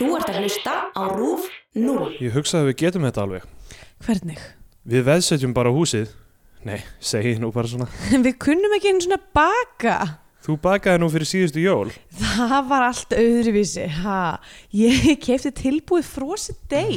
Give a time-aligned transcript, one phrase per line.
[0.00, 1.42] Þú ert að hlusta á RÚF
[1.76, 2.04] 0.
[2.24, 3.42] Ég hugsaði að við getum þetta alveg.
[4.06, 4.38] Hvernig?
[4.88, 6.14] Við veðsetjum bara húsið.
[6.64, 7.88] Nei, segi nú bara svona.
[8.24, 9.98] Við kunnum ekki einu svona baka.
[10.40, 11.92] Þú bakaði nú fyrir síðustu jól.
[12.16, 13.84] Það var allt öðruvísi.
[14.00, 14.16] Ha.
[14.72, 16.96] Ég kefti tilbúið frosið deg.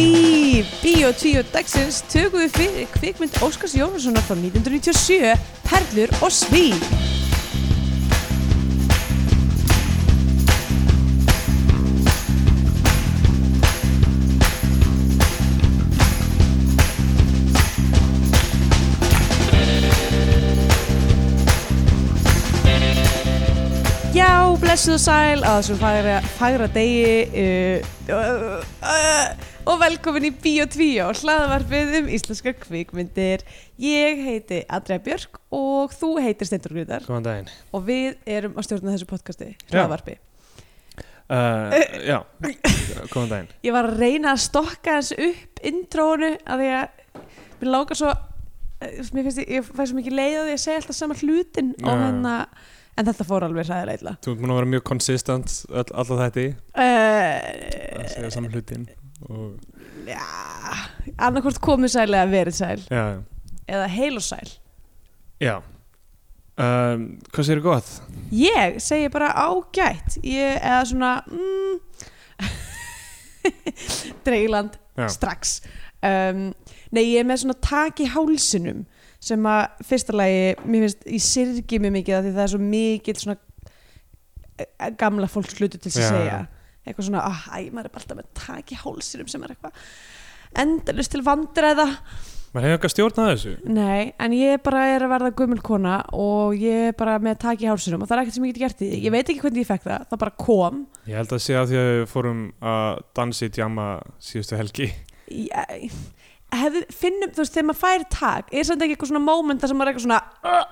[0.00, 5.36] Í Bíó 10 dagsins tökum við fyrir kvikmynd Óskars Jónssonar frá 1997,
[5.68, 6.80] Perlur og Svín.
[24.80, 30.86] Og sæl á þessum fagra, fagra degi uh, uh, uh, og velkomin í Bíó 2
[31.04, 33.44] og hlaðavarpið um íslenskar kvikmyndir.
[33.76, 37.52] Ég heiti Andrea Björk og þú heitir Steindur Grudar Góðan daginn.
[37.76, 39.74] og við erum að stjórna þessu podcasti, Já.
[39.82, 40.16] hlaðavarpi.
[41.28, 41.76] Uh,
[42.08, 42.18] já,
[43.12, 43.52] góðan daginn.
[43.68, 47.24] Ég var að reyna að stokka þessu upp intrónu að því að
[47.60, 48.16] mér lágar svo,
[48.80, 51.92] eh, mér finnst ég, ég fæ svo mikið leið að segja alltaf sama hlutin og
[51.92, 52.00] Já.
[52.08, 52.36] hérna,
[52.98, 54.12] en þetta fór alveg ræðilega illa.
[54.24, 58.86] Þú múin að vera mjög konsistent all, alltaf þetta í að segja Uh, saman hlutin.
[59.28, 59.58] Og,
[60.08, 60.22] Já,
[61.20, 63.02] annarkvort komið sæl eða verið sæl já,
[63.68, 64.48] eða heil og sæl
[65.44, 65.58] já.
[66.60, 67.90] Um, hvað séu gott?
[68.36, 71.78] Ég segi bara ágætt ég, eða svona mm,
[74.26, 75.06] Dreiland Já.
[75.08, 75.60] strax
[76.04, 76.50] um,
[76.92, 78.82] Nei, ég er með svona tak í hálsinum
[79.20, 82.62] sem að fyrsta lagi mér finnst, ég syrgi mig mikið af því það er svo
[82.64, 83.36] mikið svona
[84.56, 86.40] eh, gamla fólks hlutu til að Já, segja
[86.86, 89.80] eitthvað svona, ah, æ, maður er bara alltaf með tak í hálsinum sem er eitthvað
[90.64, 91.88] endalust til vandræða
[92.50, 93.50] Maður hefur eitthvað stjórnað þessu.
[93.70, 97.60] Nei, en ég bara er að verða gömul kona og ég er bara með tak
[97.62, 98.98] í hálsunum og það er ekkert sem ég get gert í því.
[99.04, 100.80] Ég veit ekki hvernig ég fekk það, það bara kom.
[101.06, 102.40] Ég held að sé að því að við fórum
[102.72, 103.86] að dansi í djama
[104.18, 104.88] síðustu helgi.
[105.30, 105.94] Ég,
[106.54, 109.70] hefði, finnum, þú veist, þegar maður fær tak, er samt ekki eitthvað svona moment þar
[109.72, 110.66] sem maður er eitthvað svona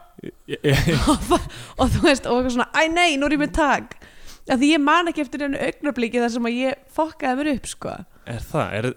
[0.51, 0.89] Ég, ég,
[1.81, 3.93] og þú veist, og eitthvað svona, æ nei, nú er ég með tak.
[4.49, 7.69] Af því ég man ekki eftir einu augnabliki þar sem að ég fokkaði mér upp,
[7.71, 7.93] sko.
[8.27, 8.73] er það?
[8.81, 8.89] Er,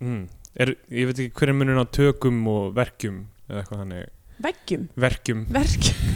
[0.00, 0.22] mm,
[0.64, 3.18] er, ég veit ekki hver er munun á tökum og verkjum
[3.50, 4.06] eða eitthvað þannig.
[4.42, 5.42] Veggjum, Verkjum.
[5.52, 5.98] verkjum.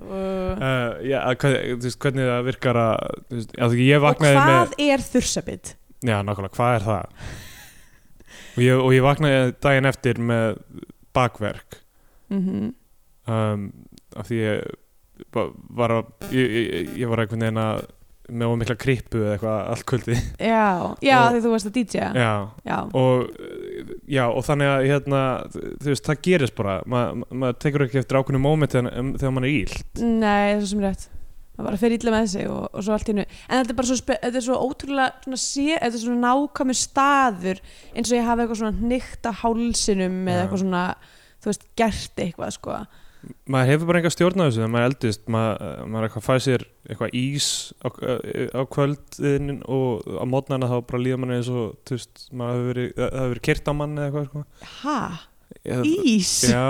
[0.00, 3.98] og, Uh, já, að hvað, þú veist, hvernig það virkar að, þú veist, að ég
[4.00, 5.70] og vaknaði hvað með, er þursabitt?
[6.08, 7.28] já, nákvæmlega, hvað er það?
[8.60, 10.60] Og, ég, og ég vaknaði daginn eftir með
[11.16, 11.80] bakverk.
[12.30, 12.68] Mm
[13.30, 13.64] um,
[14.18, 16.54] af því ég var að, ég,
[16.98, 17.82] ég, var einhvern veginn að
[18.30, 20.64] með of mikla krippu eða eitthvað allt kvöldi Já,
[21.02, 22.04] já, Og- því þú varst að DJ.
[22.14, 22.32] já,
[22.66, 22.76] Já.
[22.94, 23.30] og
[24.10, 25.22] já, og þannig að hérna,
[25.52, 26.76] þú veist, það gerist bara.
[26.86, 27.00] Ma
[27.30, 30.60] maður tekur ekki eftir ákveðnu móment þegar, um, þegar maður er ílt Nei, það er
[30.62, 31.08] svo sem rétt
[31.60, 33.78] það bara fer illa með sig og, og svo allt í hennu en þetta er
[33.82, 37.62] bara svo, er svo ótrúlega svona sé, þetta er svona nákvæmur staður
[37.94, 40.42] eins og ég hafi eitthvað svona hnygt á hálsinum eða Já.
[40.48, 40.82] eitthvað svona
[41.40, 42.80] þú veist, gert eitthvað sko.
[43.52, 45.22] Maður hefur bara enga stjórn á þessu þegar maður eldist.
[45.28, 47.48] Maður, maður eitthvað fæði sér eitthvað ís
[47.84, 47.88] á,
[48.56, 52.70] á kvöldin og á mótnana þá bara líða manni eins og þú veist, maður hefur
[52.70, 54.44] verið, það hefur verið kyrt á manni eða eitthvað sko.
[54.80, 54.96] ha,
[55.66, 56.32] Ég- ís?
[56.48, 56.64] Já,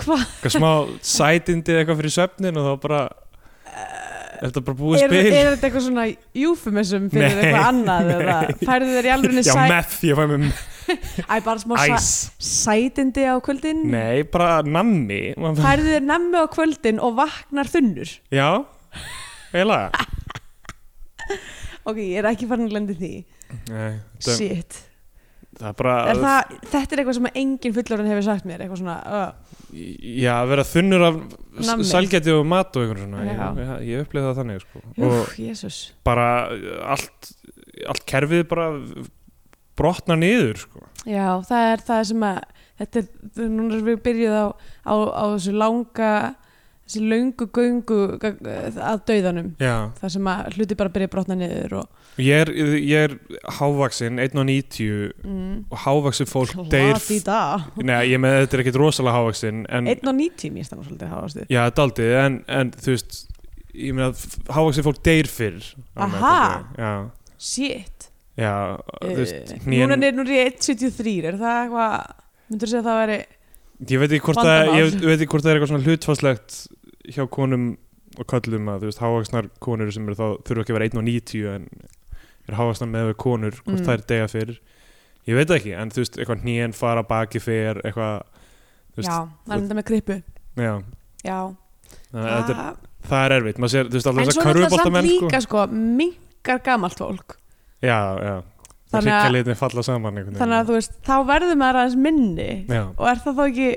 [0.00, 0.70] hvað, eitthvað smá
[1.14, 3.00] sætindi eitthvað fyrir svefnin og þá bara
[4.36, 5.20] er þetta bara búið er, spil?
[5.26, 6.06] er þetta eitthvað svona
[6.46, 8.10] eufemism fyrir Nei, eitthvað annað
[8.70, 10.64] færðu þér í alveg já, sæ, meth, ég fæ með
[11.32, 11.74] æ, bara smá
[12.38, 13.82] sætindi á kvöldin.
[13.90, 15.34] Nei, bara nammi.
[15.58, 18.12] Færðu þér nemmi á kvöldin og vaknar þunnur.
[18.30, 18.50] Já,
[19.50, 20.06] eiginlega.
[21.86, 23.12] Ok, ég er ekki farin að lendi því.
[23.70, 24.82] Nei, shit.
[25.56, 28.80] það er bara er það, þetta er eitthvað sem engin fullorinn hefur sagt mér eitthvað
[28.82, 31.16] svona uh, Já, vera þunnur af
[31.66, 31.84] Nammi.
[31.88, 34.82] salgæti og mat og einhvern svona ég, ég, ég upplifði það þannig sko.
[34.94, 37.30] Úf, og jésús bara uh, allt,
[37.90, 38.68] allt kerfið bara
[39.76, 40.84] brotnar niður sko.
[41.02, 42.40] Já, það er það sem að
[42.80, 43.08] þetta er,
[43.50, 44.46] núna erum við byrjuð á,
[44.86, 46.12] á, á þessu langa
[46.86, 51.80] þessi löngu göngu að dauðanum Já, það sem að hluti bara byrja að brotna niður
[51.82, 53.14] og ég er, ég er
[53.58, 57.00] hávaxinn 1.90 mm, og hávaxinn fólk deyr
[57.82, 61.60] Nei, ég með þetta er ekkit rosalega hávaxinn en, 1.90 mér stannar svolítið háast Já,
[61.68, 63.18] þetta aldrei en, en þú veist
[63.76, 64.10] ég meina
[64.56, 65.72] hávaxinn fólk deyr fyrr.
[66.00, 66.96] Aha.
[67.36, 68.08] Shit.
[68.36, 71.96] Já þú uh, veist hnén- Núna er ég 1.73 er það eitthvað
[72.50, 73.18] myndur þú segja að það væri
[73.76, 76.56] Ég veit ekki hvort það, er eitthvað svona hlutfastlegt
[77.12, 77.66] hjá konum
[78.16, 81.48] og köllum að þú veist hávaksnar konur sem eru þá þurfa ekki að vera 1.90
[81.52, 81.66] en
[82.48, 83.84] eru hávaksnar með við konur hvort Mm.
[83.86, 84.58] það er degja fyrir.
[85.26, 88.22] Ég veit það ekki en þú veist eitthvað hnén fara baki fyrir eitthvað
[88.96, 90.22] veist, Já, það er þetta með krippu.
[90.56, 90.74] Já,
[91.26, 91.38] Já,
[92.12, 92.76] Þannig að þetta er, það,
[93.10, 95.26] það er erfitt, sér, veist, en svo að náttúrulega samt sko.
[95.26, 97.36] líka sko, minkar gamalt fólk.
[97.82, 99.24] Já, já, það Þannig að-
[99.82, 102.50] saman þannig að veist, þá verður maður aðeins minni.
[102.70, 103.70] Já, og er það þá ekki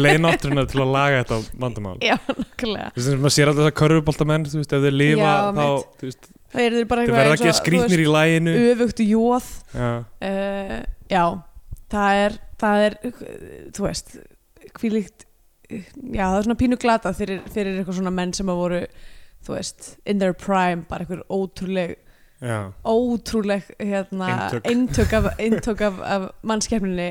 [0.00, 1.96] leinátturinn til að laga þetta vandamál.
[2.04, 5.24] Já, nokkulega þú veist, maður sér alltaf þess að körfuboltamenn þú veist, ef þeir lifa
[5.24, 5.66] Já, þá,
[6.00, 9.50] þú veist, það er bara eitthvað eins ekki og, skrýtnir í læginu öfugt jóð.
[9.74, 10.76] Já, uh,
[11.10, 11.24] já,
[11.92, 12.96] það er það er,
[13.74, 14.14] þú veist
[14.80, 15.26] hvílíkt
[15.70, 18.80] já, það er svona pínu glata fyrir, fyrir eitthvað svona menn sem að voru
[19.46, 21.96] þú veist, in their prime bara eitthvað ótrúleg
[22.40, 24.30] já, ótrúleg hérna,
[24.60, 25.14] Eintök.
[25.16, 27.10] af, eintök af, af mannskefninni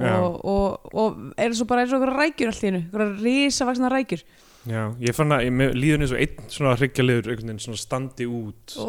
[0.00, 4.24] og, og, og er svo bara eins og einhverja rækjur í hennu, einhverja risavaksna rækjur
[4.68, 8.26] já, ég fann að ég- líður eins og einn svona hryggjarliður einhvern veginn svona standi
[8.28, 8.76] út.
[8.76, 8.88] Ó,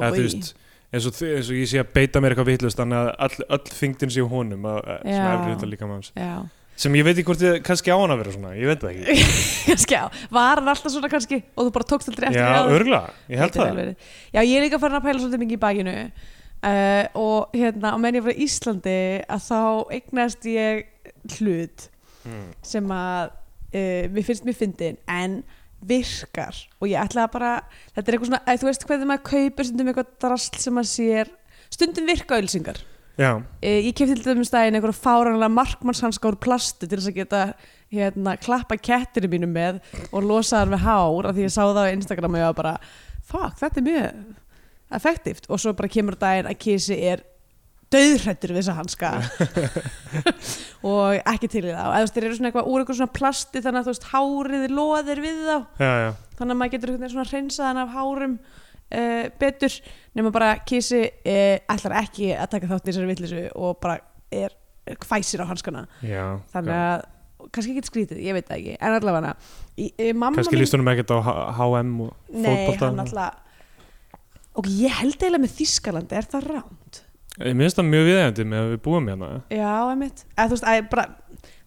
[0.00, 0.54] eða veist
[0.90, 3.76] eins og, eins og ég sé að beita mér eitthvað vitlust þannig að all, öll
[3.78, 5.34] þingdin sé á honum að, að, svona Já.
[5.36, 6.32] efri hluta líka já,
[6.80, 8.96] sem ég veit ekki hvort ég kannski á hann að vera svona ég veit það
[8.96, 9.28] ekki.
[9.70, 10.02] Kannski já
[10.32, 13.56] var hann alltaf svona kannski og þú bara tókst aldrei eftir já, örgulega, ég held
[13.58, 13.72] það.
[13.78, 14.06] verið.
[14.32, 15.96] Já, ég er líka farin að pæla svolítið mikið í bakinu.
[16.60, 18.96] Uh, og hérna, á menn ég frá Íslandi
[19.32, 19.60] að þá
[19.96, 20.82] eignast ég
[21.38, 21.86] hlut
[22.26, 22.48] mm.
[22.72, 23.30] sem að
[23.74, 25.40] uh, mér finnst mér fyndin en
[25.80, 26.56] virkar.
[26.80, 27.52] Og ég ætla að bara,
[27.94, 30.90] þetta er eitthvað svona, að, þú veist hvernig maður kaupir stundum eitthvað drasl sem maður
[30.92, 31.36] sér
[31.70, 32.80] stundum virka ölsingar
[33.20, 37.42] uh, ég kefti til dæmis daginn einhverja fáranlega markmannshanska úr plastu til þess að geta
[37.92, 39.80] hérna, klappa kettinu mínu með
[40.10, 42.60] og losa hann við hár af því ég sá það á Instagram og ég var
[42.60, 42.76] bara
[43.30, 44.22] fuck, þetta er mjög
[45.00, 47.24] effektivt og svo bara kemur daginn að kísi er
[47.94, 49.10] döðrættur við þessa hanska.
[50.90, 51.80] Og ekki til í þá.
[51.82, 54.08] Eða þú veist, þeir eru svona eitthvað úr eitthvað svona plasti þannig að þú veist,
[54.12, 55.56] hárið loðir við þá.
[55.82, 59.76] Já, já, þannig að maður getur veginn svona hreinsað hann af hárum uh, betur
[60.18, 63.98] nema bara kísi uh, ætlar ekki að taka þátt í þessari villisu og bara
[64.32, 64.54] er
[65.04, 65.84] hvæsir á hanskana.
[66.06, 67.04] Já þannig að,
[67.50, 68.78] kannski ekki skrítið, ég veit það ekki.
[68.80, 69.34] En allavega
[70.14, 71.18] mamma kannski mín- líst honum ekkert á
[71.60, 73.46] HM og nei, fótbolta hann alltaf
[74.60, 76.79] og ég held eiginlega með Þískalandi er það rámt
[77.40, 79.30] Ég minnst það mjög viðeigandi með að við búum hérna.
[79.54, 80.24] Já, einmitt.
[80.36, 81.06] Eða, þú veist, að, ég bara,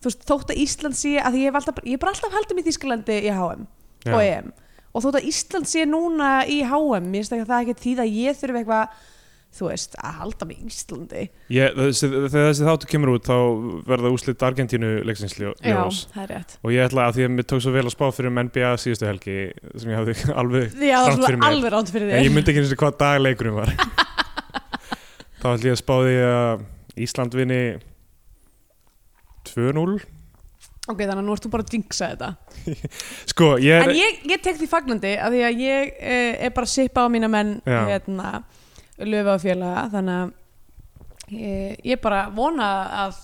[0.03, 2.69] þú veist, þótt að Ísland sé að ég alltaf, ég hef bara alltaf haldið með
[2.69, 3.65] Þískalandi í HM
[4.03, 4.13] Já.
[4.13, 4.51] og EM
[4.93, 7.93] og þótt að Ísland sé núna í HM mér finnst ekki að það ekki því
[8.03, 9.01] að ég þurfi eitthvað
[9.53, 11.23] þú veist, að halda með Íslandi.
[11.53, 13.35] Ég, þessi, Þegar þessi þáttu kemur út þá
[13.85, 15.99] verða úslit Argentínu leiksins ljó- já, ljós.
[16.13, 16.55] það er rétt.
[16.65, 18.71] Og ég ætla að því að mér tók svo vel að spá fyrir um NBA
[18.81, 19.35] síðustu helgi
[19.77, 21.49] sem ég hafði alveg já, það fyrir er mér.
[21.51, 23.73] alveg ránt fyrir en ég myndi ekki eins og hvað dag leikurinn var
[25.43, 26.61] þá ætla ég að spá því að
[27.03, 27.63] Ísland vinni
[29.49, 29.95] 2-0
[30.87, 32.29] ok, þannig að nú ert þú bara að jinxa þetta.
[33.31, 36.55] Sko ég er en ég, ég tek því fagnandi af því að ég eh, er
[36.55, 38.31] bara að sippa á mína menn hérna,
[39.03, 42.69] löfa og félaga þannig að ég, ég bara vona
[43.03, 43.19] að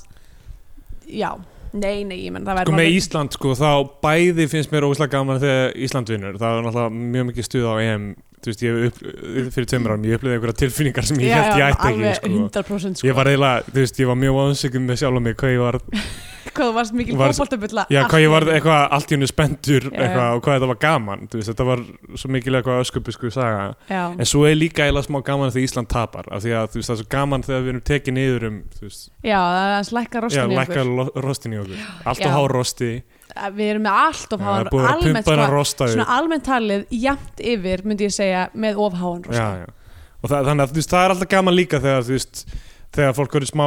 [1.08, 1.32] já,
[1.74, 3.70] nei, nei, ég menn það sko verður með Ísland sko þá
[4.06, 7.76] bæði finnst mér óslega gaman þegar Ísland vinnur það er náttúrulega mjög mikið stuð á
[7.84, 9.00] EM þú veist ég upp,
[9.54, 12.30] fyrir tveimur árum ég upplýði einhverja tilfinningar sem ég já, held ég ætti alveg ekki
[12.30, 12.44] sko.
[12.48, 13.08] 100% sko.
[13.10, 15.80] ég var eiginlega, þú veist, ég var mjög vonsökum með sjálf mig hvað ég var,
[16.60, 20.36] hvað þú varst mikil fótboltabulla já, hvað ég var eitthvað allt í hennu spendur eitthvað
[20.36, 21.84] og hvað þetta var gaman veist, þetta var
[22.20, 23.70] svo mikil eitthvað öskubisku saga.
[23.90, 26.90] Já, en svo er líka eiginlega smá gaman þegar Ísland tapar af því að veist,
[26.90, 30.22] það er svo gaman þegar við erum tekið niður um já, það er slækka já,
[30.26, 31.88] rostin rostin í okkur.
[32.10, 32.28] Allt Já.
[32.30, 32.92] og há rosti
[33.56, 35.28] við erum með allt of það háan almennt,
[35.70, 40.02] sko, almennt talið jafnt yfir myndi ég segja með of háan rosta já, já.
[40.20, 42.44] og það, þannig að það er alltaf gaman líka þegar þú veist
[42.96, 43.66] þegar fólk verður smá,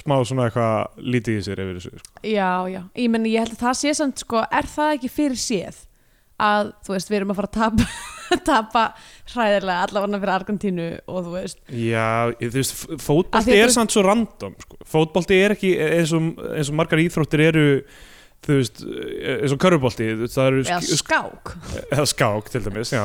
[0.00, 2.14] smá svona eitthvað lítið í sér yfir þessu sko.
[2.26, 5.38] Já, já, ég menn ég held að það sé samt sko, er það ekki fyrir
[5.40, 5.82] séð
[6.42, 7.84] að, þú veist, við erum að fara að tapa
[8.48, 8.82] tapa
[9.30, 12.06] hræðilega allavega fyrir Argentínu og þú veist já,
[12.40, 14.78] þú veist, f- Af því fótbolti að er samt svo random sko.
[14.90, 17.64] fótbolti er ekki eins og, eins og margar íþróttir eru
[18.44, 18.82] þú veist,
[19.38, 21.54] eins og körfubolti það eru eða sk- skák
[21.94, 23.04] eða skák til dæmis, já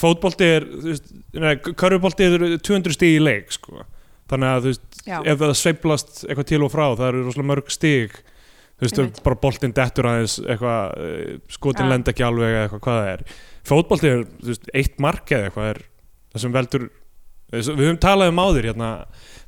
[0.00, 3.84] fótbolti er, þú veist, nei, körfubolti eru 200 stig í leik sko.
[4.28, 5.18] Þannig að þú veist, Já.
[5.24, 8.12] ef það sveiflast eitthvað til og frá, það eru rosalega mörg stig
[8.78, 9.22] þú veist, Einmitt.
[9.26, 11.90] bara boltinn dettur aðeins eitthvað, eh, skotin Já.
[11.94, 13.24] lenda ekki alveg eða eitthvað hvað það er
[13.68, 15.82] fótbolti er, þú veist, eitt mark eða eitthvað er
[16.34, 16.88] það sem veldur
[17.48, 18.88] við höfum talað um áður hérna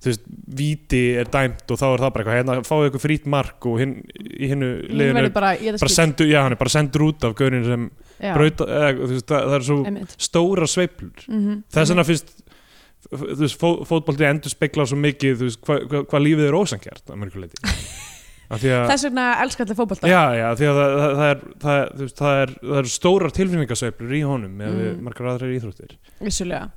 [0.00, 0.22] þú veist,
[0.56, 3.74] víti er dæmt og þá er það bara eitthvað hérna fáið eitthvað frýtt mark og
[3.82, 7.04] hinn í hinnu Hún liðinu verður bara, ég bara sendur, já hann er bara sendur
[7.10, 7.84] út af gaurin sem
[8.20, 10.14] brauta, eða, þú veist, það, það er svo einmitt.
[10.16, 12.32] stóra sveiflur Mhm, þess vegna fyrst
[13.10, 16.56] þú veist, fó, fótbolti endur spekla svo mikið þú veist, hvað hva, hva lífið er
[16.60, 17.60] ósangjart að mörgu leiti
[18.50, 20.10] af því að þess vegna elskar allir fótbolta.
[20.10, 23.34] Já, já, því að það, það, er, það, er, veist, það, er, það er stórar
[23.36, 25.02] tilfinningasveiflur í honum með Mm.
[25.06, 25.96] margar aðrar íþróttir.
[26.18, 26.70] Vissulega.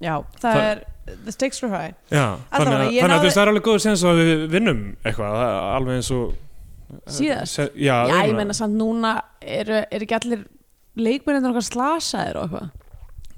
[0.00, 0.78] Já, það, er,
[1.26, 1.94] the stakes are high.
[2.10, 2.24] Já,
[2.56, 6.00] þannig að, að veist, það er alveg góður sens að við vinnum eitthvað, er alveg
[6.00, 6.30] eins og
[7.06, 7.54] Síðast?
[7.54, 10.40] Se, já, já, ég menna samt núna eru, eru ekki allir
[10.98, 12.72] leikmennir okkar slasaðir og eitthvað?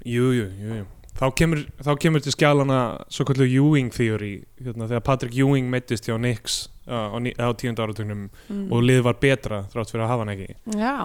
[0.09, 0.87] Jú, jú, jú, jú.
[1.13, 2.79] Þá kemur, þá kemur til skjálana
[3.13, 6.55] svo kallu Ewing theory hérna, þegar Patrick Ewing meittist hjá Knicks
[6.89, 8.65] uh, á, á tíund áratugnum mm.
[8.73, 10.57] og lið var betra þrátt fyrir að hafa hann ekki.
[10.73, 10.95] Já,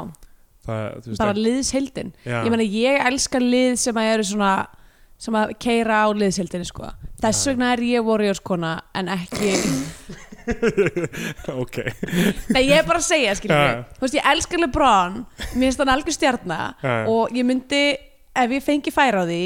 [0.65, 2.15] það, það- liðsheildin.
[2.25, 4.53] Já, Ég meina, ég elska lið sem að eru svona
[5.19, 6.89] sem að keira á liðsheildinni sko.
[7.21, 7.51] þess Já.
[7.51, 9.55] vegna er ég Warriors kona en ekki
[11.63, 11.81] ok.
[12.55, 13.35] Nei, ég er bara að segja,
[14.01, 15.19] veist, ég elska LeBron,
[15.53, 16.61] mér finnst hann algjör stjarna.
[16.81, 16.95] Já.
[17.11, 17.83] og ég myndi
[18.39, 19.43] ef ég fengi færa á því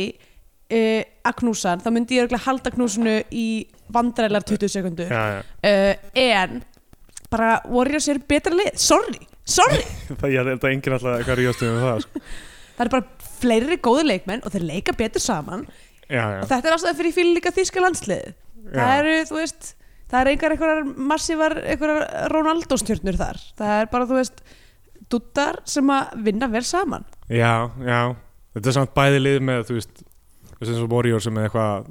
[0.72, 3.46] uh, að knúsa hann, þá myndi ég örugglega halda knúsinu í
[3.92, 5.42] vandræðlar 20 sekundur já, já.
[5.68, 6.62] uh, en
[7.32, 8.74] bara Warriors eru betra lið.
[8.80, 9.84] Sorry, sorry.
[10.20, 12.24] Það, ég held að enginn alltaf eitthvað ríðast um það sko.
[12.76, 15.64] það eru bara fleiri góði leikmenn og þeir leika betur saman.
[16.08, 18.34] Já, já, og þetta er ástæða fyrir fíl líka þýska landslið
[18.72, 18.98] það já.
[18.98, 19.70] eru, þú veist
[20.12, 23.40] það er einhver einhverjar massívar einhverjar Ronaldo-stjörnur þar.
[23.58, 24.42] Það er bara, þú veist,
[25.12, 27.06] duttar sem að vinna vel saman.
[27.32, 28.00] Já, já.
[28.52, 30.02] Þetta er samt bæði lið með þú veist
[30.70, 31.90] eins og Warriors sem er eitthvað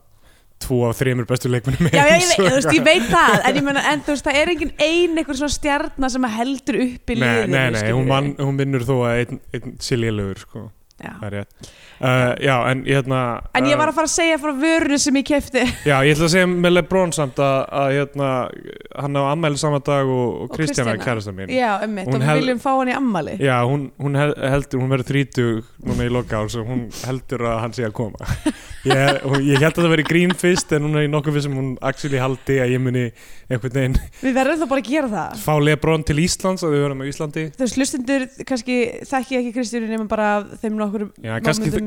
[0.62, 2.84] tvo af þreymur bestu leikmennum já, já, ég, veit, ég eitthvað.
[2.86, 6.14] veit það en, ég meina, en þú veist, það er engin ein einhver svona stjarnar
[6.14, 7.98] sem heldur upp í nei, liðinu nei, nei, skilurðu.
[7.98, 10.68] hún, man, hún vinnur þó að einn, einn siljulegur sko.
[11.02, 11.10] já.
[11.10, 13.20] það er rétt uh, já, en ég hérna
[13.58, 16.16] en ég uh, var að fara að segja frá vörunu sem ég kefti Já, ég
[16.16, 18.30] ætla að segja með LeBron samt að, að hérna,
[19.04, 21.06] hann á ammæli sama dag og, og Og Kristjana Kristjana.
[21.06, 21.54] kærasta mín.
[21.54, 24.92] Já, Hún og við viljum fá hann í ammali Já, hún, hún hel- heldur, hún
[24.96, 28.20] verður þrítug núna í loka árs og hún heldur að hann sé að koma.
[28.82, 31.68] Ég, ég held að það veri grín fyrst en er í nokkuð við sem hún
[31.86, 33.04] actually haldi að ég muni
[33.52, 35.36] einhvern veginn við verðum þá bara að gera það.
[35.44, 37.44] fá LeBron til Íslands að við verðum á Íslandi.
[37.54, 39.92] Þú veist, hlustundur kannski þekki ekki Kristjánu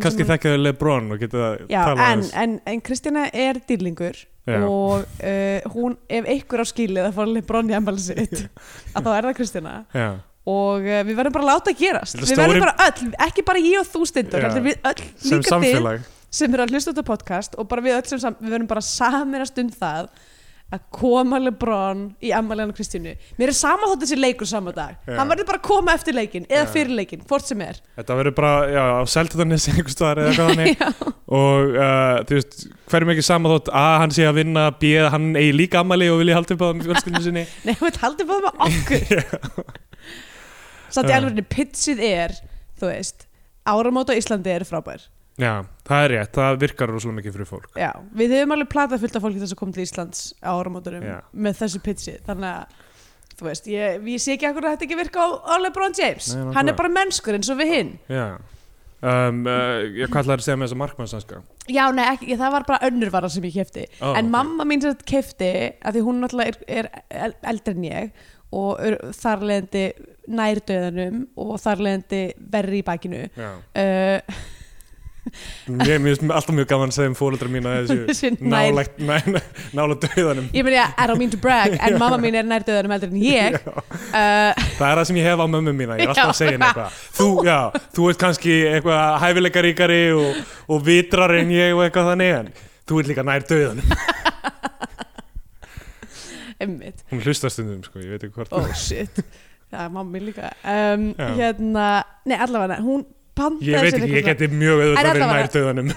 [0.04, 3.24] kannski, momentum kannski sem- þekkja þau LeBron og geta Já, talað en, en, en Kristjana
[3.32, 4.58] er dýrlingur Já.
[4.68, 8.34] og uh, hún, ef einhver á skilið að fá Lebron í emmæli sitt
[8.96, 10.08] að þá er það Kristjana Já,
[10.52, 12.18] og uh, við verðum bara að láta að gerast.
[12.18, 15.48] Þetta við stóri- verðum bara öll, ekki bara ég og þú stundur við öll líka
[15.48, 16.04] samfélag.
[16.34, 18.68] sem eru að hlusta á þetta podcast og bara við öll sem sam, við verðum
[18.74, 20.12] bara saminast um það
[20.72, 24.96] að koma Lebron í ammæli hann Kristjánu mér er sama þótt þessi leikur sama dag.
[25.06, 25.16] Já.
[25.18, 26.70] hann verður bara að koma eftir leikin eða Já.
[26.72, 27.78] fyrir leikin, hvort sem er.
[27.98, 30.72] Þetta verður bara, já, á Seltjarnis einhvers staðar eða hvað þannig.
[30.82, 31.12] Já.
[31.38, 32.56] og uh, þú veist,
[32.90, 36.22] hverjum ekki sama þótt A, hann sé að vinna, B, hann eigi líka ammali og
[36.22, 37.46] vilja á það með fjölskyldinu sinni.
[37.68, 39.72] Nei, við haldum bara með okkur.
[40.94, 42.36] Satt í alveg pitsið er
[42.80, 43.28] þú veist,
[43.66, 45.06] áramót á Íslandi eru frábær
[45.40, 47.70] Já, það er rétt, það virkar rosalega mikið fyrir fólk.
[47.80, 51.02] Já, við höfum alveg platað fullt af fólki þess að koma til Íslands á áramótunum
[51.08, 51.16] Já.
[51.34, 52.82] með þessu pitsi þannig að
[53.34, 56.28] þú veist, ég, ég sé ekki akkur að þetta ekki virka á, á LeBron James.
[56.30, 56.54] Nei, nákvæmlega.
[56.60, 57.90] hann er bara mennskur eins og við hinn.
[58.06, 58.26] Já.
[59.04, 61.38] Um, uh, Ég ætlaði að segja með þessa markmannsanska
[61.68, 64.30] Já, nei, ekki, ég, það var bara önnur vara sem ég kefti Ó, en ok.
[64.32, 65.50] mamma mín sem kefti
[65.84, 66.88] að því hún náttúrulega er, er
[67.26, 68.22] el- eldri en ég
[68.54, 69.82] og er, þar leðandi
[70.38, 72.22] nærdöðanum og þar leðandi
[72.54, 73.22] verri í bakinu.
[73.36, 73.50] Já.
[73.76, 74.40] Uh,
[75.68, 79.16] Mér finnst alltaf mjög gaman að segja um fóreldra mín að þessu nær- næ,
[79.76, 83.08] nálægt döðanum Ég meni, I don't mean to brag en mamma mín er nærdöðanum heldur
[83.14, 83.56] en ég.
[83.64, 86.54] Uh, Það er það sem ég hef á mömmu mína, ég er alltaf að segja
[86.58, 87.00] henni eitthvað.
[87.16, 87.58] Þú, já,
[87.96, 90.42] þú ert kannski eitthvað hæfileikaríkari og,
[90.76, 92.52] og vitrar en ég og eitthvað þannig en
[92.84, 93.88] þú ert líka nær döðanum
[96.64, 99.16] Emmitt, Hún hlustar stundum, sko, ég veit ekki hvort oh shit.
[99.72, 100.52] Það er mamma mín líka.
[100.62, 101.08] Um.
[101.34, 101.86] Hérna,
[102.30, 103.02] nei allavega hún
[103.34, 105.88] Ég veit ekki, ég geti mjög auðvitað verið nær döðanum.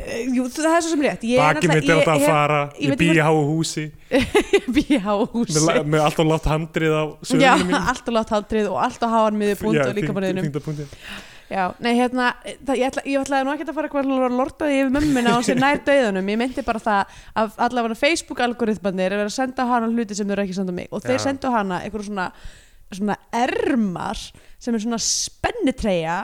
[0.00, 1.26] Eh, Jú, það er svo sem rétt.
[1.28, 3.40] Ég er Baki mitt er alltaf að fara, ég ég veit bý ekki í háu
[3.50, 3.84] húsi.
[4.16, 5.60] Ég bý á húsi.
[5.60, 9.40] Með, með alltaf látt handrið á Já, sögunum mín alltaf látt haldrið og alltaf háan
[9.42, 10.92] miður punkt og líka bara þingdapunktin
[11.46, 12.32] Já, nei, hérna,
[12.66, 15.44] það, ég, ætla, ég ætlaði nú ekki að fara að lorta því yfir mömmina og
[15.46, 19.68] sér nær döðunum, ég meinti bara það að allavega Facebook algoritmanir er verið að senda
[19.68, 20.88] hana hluti sem þau eru ekki senda mig.
[20.90, 21.22] Og þeir Já.
[21.28, 22.26] sendu hana eitthvað svona,
[22.90, 24.24] svona ermar
[24.58, 26.18] sem er svona spennitreyja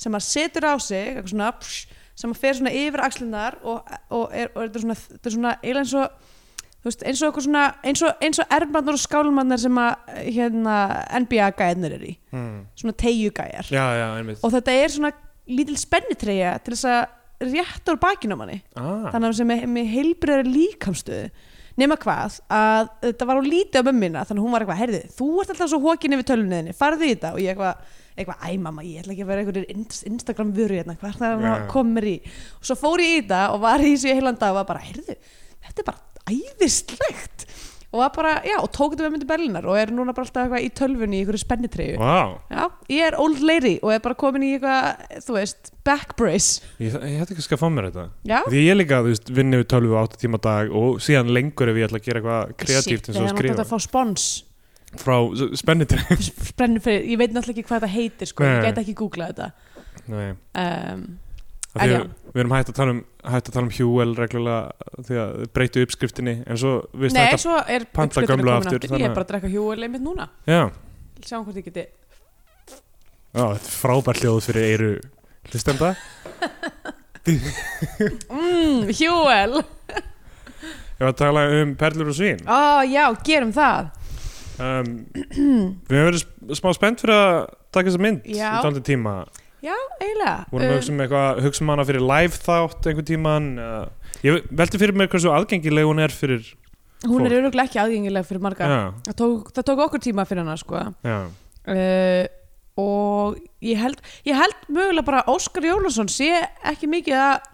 [0.00, 3.94] sem að setur á sig eitthvað svona, psh, sem að fer svona yfir axlunar og,
[4.08, 6.28] og, er, og er svona, þetta er svona eiginlega eins og
[6.86, 10.76] veist, eins og eitthvað svona eins og, eins og skálmarnar sem að hérna
[11.24, 12.16] NBA gæðnir er í.
[12.32, 12.66] Hmm.
[12.78, 13.72] svona tegjugæjar
[14.40, 15.12] og þetta er svona
[15.50, 18.58] lítil spennitreyja til þess að rétta úr bakinu á manni.
[18.76, 21.30] Ah, þannig að sem er með heilbreyðari líkamstöðu
[21.80, 25.00] nema hvað að þetta var á lítið á mömmina þannig að hún var eitthvað, heyrði,
[25.16, 27.32] þú ert alltaf svo hókin yfir tölunniðinni, farðu í þetta.
[27.36, 30.96] Og ég eitthvað, eitthvað, æ mamma, ég ætla ekki að vera einhverjir Instagram vöru hérna,
[31.00, 32.16] hvað er það að koma mér í?
[32.60, 34.84] Og svo fór ég í þetta og var í þessu heilan dag og var bara,
[34.86, 35.18] heyrðu,
[35.66, 37.46] þetta er bara æðislegt.
[37.90, 40.44] Og var bara, já, og tók þetta með myndi Berlinar og er núna bara alltaf
[40.44, 41.96] eitthvað í tölvunni í einhverju spennitreyju.
[41.98, 46.14] Vá, Já, ég er old lady og er bara komin í eitthvað, þú veist, back
[46.20, 46.62] brace.
[46.78, 48.04] ég, ég hætti ekki að fá mér þetta.
[48.30, 48.36] Já.
[48.46, 51.72] Því ég líka, þú veist, vinni við 12 og 8 tíma dag og síðan lengur
[51.72, 53.66] ef ég ætla að gera eitthvað kreatíft eins og er skrifa
[54.98, 55.16] frá
[55.60, 56.00] spennitri
[56.50, 58.44] Sprennu fyrir, ég veit náttúrulega ekki hvað þetta heitir, sko.
[58.46, 58.64] Ég Nei.
[58.68, 59.50] gæti ekki googlað þetta.
[60.10, 61.04] nei um,
[61.78, 62.00] En já.
[62.00, 65.34] við, við erum hægt að tala um hægt að tala um Hjúel reglulega því að
[65.54, 69.22] breytu uppskriftinni en svo við Nei, þetta svo er panta komin aftur, Ég er bara
[69.22, 70.64] að drekka hjúel einmitt núna já,
[71.22, 74.90] Sjáum hvort ég geti já, þetta er frábær hljóð fyrir eyru
[75.52, 75.92] hlustenda
[78.34, 83.92] mm, Hjúel ég var að tala um perlur og svín Ó, já, gerum það
[84.60, 87.36] um, við höfum verið smá spennt fyrir að
[87.74, 88.48] taka þessa mynd Já.
[88.52, 89.14] í dálítið tíma.
[89.60, 90.36] Já, eiginlega.
[90.50, 94.46] Vorum við hugsa um eitthvað hugsa um hana fyrir live þátt einhvern tíman uh, ég
[94.56, 96.48] velti fyrir mér hversu aðgengileg hún er fyrir
[97.08, 98.66] Hún er öruglega ekki aðgengileg fyrir marga.
[98.68, 100.82] Já, það tók, það tók okkur tíma fyrir hana sko.
[101.04, 101.18] já,
[101.72, 102.24] uh,
[102.80, 106.28] og ég held ég held mögulega bara að Óskar Jólasson sé
[106.70, 107.48] ekki mikið að,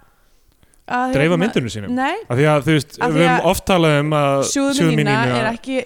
[0.99, 1.95] að dreifa myndunum sínum?
[1.97, 4.37] Nei, af því að þú veist, Af því við að höfum oft talað um að
[4.53, 5.79] sjóðum mína Nina- er ekki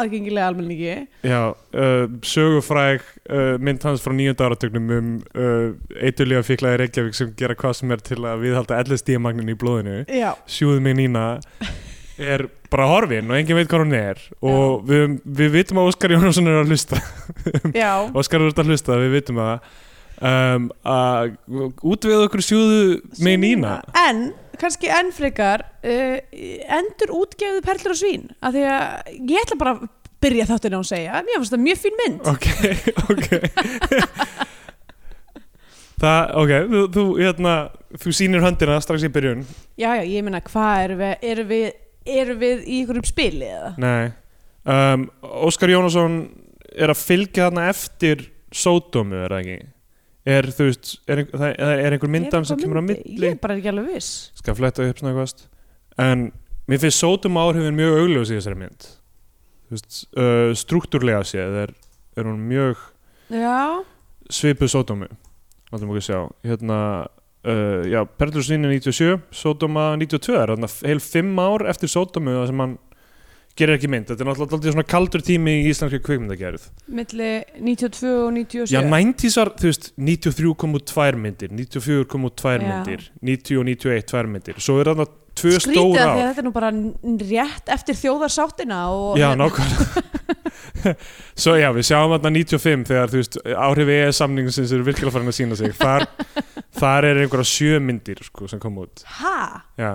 [0.00, 0.96] aðgengilega almenningi.
[1.26, 5.70] Já, uh, sögufræg uh, mynd hans frá nýjönda áratögnum um uh,
[6.00, 10.02] eitulíða fíklaði Reykjavík sem gera hvað sem er til að viðhalda LSD-magnin í blóðinu.
[10.10, 11.26] Já, sjúðu mig Nína
[12.22, 14.20] er bara horfin og enginn veit hvað hún er.
[14.44, 17.00] Og við, við vitum að Óskar Jónsson er að hlusta.
[18.18, 19.72] Óskar er að hlusta, við vitum það.
[20.22, 21.32] Um, að
[21.82, 22.82] útvega okkur sjúðu
[23.24, 23.80] mig Nína.
[23.98, 24.28] En,
[24.62, 26.16] kannski enn frekar uh,
[26.78, 28.30] endur útgefðu perlur og svín.
[28.40, 29.84] Af því að ég ætla bara að
[30.22, 32.26] byrja þáttinu á að segja, mér finnst það mjög fín mynd.
[32.30, 32.46] Ok,
[33.10, 33.26] ok.
[36.02, 37.54] Það, ok, þú, þú, hérna,
[38.02, 39.44] þú sýnir höndina strax í byrjun.
[39.78, 41.66] Já, já, ég meina, hvað erum við erum við,
[42.16, 43.72] erum við í einhverjum spili eða?
[43.82, 44.10] Nei.
[44.62, 45.06] Um,
[45.46, 46.18] Óskar Jónasson
[46.72, 49.70] er að fylgja þarna eftir sódómu, er það ekki?
[50.22, 53.16] Er, þú veist, er, það er, er einhver myndan sem kemur á milli?
[53.18, 54.30] Ég er bara ekki alveg viss.
[54.38, 55.48] Skal fletta upp snakast
[56.00, 56.28] En
[56.70, 58.86] mér finnst sódómu áhrifin mjög augljós í þessari mynd.
[59.72, 61.74] Veist, uh, struktúrlega séð er,
[62.16, 62.80] er hún mjög
[63.32, 63.82] Já,
[64.30, 65.10] svipuð sódómu.
[65.72, 66.18] Látum okkur sjá.
[66.46, 66.78] Hérna,
[67.48, 72.62] uh, já, Perlur Svínu 97 Sódóma 92 er þarna heil fimm ár eftir það sem
[72.62, 72.78] hann
[73.58, 74.08] gerir ekki mynd.
[74.08, 76.68] Þetta er náttúrulega dálítið svona kaldur tími í íslenski kvikmyndagerð.
[76.98, 82.06] Milli 92 og 97 Já, 90s var, þú veist, 93 kom út tvær myndir 94
[82.12, 84.62] kom út tvær myndir 90 og 91 tvær myndir.
[84.62, 86.22] Svo er þarna tvö Skrítið stór að því ár.
[86.22, 86.70] að þetta er nú bara
[87.32, 88.80] rétt eftir þjóðarsáttina
[89.20, 90.02] Já, nákvæmlega.
[91.42, 95.32] Svo já, við sjáum þarna 95 þegar þú veist, áhrifi ES samningsins eru virkilega farin
[95.32, 95.72] að sína sig.
[95.78, 96.04] Þar,
[96.80, 99.04] þar er einhverja sjö myndir sko, sem kom út.
[99.20, 99.36] Ha?
[99.80, 99.92] já.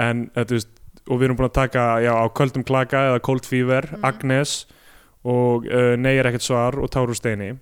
[0.00, 0.70] en eh, þú veist
[1.10, 4.04] og við erum búin að taka já, á Köldum Klaka eða Cold Fever, Mhm.
[4.06, 4.66] Agnes
[5.24, 7.52] og uh, Nei er ekkert svar og Táru Steini.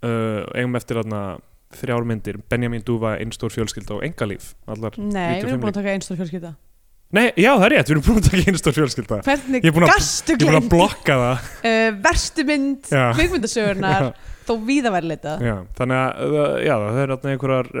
[0.00, 1.38] Uh, eigum eftir þarna
[1.76, 2.38] þrjár myndir.
[2.50, 6.54] Benjamin Dúfa, Einstór fjölskylda og Engalíf Nei, við 95 erum búin að taka einstór fjölskylda.
[7.10, 9.20] Nei, já það er rétt, við erum búin að taka Einstór fjölskylda.
[9.26, 11.46] Hvernig er gastu Ég er búin að glemt blokka það.
[11.60, 13.04] Uh, Verstu mynd Já.
[13.18, 14.10] kvikmyndasögurnar
[14.48, 15.42] þó víða væri leitað.
[15.46, 17.72] Já, þannig að já, það er einhverjar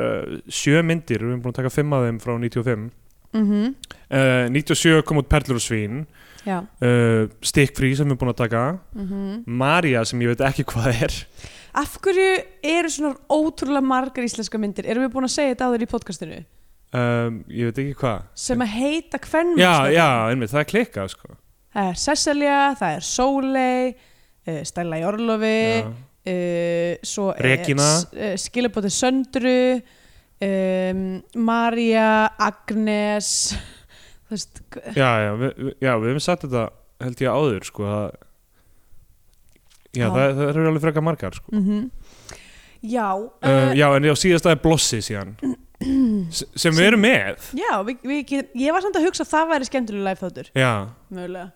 [0.60, 2.90] sjö myndir, við erum búin að taka fimm af þeim frá 95
[3.32, 3.74] mm
[4.10, 6.04] uh, 97 kom út Perlur og Svín.
[6.46, 6.62] Já.
[6.82, 8.62] Uh, Stikkfrí sem við erum búin að taka.
[8.96, 11.18] Mm Maria sem ég veit ekki hvað er.
[11.78, 12.30] Af hverju
[12.66, 14.88] eru svona ótrúlega margar íslenska myndir?
[14.90, 16.40] Erum við búin að segja þetta á þér í podcastinu?
[16.96, 18.24] um, ég veit ekki hvað.
[18.34, 21.36] Sem að heita Já, hvernmálsnöfn já, einmitt, það er klikkað sko.
[21.70, 25.86] Það er Cecilia, það er Sóley uh, Stella í Orlofi Já.
[25.86, 27.86] uh, Svo Regína.
[28.10, 29.54] er uh, Skilabóti Söndru
[30.46, 31.04] um,
[31.50, 33.30] María Agnes
[34.30, 34.60] Þú veist
[34.96, 36.66] Já, já, við, já, við hefum sagt þetta
[37.04, 38.10] held ég áður sko að
[39.90, 40.10] Já, Já.
[40.14, 41.50] Það, það eru alveg frekar margar sko.
[41.56, 41.88] mhm.
[42.80, 45.34] Já uh, Já, en já, síðast það er Blossi síðan
[46.62, 49.68] sem við erum með Já, við, við, ég var samt að hugsa að það væri
[49.68, 50.72] skemmtilega live þáttur, Já,
[51.12, 51.48] mögulega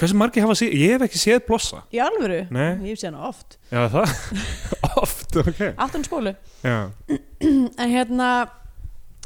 [0.00, 1.82] hversu margir hafa síð Ég hef ekki séð Blossa.
[1.94, 2.42] Í alvöru?
[2.54, 2.68] Nei.
[2.86, 3.56] Ég hef séð hana oft.
[3.72, 4.14] Já, það?
[5.02, 5.58] Oft, ok.
[5.76, 6.32] Aftan spólu.
[6.64, 6.76] Já,
[7.82, 8.28] En hérna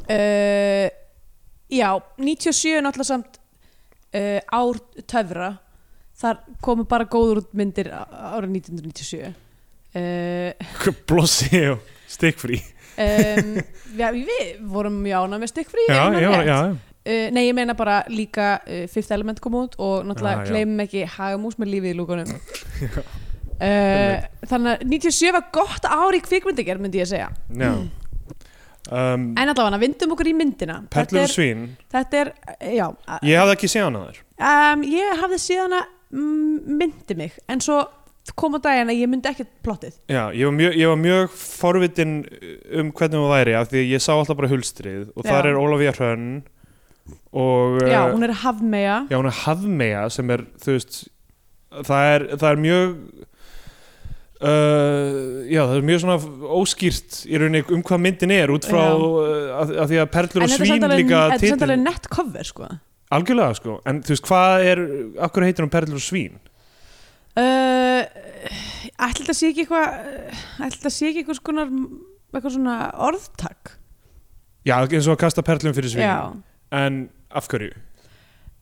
[0.09, 0.87] uh,
[1.71, 3.37] Já, 97 er náttúrulega samt
[4.15, 5.51] uh, ár töfra.
[6.21, 11.79] Þar komu bara góður myndir á- árið 1997 uh, Blossi og
[12.11, 12.59] stikkfrí.
[12.99, 13.55] um,
[13.97, 16.57] já, Við vorum mjög ánað með stikkfrí Já, já, já,
[17.01, 20.83] Uh, nei, ég meina bara líka uh, Fifth Element kom út og náttúrulega Ah, gleymum
[20.83, 24.17] ekki Hagamús með lífið í lúkunum uh,
[24.51, 27.31] Þannig að 97 var gott ár í kvikmyndiger myndi ég að segja.
[27.57, 27.71] Já.
[28.91, 30.79] Um, En allavega, vindum okkur í myndina.
[30.91, 31.65] Perlur og svín.
[31.93, 32.31] þetta er,
[32.73, 32.85] já
[33.25, 34.21] Ég hafði ekki séð hana þar.
[34.51, 37.81] Um, Ég hafði síðan að mm, myndi mig En svo
[38.37, 39.95] kom á daginn að ég myndi ekki plottið.
[40.05, 42.11] Já, ég var mjög, ég var mjög forvitin
[42.77, 45.49] um hvernig hún væri af því ég sá alltaf bara hulstrið og þar Já.
[45.49, 46.27] er Ólafía Hrönn
[47.31, 51.01] og Já, uh, hún er hafmeja já, hún er hafmeja sem er, þú veist
[51.87, 52.95] það er, það er mjög
[54.41, 58.79] Uh, já, það er mjög svona óskýrt í rauninni um hvað myndin er út frá
[58.87, 58.95] Já.
[58.97, 62.07] uh, að, að því að perlur En og svín líka þetta er samt alveg nett
[62.09, 62.69] cover sko.
[63.13, 64.81] Algjörlega sko, en þú veist hvað er
[65.27, 66.41] akkur heitir hún perlur og svín?
[67.37, 68.01] Uh,
[68.97, 69.93] Ætli þetta sé ekki eitthvað
[70.57, 72.79] Ætli þetta sé ekki eitthvað svona
[73.11, 73.75] orðtak?
[74.65, 76.09] Já, eins og að kasta perlum fyrir svín.
[76.09, 76.33] Já
[76.71, 77.71] en af hverju?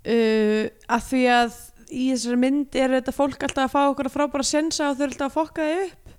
[0.08, 1.58] uh, að því að
[1.90, 5.04] í þessari mynd er þetta fólk alltaf að fá okkur að frábæra sensa og þau
[5.06, 6.14] eru alltaf að fokka þau upp.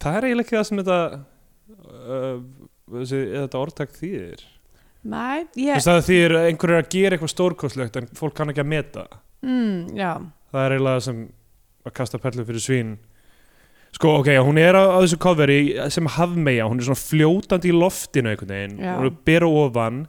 [0.00, 1.00] Það er eiginlega ekki það sem þetta
[1.90, 2.40] uh,
[2.96, 4.46] þessi, þetta orðtak þýðir.
[5.10, 8.72] Nei, ég veist að er einhverju að gera eitthvað stórkostlegt en fólk kann ekki að
[8.72, 9.04] meta.
[9.40, 11.22] Mm, það er eiginlega sem
[11.88, 12.90] að kasta perlu fyrir svín.
[13.96, 15.60] Sko ok, hún er á, á þessu coveri
[15.90, 18.92] sem hafmeja, hún er svona fljótandi í loftinu einhvern veginn, Já.
[19.00, 20.04] hún er bera ofan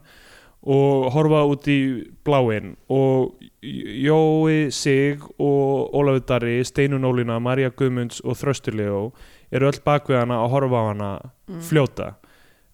[0.62, 1.78] og horfa út í
[2.24, 9.04] bláin og Jói Sig og Ólafur Darri Steinun Ólína, Marja Guðmunds og Þrösturlegó
[9.52, 12.08] eru öll bakvið hana að horfa á hana mm, fljóta.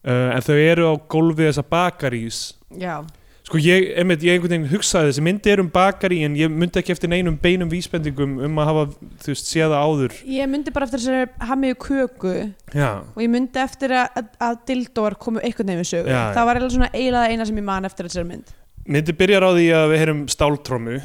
[0.04, 2.42] Uh, en þau eru á gólfið þessa bakarís
[2.78, 3.00] já
[3.48, 6.82] Sko ég, einmitt, ég einhvern veginn hugsaði þessi myndi er um bakari en ég myndi
[6.82, 8.82] ekki eftir neinum beinum vísbendingum um að hafa,
[9.24, 10.16] þú veist, séða áður.
[10.28, 12.34] Ég myndi bara eftir þessari hamiðu köku
[12.76, 16.12] Já, og ég myndi eftir að, að, dildóar komu einhvern veginn við sögu.
[16.12, 18.52] Já, það var eiginlega eina sem ég man eftir þessari mynd.
[18.84, 20.98] Myndi byrjar á því að við heyrum stáltrómu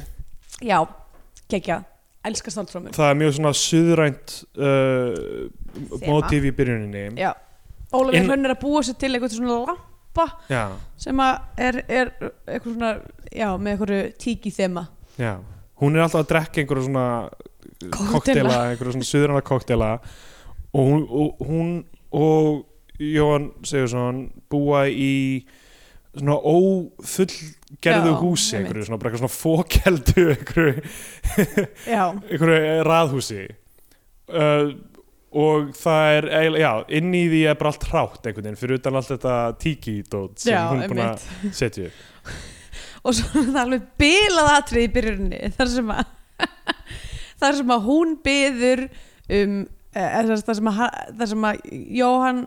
[0.67, 0.77] Já,
[1.55, 1.79] gekkja,
[2.27, 5.47] elska stáltrómur það er mjög svona suðrænt uh,
[6.03, 7.07] mótíf í byrjuninni.
[7.23, 7.31] Já,
[7.95, 9.79] Ólafur Hrönn er að búa sér til eitthvað svona
[10.13, 11.19] lampa Já, sem
[11.57, 12.11] er, er
[12.47, 12.91] eitthvað svona,
[13.31, 14.87] já, með eitthvað tíki þema.
[15.17, 15.39] Já.
[15.81, 17.07] Hún er alltaf að drekka einhverja svona
[17.91, 18.59] Koktela.
[18.69, 19.89] einhverja svona suðræna koktela
[20.73, 21.73] og hún og, hún
[22.13, 22.63] og
[22.99, 25.43] Jóhann Sigursson búa í
[26.13, 30.73] svona ófullgerðu húsi einhverju, svona, bara eitthvað svona fókeldu einhverju,
[32.29, 33.47] einhverju raðhúsi.
[34.29, 34.71] Uh,
[35.33, 38.81] og það er eiginlega, já, inn í því er bara allt hrátt einhvern veginn, fyrir
[38.81, 41.27] utan allt þetta tiki-dót sem Já, hún er búin að
[41.59, 42.33] setja upp.
[43.03, 46.11] Og svo er það alveg bilað atrið í byrjunni þar sem að
[47.43, 48.83] þar sem að hún byður
[49.39, 49.55] um
[49.93, 50.83] eh, þar sem að,
[51.19, 51.63] þar sem að
[51.99, 52.43] Jóhann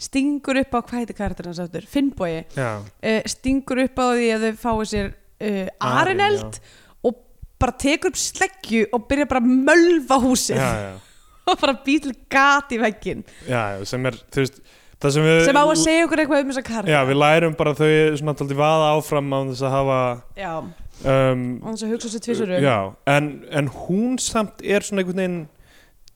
[0.00, 2.44] stingur upp á hvað heitir karakterinn hans aftur, Finnbogi.
[2.56, 6.60] Já, uh, stingur upp á því að þau fái sér uh, arineld
[7.04, 7.18] og
[7.60, 10.56] bara tekur upp sleggju og byrja bara að mölva húsið.
[10.56, 11.09] Já, já,
[11.48, 14.60] og bara býr til gat í veggin já, sem er, þú veist
[15.00, 17.72] sem við sem á að segja okkur eitthvað um þessa karakter Já, við lærum bara
[17.78, 17.88] þau
[18.20, 20.00] svona alltaf vaða áfram á þess að hafa
[20.36, 22.76] Já, um, og þess að hugsa sér tvisuru Já,
[23.14, 25.40] en, en hún samt er svona einhvern veginn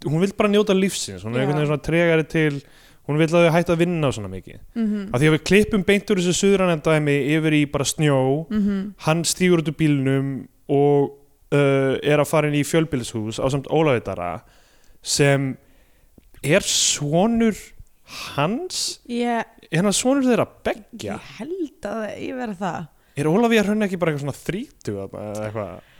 [0.04, 2.60] hún vil bara njóta lífsins hún er einhvern veginn svona tregari til
[3.08, 4.60] hún vil að þau hætta að vinna svona mikið.
[4.76, 8.20] Mm af því að við klippum beint úr þessu suðranendæmi yfir í bara snjó
[9.06, 10.30] hann stígur út úr bílnum
[10.72, 11.12] og
[11.52, 14.42] uh, er að fara inn í fjölbýlishús á samt Ólafitara
[15.04, 15.52] sem
[16.44, 17.58] er svonur
[18.34, 18.82] hans?
[19.10, 21.18] Ég, er hann svonur þeirra beggja?
[21.20, 22.90] Ég held að ég verði það.
[23.14, 25.92] Er Ólafía Hrönn ekki bara eitthvað svona þrítu eða eitthvað?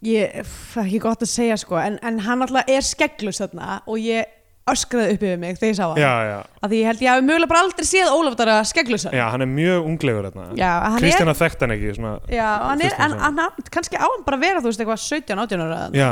[0.00, 1.78] Ég, það er ekki gott að segja sko.
[1.80, 4.36] En, en hann alltaf er skegglus þarna og ég
[4.70, 6.00] öskraði upp yfir mig þegar ég sá hann.
[6.00, 9.12] Já, já, að því ég held ég hafi mögulega bara aldrei séð Ólaf Dara skegglusa
[9.16, 13.00] já, hann er mjög unglegur hann Kristjana þekkt hann ekki svona, já, hann er en,
[13.00, 16.10] hann hann, hann, kannski á hann bara vera þú veist eitthvað 17, 18 ára já,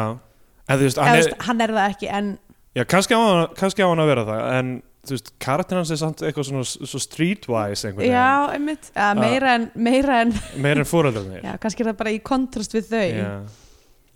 [0.69, 2.29] en veist, eða, hann þú er, hann er það ekki en
[2.77, 4.73] já, kannski á hann, kannski á hann að vera það en
[5.09, 9.55] þú veist, karakter hans er samt eitthvað svona svo streetwise einhvern já, einmitt, ja, meira
[9.57, 12.91] en meira en, veginn meir en fóröldarnir já, kannski er það bara í kontrast við
[12.93, 13.07] þau.
[13.09, 13.33] Já.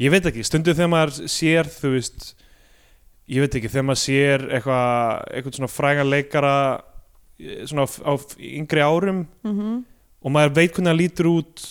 [0.02, 2.32] Ég veit ekki, stundu þegar maður sér þú veist
[3.32, 6.54] ég veit ekki, þegar maður sér eitthvað eitthvað svona frægan leikara
[7.38, 8.12] eh, svona á, á
[8.52, 9.76] yngri árum Mhm,
[10.22, 11.62] og maður veit hvernig hann lítur út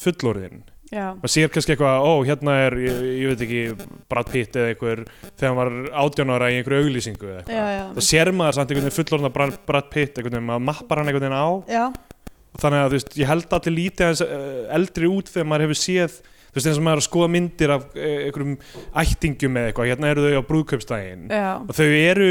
[0.00, 0.64] fullorðin
[0.94, 5.04] maður sér kannski eitthvað, ó, hérna er ég, ég veit ekki, Brad Pitt eða einhver
[5.24, 5.72] þegar hann var
[6.04, 9.56] 18 ára í einhverju auglýsingu eða eitthvað, það sér maður samt einhvern veginn fullorðna Brad,
[9.68, 11.48] Brad Pitt, einhvern veginn, maður mappar hann einhvern veginn á.
[11.70, 11.84] Já,
[12.62, 15.80] þannig að þú veist, ég held allir lítið aðeins eh, eldri út þegar maður hefur
[15.80, 16.18] séð
[16.54, 18.52] þú veist eins og maður er að skoða myndir af eh, einhverjum
[19.02, 19.88] ættingum eða eitthvað.
[19.90, 21.48] Hérna eru þau á brúðkaupstægin já.
[21.58, 22.28] og þau eru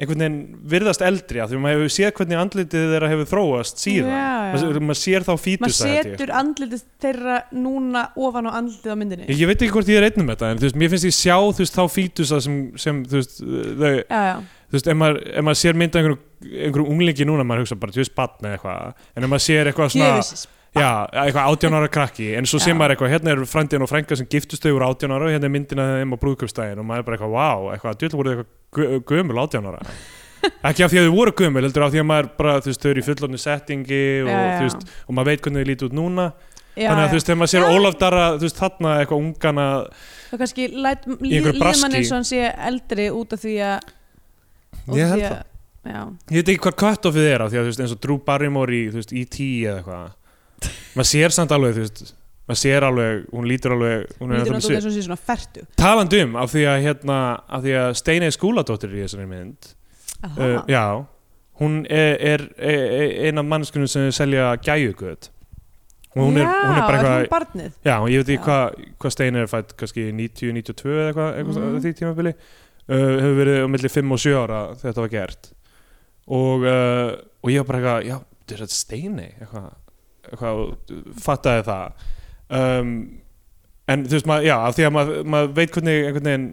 [0.00, 0.36] einhvern veginn
[0.72, 4.22] virðast eldri af því að maður hefur séð hvernig andlitið þeirra hefur þróast síðan Já,
[4.22, 4.54] já.
[4.54, 6.08] maður, maður sér þá maður fítusa ég.
[6.08, 10.00] setur andlitið þeirra núna ofan á andlitið á myndinni ég, ég veit ekki hvort ég
[10.00, 12.40] er einn um þetta en þú veist, mér finnst ég sjá þú veist þá fítusa
[12.46, 14.24] sem, sem þú veist, þau, já,
[14.72, 16.24] þú veist, ef maður, ef maður sér mynda einhverjum,
[16.56, 19.70] einhverjum unglingi núna, maður hugsa bara, þú veist, batn eða eitthvað, en ef maður sér
[19.72, 20.48] eitthvað svona.
[20.72, 24.16] Já, eitthvað átján ára krakki en svo sem maður eitthvað, hérna er frændin og frænka
[24.16, 27.02] sem giftust þau úr átján ára og hérna er myndina þeim á brúðköpstæðin og maður
[27.02, 29.82] er bara eitthvað, wow, eitthvað, djöld voru eitthvað gö- gömul átján ára
[30.70, 32.80] ekki af því að þau voru gömul, heldur af því að maður bara, þú veist,
[32.86, 34.56] þau eru í fullorðinu settingi og, Já, já.
[34.64, 36.26] veist, og maður veit hvernig þau líti út núna
[36.72, 37.64] Já, þannig að þú veist, þegar maður sér.
[37.76, 39.66] Ólaf Darra þú veist, þarna eitthvað ungana
[40.32, 41.82] þá kannski læt, líð, einhverju líður braski.
[41.84, 42.40] mann eins og hann sé
[42.72, 43.92] eldri út af því að
[44.96, 48.18] ég að- veit ekki hvað cut-offið er á því að þú veist, eins og Drew
[48.24, 49.36] Barrymore í þú veist, E.T.
[49.68, 50.10] eða eitthvað
[50.96, 52.14] maður sér samt alveg, þú veist
[52.48, 56.22] maður sér alveg, hún lítur alveg hún lítur náttúrulega eins og sé svona fertu talandi
[56.26, 59.70] um, af því að hérna af því að Steinei skúladóttir í þessari mynd
[60.38, 60.84] uh, já,
[61.62, 65.30] hún er, er, er, er ein af mannskunum sem selja gæjugöð
[66.12, 67.76] og hún er, hún er bara eitthvað barnið?
[67.88, 68.34] Já, og ég veit Já.
[68.34, 71.62] ekki hvað hva Steinei er fætt kannski 90-92 eða eitthvað, Mhm.
[71.62, 71.78] mm.
[71.86, 72.32] því tímabili.
[72.82, 75.48] Uh, hefur verið á milli 5 og 7 ára þegar þetta var gert.
[76.28, 79.70] Og, uh, og ég var bara eitthvað já, þetta er Steinei eitthvað,
[80.32, 80.62] eitthvað
[81.22, 82.08] fattaði það.
[82.52, 82.92] Um,
[83.92, 86.46] en þú veist maður, já, af því að maður, maður veit hvernig einhvern veginn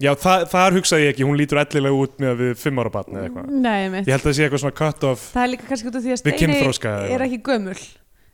[0.00, 3.16] já, það, þar hugsaði ég ekki, hún lítur ellilega út með við 5 ára barn
[3.16, 3.54] eða eitthvað.
[3.66, 4.08] Nei, mitt.
[4.08, 6.04] ég held að það sé eitthvað svona cut off það er líka kannski út af
[6.04, 7.78] því að við Steini kynþróska er ekki gömul.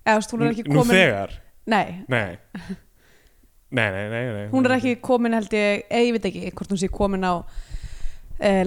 [0.07, 2.29] Eða hún er ekki nú komin þegar, nei, nei.
[3.77, 6.71] Nei, nei, nei, nei hún er ekki komin held ég, eða ég veit ekki hvort
[6.71, 7.43] hún sé komin á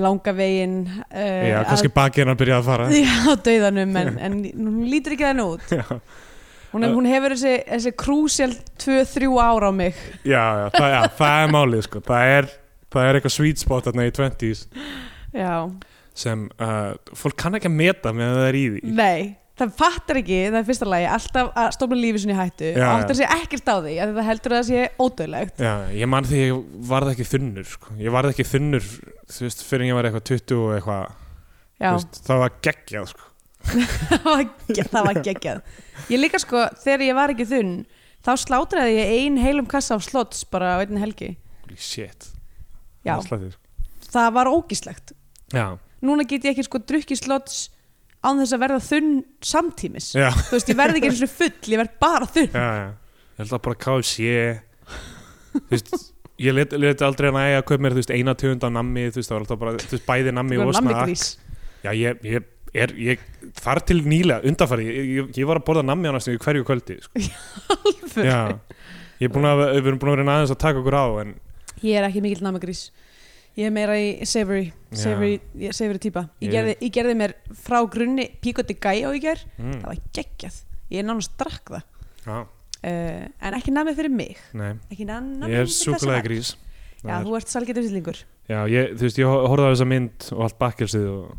[0.01, 2.88] langa veginn uh, já, kannski bakið hennar byrjaði að fara.
[2.95, 5.77] Já, dauðanum en, en hún lítur ekki þannig út.
[6.69, 9.95] Hún, hún hefur þessi, þessi krúsjál 2-3 ára á mig.
[10.21, 12.01] Já, já, það, já, það er málið sko.
[12.05, 12.49] það er,
[12.93, 14.62] það er eitthvað sweet spot þarna í 20s
[15.34, 15.53] já,
[16.13, 18.84] sem uh, fólk kann ekki að meta með það er í því.
[19.01, 19.21] Nei
[19.60, 22.93] það fattar ekki, það er fyrsta lagi alltaf að stofna lífi sinni hættu Já, og
[23.04, 26.28] áttar sig ekkert á því að það heldur að það sé ódöðlegt Já, ég man
[26.30, 27.95] því ég varð ekki þunnur sko.
[28.00, 28.88] ég varð ekki þunnur
[29.30, 31.17] þú veist, fyrir en ég var eitthvað 20 og eitthvað
[32.28, 33.28] það var geggjað sko.
[34.93, 35.62] það var geggjað
[36.10, 37.74] ég líka sko, þegar ég var ekki þunn
[38.26, 41.34] þá slátraði ég ein heilum kassa af slots bara á einni helgi.
[41.80, 42.32] Shit.
[43.08, 44.24] Já, Það sko.
[44.36, 45.13] var ógíslegt.
[45.54, 47.69] Já, núna get ég ekki sko drukkið slots
[48.25, 49.12] án þess að verða þunn
[49.51, 50.10] samtímis.
[50.17, 52.49] Já, þú veist, ég verði ekki eins og full, ég verð bara þunn.
[52.51, 52.89] Já, já.
[53.39, 54.32] Ég held að bara KFC
[55.53, 55.93] Þú veist
[56.39, 59.05] Ég let, let aldrei að næja að kaupa mér þú veist, eina tegund af nammi
[59.10, 61.23] þú veist, það var alltaf bara þú veist, bæði nammi og snakk nammigrís
[61.84, 62.45] Já, ég, ég,
[62.84, 63.25] er, ég
[63.60, 66.67] þar til nýlega, undanfari ég, ég, ég var að borða nammi á næstu í hverju
[66.67, 67.23] kvöldi sko.
[68.29, 68.39] Já,
[69.19, 71.36] ég er búin að við erum búin að vera aðeins að taka okkur á en
[71.84, 72.86] ég er ekki mikill nammigrís
[73.60, 77.82] ég er meira í savory savory, ég- savory típa ég, gerði, ég gerði mér frá
[77.91, 80.62] grunni píkoti og ég ger, mm, það var geggjað.
[80.89, 81.84] Ég er nánast drakk það.
[82.26, 84.38] Já, uh, en ekki nammi fyrir mig.
[84.54, 84.74] Nei.
[84.91, 86.56] Ekki nammi Ég er súkulega grís.
[87.04, 88.17] Já, þú ert salgetur villingur
[88.50, 91.38] Já, ég, þú veist, ég horfði á þessa mynd og allt bakkelsið og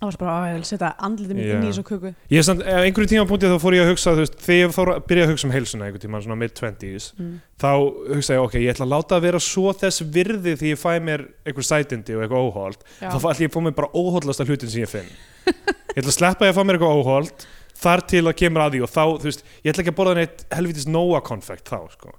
[0.00, 1.52] það var bara að setja andlitið Já.
[1.54, 4.38] inn í þessu köku ég er samt, einhverju tíma þá fór ég að hugsa, veist,
[4.40, 7.34] þegar ég fór að byrja að hugsa um heilsuna einhvern tíma, svona mid-20s mm.
[7.60, 7.70] þá
[8.14, 10.90] hugsa ég, ok, ég ætla að láta að vera svo þess virði því ég fæ
[11.04, 14.72] mér einhver sætindi og eitthvað óholt þá ætla ég að fá mér bara óhollasta hlutin
[14.72, 15.12] sem ég finn
[15.50, 17.46] ég ætla að sleppa ég að fá mér eitthvað óholt
[17.80, 20.18] þar til að kemur að því og þá, þú veist, ég ætla ekki að borða
[20.20, 22.16] neitt helvitis nóa konfekt þá, sko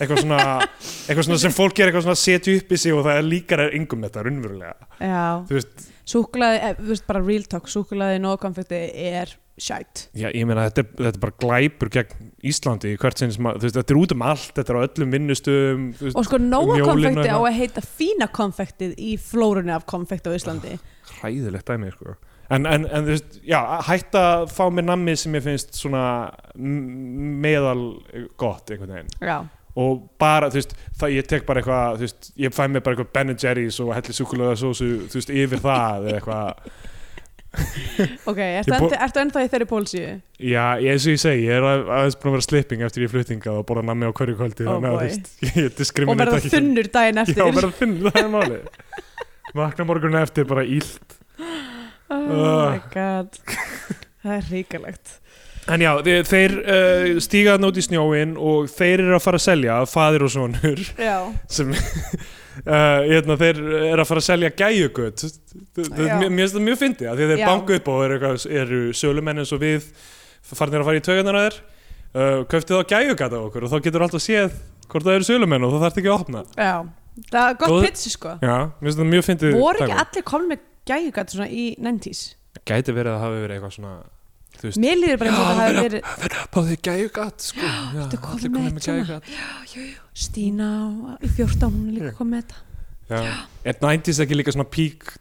[0.00, 0.40] eitthvað svona,
[1.06, 3.28] eitthvað svona sem fólk er eitthvað svona að setja upp í sig og það er
[3.28, 4.90] líkar er yngum þetta, raunverulega.
[5.00, 5.22] Já,
[6.10, 8.80] súkulaði, eh, þú veist bara real talk súkulaði nógkonfekti
[9.12, 10.06] er shite.
[10.16, 13.58] Já, ég meina þetta, er- þetta er bara glæpur gegn Íslandi, hvert sinni sem að,
[13.60, 15.50] veist, þetta er út um allt þetta er á öllum veist,
[16.16, 17.50] og sko nóa um og konfekti á eitthvað.
[17.50, 20.78] að heita fína konfektið í flórunni af konfekti á Íslandi.
[21.20, 22.16] Hræðilegt dæmi sko.
[22.50, 26.32] en, en, en þú veist, já, hætta að fá mér nammi sem ég finnst svona
[26.56, 27.84] meðal
[28.40, 29.12] gott einhvern veginn.
[29.20, 29.44] Já,
[29.78, 32.96] og bara, þú veist, það, ég tek bara eitthvað þú veist, ég fæ mér bara
[32.96, 36.72] eitthvað Ben Jerry's og helli súkulega sósu, þú veist, yfir það eða eitthvað,
[38.30, 40.10] ok, ertu, ennþá, ertu ennþá í þeirri pólsíu?
[40.38, 43.10] já, eins og ég segi ég er að- aðeins búin að vera slipping eftir ég
[43.14, 46.42] fluttinga og borða nammi á hverju kvöldi Oh þannig að, þú veist, ég og verða
[46.46, 47.56] þunnur daginn já, eftir.
[47.58, 48.68] verða þunn, það er málið
[49.60, 51.16] vakna morgun eftir bara ílt
[52.10, 53.34] oh my god.
[54.20, 55.16] Það er ríkalegt
[55.68, 59.38] En já, þeir, þeir uh, stíga þarna út í snjóin og þeir eru að fara
[59.40, 61.16] að selja, fadir og sonur, já,
[61.56, 61.70] sem,
[62.64, 63.60] uh, hérna, þeir
[63.92, 65.26] eru að fara að selja gæjugöt.
[65.26, 66.16] Já.
[66.24, 67.46] Mér finnst það mjög fyndið, að því þeir Já.
[67.52, 69.90] banku upp og eru, eitthvað- eru sölumenn eins og við,
[70.50, 71.60] farnir að fara í taugarnar að þeir,
[72.14, 74.56] uh, köftið á gæjugat á okkur og þá getur alltaf séð
[74.90, 76.42] hvort það eru sölumenn og þá þarf ekki að opna.
[76.56, 76.72] já
[77.30, 79.54] það er gott pitsi sko Já, mér finnst það mjög fyndið.
[79.60, 82.20] voru ekki allir komin með gæjugat svona í 90s
[82.66, 83.92] Gæti verið að það hafi verið eitthvað svona,
[84.80, 86.00] mér líður bara Já, vera-
[86.44, 87.70] upp á því gæjugat, sko.
[87.70, 89.04] Já, komin allir með eitt svona?
[89.04, 90.02] gæjugat.
[90.20, 90.68] Stína
[91.20, 92.62] í 14 hún er líka komið með þetta.
[93.10, 93.34] Já.
[93.64, 95.14] Er 90s ekki líka svona peak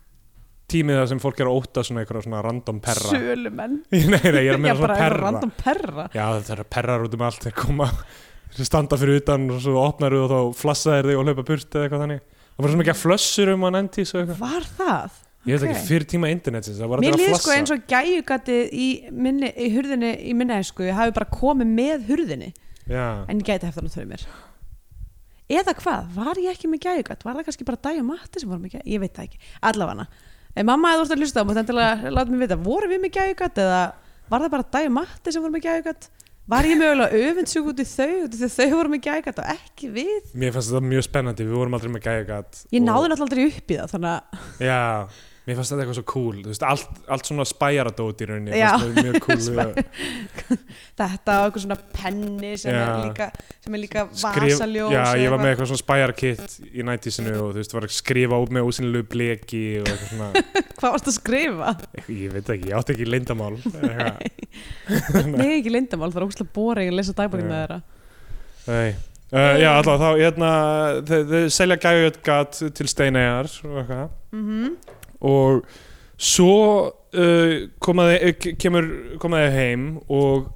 [0.69, 3.13] tímið sem fólk er að óta svona einhverja svona random perra?
[3.13, 3.79] Sölumenn.
[3.91, 5.21] Nei, nei, ég er að já, meina svona eitthvað perra.
[5.25, 6.05] random perra.
[6.13, 7.47] Já, það er perrar út um allt.
[7.47, 7.87] Þeir koma
[8.53, 11.73] þeir standa fyrir utan og svo opnar og þá flassa þeir þig og hlaupa burt
[11.79, 12.21] eða eitthvað þannig.
[12.59, 14.39] Það var svona ekki að flössur um á 90s og eitthvað.
[14.43, 15.17] Var það?
[15.49, 15.75] Ég veit Ok.
[15.75, 17.39] ekki, fyrir tíma internetsins Mér flassa.
[17.41, 21.71] sko eins og gæjugatið í, minni, í hurðinni í minni sko, ég hafi bara komið
[21.79, 22.51] með hurðinni.
[22.89, 24.25] Já, en ég gæti haft hann þau mér.
[25.49, 27.23] Eða hvað, var ég ekki með gæjugat?
[27.25, 29.39] Var það kannski bara Dæja og Matti sem voru með gæjugat ég veit það ekki,
[29.65, 30.05] allavega.
[30.55, 32.57] En mamma hefði úrst að hlusta á mig þannig að láta mig vita.
[32.69, 33.81] Voru við með gæjugat eða
[34.29, 36.09] var það bara Dæja og Matti sem voru með gæjugat?
[36.49, 39.49] Var ég mögulega öfundsjúk út í þau út í þau þau voru með gæjugat og
[39.53, 40.29] ekki við?
[40.33, 43.69] Mér fannst þetta mjög spennandi við vorum aldrei með gæjagat ég náði náttúrulega aldrei upp
[43.69, 44.79] í það þannig að já,
[45.49, 48.61] mér fannst þetta eitthvað svo cool veist, allt, allt svona spæjaradót í rauninni mér
[48.99, 49.39] mjög cool
[50.99, 52.81] þetta og eitthvað svona penni sem Já.
[52.83, 53.25] er líka
[53.65, 57.57] sem er líka vasaljós já, ég var með eitthvað svona spæjarkitt í nættísinu og þú
[57.61, 60.29] veist, var að skrifa út með ósynlegu bleki og eitthvað svona
[60.79, 61.69] hvað varst að skrifa?
[62.07, 63.53] ég veit ekki, ég átti ekki eitthvað.
[65.33, 67.53] Nei, ekki lindamál, það er ógustlega boring að lesa dagbókina Já.
[67.63, 67.79] þeirra
[68.69, 68.89] Nei.
[69.29, 70.47] Uh, já, alltaf þá, hérna,
[71.05, 74.71] þau, selja gæjugat til steinæjar og eitthvað mm
[75.25, 75.65] og
[76.19, 76.55] svo
[76.87, 78.87] uh, komaði, kemur,
[79.21, 80.55] komaði heim og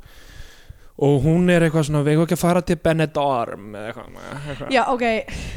[1.03, 4.67] og hún er eitthvað svona, við eigum ekki að fara til Benidorm eða eitthvað.
[4.71, 5.05] Já, ok,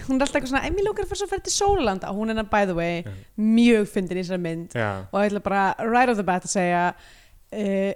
[0.07, 2.65] hún er alltaf eitthvað svona Emil lókar að fara til Sólanda hún er hann, by
[2.65, 3.13] the way, Já.
[3.37, 6.55] mjög fyndin í þessari mynd Já, og ég ætla bara right off the bat að
[6.55, 7.93] segja uh,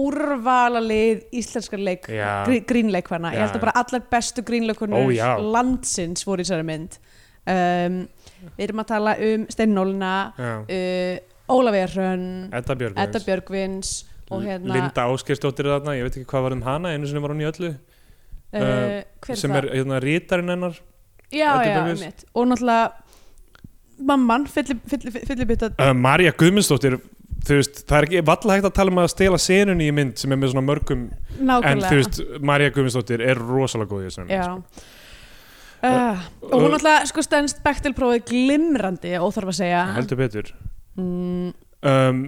[0.00, 2.30] úrvalalið íslenskar leik Já.
[2.48, 5.28] grí, grínleikvarna, ég held að bara allar bestu Ó, grínleikunur já.
[5.44, 6.96] landsins voru í þessari mynd
[7.44, 7.98] um,
[8.56, 10.54] við erum að tala um Steinnólina já.
[10.62, 13.92] uh, Ólafía Hrönn Edda Björgvins Edda Björgvins
[14.40, 17.34] hérna Linda Ásgeirsdóttir er þarna, ég veit ekki hvað var um hana einu sinni var
[17.34, 17.72] hún í öllu.
[18.52, 20.76] Uh, hver sem er hérna rítarinn hennar
[21.32, 22.92] já, já, mitt og náttúrulega
[24.02, 26.98] mamman, fyllibita uh, Marja Guðmundsdóttir
[27.48, 30.34] veist, það er ekki valla hægt að tala um að stela senunni í mynd sem
[30.34, 34.26] er með svona mörgum en nákvæmlega þú veist, Marja Guðmundsdóttir er rosalega góð í þessu
[34.28, 34.44] já
[35.82, 39.82] uh, og hún náttúrulega sko stendst Bechtel-prófið glimrandi óþarf að segja.
[39.96, 40.54] Heldur betur.
[41.00, 41.52] Mm,
[41.88, 42.22] um,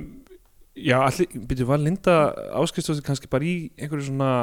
[0.75, 2.19] já, allir, byrju, var Linda
[2.59, 4.35] Ásgeirsdóttir kannski bara í einhverju svona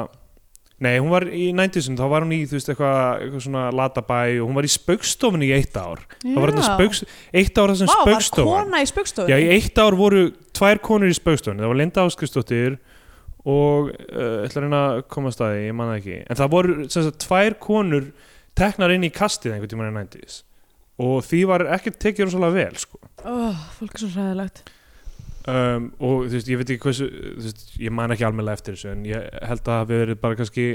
[0.82, 4.20] nei, hún var í 90-sun, þá var hún í þú veist, eitthvað, eitthvað svona latabæ
[4.40, 6.02] og hún var í spaukstofunni í eitt ár.
[6.22, 6.70] Það var þetta já.
[6.70, 7.02] spauks,
[7.42, 10.24] eitt ár það sem Vá, var spaukstofan kona í spaukstofun Já, í eitt ár voru
[10.58, 12.80] tvær konur í spaukstofunni, það var Linda Áskristóttir
[13.42, 16.18] og uh, ætla að reyna að koma að staði, ég man það ekki.
[16.26, 18.10] En það voru sem sagt tvær konur
[18.58, 20.42] teknar inn í kastið einhvern tímann í 90s
[21.02, 23.00] og því var ekki tekið rosalega vel sko.
[23.24, 24.62] oh, fólk er svo ræðilegt
[25.48, 28.92] um, og þú veist, ég veit ekki hversu veist, ég man ekki almennilega eftir þessu
[28.92, 30.66] en ég held að það hafi verið bara kannski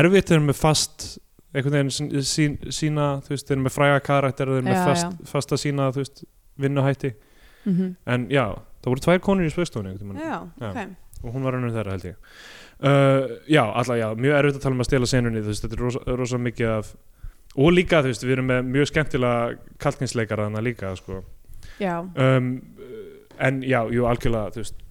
[0.00, 1.08] erfitt þegar með fast
[1.54, 4.82] einhvern veginn sín, sín, sína þú veist, þeir eru með fræga karakter þeir eru með
[4.90, 6.24] fast, fasta sína þú veist,
[6.58, 7.94] vinnuhætti mm -hmm.
[8.06, 8.44] en já,
[8.82, 10.70] það voru tvær konur í tímann já, Já.
[10.70, 10.88] ok
[11.22, 12.16] og hún var önnur þeirra held ég.
[12.78, 15.78] Uh, já, alltaf já, mjög erfitt að tala um að stela senunni þú veist, þetta
[15.78, 16.92] er rosa, rosa mikið af
[17.58, 21.22] og líka, þú veist, við erum með mjög skemmtilega kalkinsleikara þannig líka, sko.
[21.82, 22.52] Já, um,
[23.38, 24.84] en já, jú, algjörlega, þú veist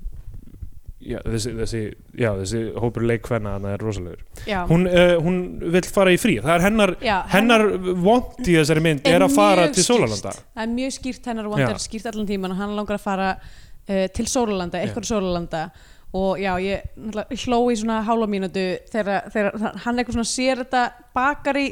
[1.08, 1.82] já, þessi, þessi,
[2.18, 4.24] já, þessi hópur leikvenna þannig er rosalegur.
[4.70, 5.40] Hún, uh, hún
[5.76, 6.94] vill fara í frí, það er hennar
[7.34, 7.66] hennar
[8.04, 9.86] vond í þessari mynd er, að fara til.
[9.86, 11.70] Sólalanda það er mjög skýrt hennar vond Já.
[11.72, 15.68] er skýrt allan tíman hann langar að fara uh, til Sólalanda, eitthvað Sólalanda
[16.16, 20.62] og já, ég náttúrulega hló í svona hálfa mínútu þegar, þegar hann eitthvað svona sér
[20.64, 20.84] þetta
[21.18, 21.68] bakar í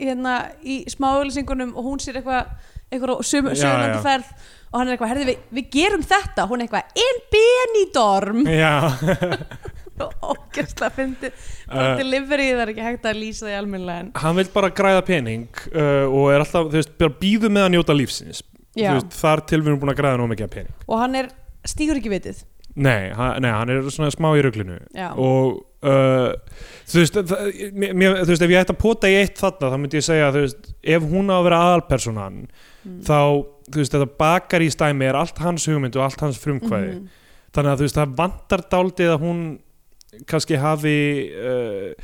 [0.00, 2.54] hérna í smáauðlýsingunum og hún sér eitthvað
[2.94, 4.00] eitthvað já.
[4.04, 4.30] ferð
[4.74, 6.46] og hann er eitthvað, herði við, við gerum þetta.
[6.50, 8.40] Hún er eitthvað, en Benidorm.
[8.50, 8.74] Já,
[10.02, 11.30] og ógæslega fyndi
[11.64, 14.68] Uh, bara delivery það er ekki hægt að lýsa því almennilega en hann vil bara
[14.76, 18.42] græða pening uh, og er alltaf, þú veist, bara býðu með að njóta lífsins.
[18.76, 20.74] Veist, þar til við erum búin að græða nóg mikið af pening.
[20.84, 21.30] Og hann er
[21.64, 22.42] stígur ekki vitið
[22.76, 25.12] nei, hann, nei, hann er svona smá í ruglinu Já.
[25.14, 26.32] og uh,
[26.90, 27.42] þú veist, það,
[27.78, 30.30] mér, þú veist ef ég ætti að pota í eitt þarna þá myndi ég segja
[30.34, 32.46] veist, ef hún á að vera aðalpersonan
[32.84, 32.98] Mm.
[33.00, 33.16] þá,
[33.72, 37.06] þú veist, þetta bakar í stæmi er allt hans hugmynd og allt hans frumkvæði Mhm.
[37.56, 39.38] þannig að þú veist, það vantar dálítið að hún
[40.28, 40.96] kannski hafi
[41.32, 41.94] uh,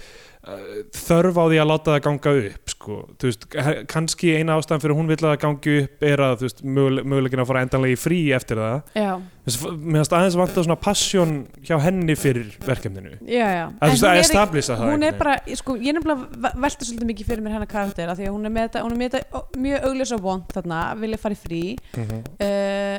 [0.97, 2.97] þörf á því að láta það ganga upp sko.
[3.23, 3.47] veist,
[3.91, 7.07] kannski eina ástæðan fyrir að hún vill að það gangi upp er að veist, möguleg,
[7.13, 9.25] mögulegin að fara endanlega í frí eftir það.
[9.51, 11.35] Finnst aðeins vantar svona passion
[11.67, 13.17] hjá henni fyrir verkefninu.
[13.27, 13.65] Já, já.
[13.67, 17.11] Að þú veist, að establisa það hún er bara, sko, ég er nefnilega velta svolítið
[17.13, 19.63] mikið fyrir mér hennar karakter af því að hún er með þetta, er með þetta
[19.67, 21.65] mjög augljós og vond þarna, vilja fara í frí.
[21.97, 22.25] Veginn.
[22.47, 22.97] uh,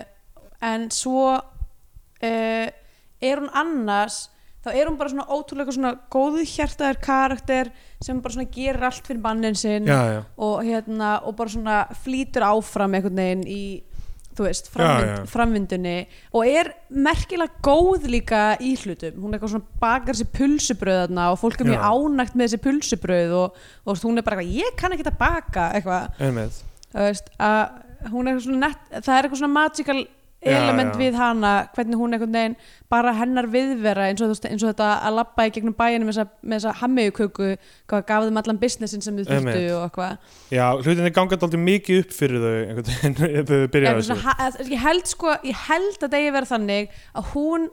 [0.72, 2.68] en svo uh,
[3.22, 4.28] er hún annars
[4.62, 7.72] þá er hún bara svona ótrúlega svona góðu hjartaðar karakter
[8.04, 11.80] sem bara svona gerir allt fyrir mannin sinn já, já, og hérna og bara svona
[12.04, 13.64] flýtur áfram einhvern veginn í
[14.32, 15.24] þú veist, Já, framvind, já.
[15.28, 15.96] framvindunni
[16.40, 21.42] og er merkilega góð líka í hlutum, hún er eitthvað svona bakar sér pulsubröðarna og
[21.42, 21.92] fólk er mjög Já.
[21.92, 25.68] ánægt með þessi pulsubröð og, og hún er bara eitthvað, ég kann ekki að baka
[25.76, 26.62] eitthvað, einmitt
[26.94, 30.08] þú veist að hún er eitthvað svona nett, það er eitthvað svona magical Já,
[30.42, 31.00] element já.
[31.00, 32.56] við hana hvernig hún einhvern veginn,
[32.90, 36.74] bara hennar viðvera eins og, eins og þetta að labba í gegnum bæinu með þessa,
[36.82, 37.50] hammiðuköku
[37.92, 40.16] hvað gaf þeim allan businessin sem þau þurftu og eitthvað
[40.56, 44.88] Já, hlutinni ganga alltaf mikið upp fyrir þau einhvern veginn þau byrja Eitthvað þessu ég
[44.88, 47.70] held sko, ég held að það að vera þannig að hún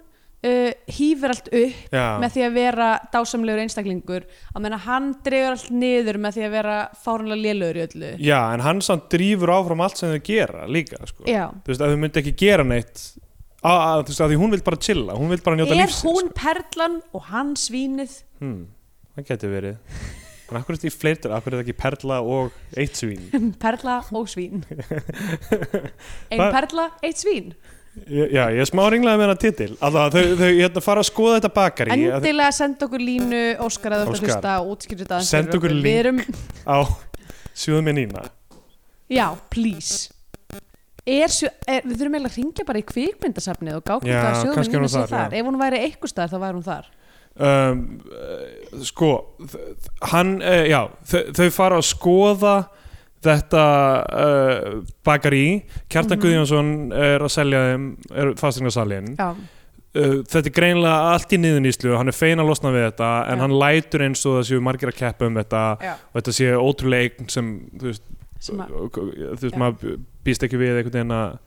[0.47, 4.27] uh, hýfir allt upp Já, með því að vera dásamlegur einstaklingur.
[4.55, 8.13] Að menna hann dregur allt niður með því að vera fárunlega lélögur í öllu.
[8.29, 11.25] Já, en hann samt drífur áfram allt sem þau gera líka sko.
[11.27, 13.03] Þú veist, að þau myndi ekki gera neitt
[13.67, 16.29] að, veist, að því hún vil bara chilla hún vil bara njóta er lífsins hún
[16.37, 18.21] perlan og hann svínið?
[18.39, 18.67] Hmm,
[19.19, 20.03] Það getur verið.
[20.49, 23.27] En akkur er þetta í fleirtur, akkur er þetta ekki perla og eitt svín?
[23.65, 24.63] Perla og svín.
[26.31, 27.51] Ein Hvað- perla, eitt svín
[28.07, 29.71] Já, ég smá ringlaði með hennar titil.
[29.81, 31.91] Alltaf, þau, þau hérna, fara að skoða þetta bakari.
[31.95, 35.59] Að- endilega senda okkur línu Óskar að þú ert að hlusta og útskýrðu þetta Senda
[35.59, 35.87] okkur link.
[35.99, 36.21] erum,
[36.69, 36.79] á
[37.55, 38.23] sjóðum með nýna
[39.09, 40.11] já, please.
[41.09, 41.33] Er,
[41.65, 44.85] er, við þurfum eiginlega að ringja bara í kvikmyndasafnið og Já, hvað kannski sjóðum hún
[44.85, 45.39] við sé þar, já.
[45.41, 46.89] ef hún væri eitthvað staðar þá væri hún þar.
[47.39, 49.11] Um, uh, Sko
[50.11, 52.55] hann, uh, já þau, þau fara að skoða
[53.25, 53.63] þetta
[54.15, 56.23] uh, bakari Kjartan Mhm.
[56.25, 61.97] Guðjónsson er að selja þeim er fastegnasalinn já, uh, þetta er greinilega allt í niðuníslu
[61.99, 63.43] hann er fein að losna við þetta en Já.
[63.43, 66.53] hann lætur eins og það séu margir að keppa um þetta já, og þetta sé
[66.55, 68.03] ótrúlega eign sem þú veist,
[68.41, 71.39] þú veist maður býst ekki við einhvern veginn að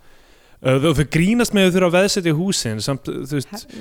[0.61, 3.75] þau, þau grínast með þau þurfa að veðsetja húsin samt, þú veist,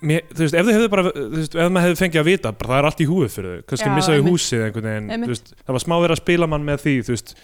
[0.00, 2.52] mér, þú veist, ef þau hefðu bara þú veist, ef maður hefði fengið að vita,
[2.60, 4.34] bara það er allt í húið fyrir þau kannski Já, missa þau einmitt.
[4.34, 5.26] húsið einhvern veginn, Einmitt.
[5.26, 7.34] þú veist, það var smá verið að spila mann með því, þú veist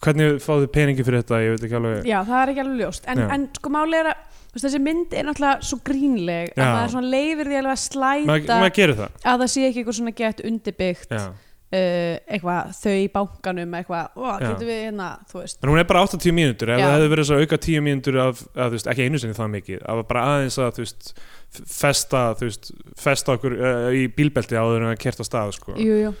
[0.00, 2.80] hvernig fáðu þau peningi fyrir þetta, ég veit ekki alveg Já, það er ekki alveg
[2.80, 4.22] ljóst En, en sko máli er að
[4.54, 6.64] veist, þessi mynd er náttúrulega svo grínleg Já.
[6.64, 10.42] að maður svona leifir því að slæta það að það sé ekki eitthvað svona gett
[10.50, 11.24] undirbyggt Já.
[11.70, 16.04] Uh, eitthvað, þau í bankanum eitthvað, getur við hérna þú veist, en hún er bara
[16.06, 19.22] 80 mínútur, ef það hefði verið svo auka 10 mínútur af, að, veist, ekki einu
[19.22, 21.14] sinni það mikið að bara aðeins að, veist
[21.50, 25.78] festa, veist, festa okkur uh, í bílbelti áður en að kerta stað sko.
[25.78, 26.14] jú, jú.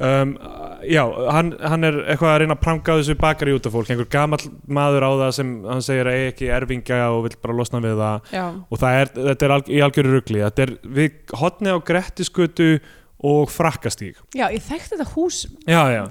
[0.00, 0.30] Um,
[0.88, 4.06] já, hann, hann er eitthvað að reyna að pranga þessu bakari út af fólk einhver
[4.08, 8.00] gamall maður á það sem hann segir að ekki erfingja og vill bara losna við
[8.00, 8.30] það.
[8.32, 11.84] Já, og það er, þetta er alg, í algjöru rugli þetta er við hotni á
[11.90, 12.70] Grettiskutu
[13.26, 14.18] og frakkastíg.
[14.36, 16.02] Já, ég þekkti þetta hús já, já,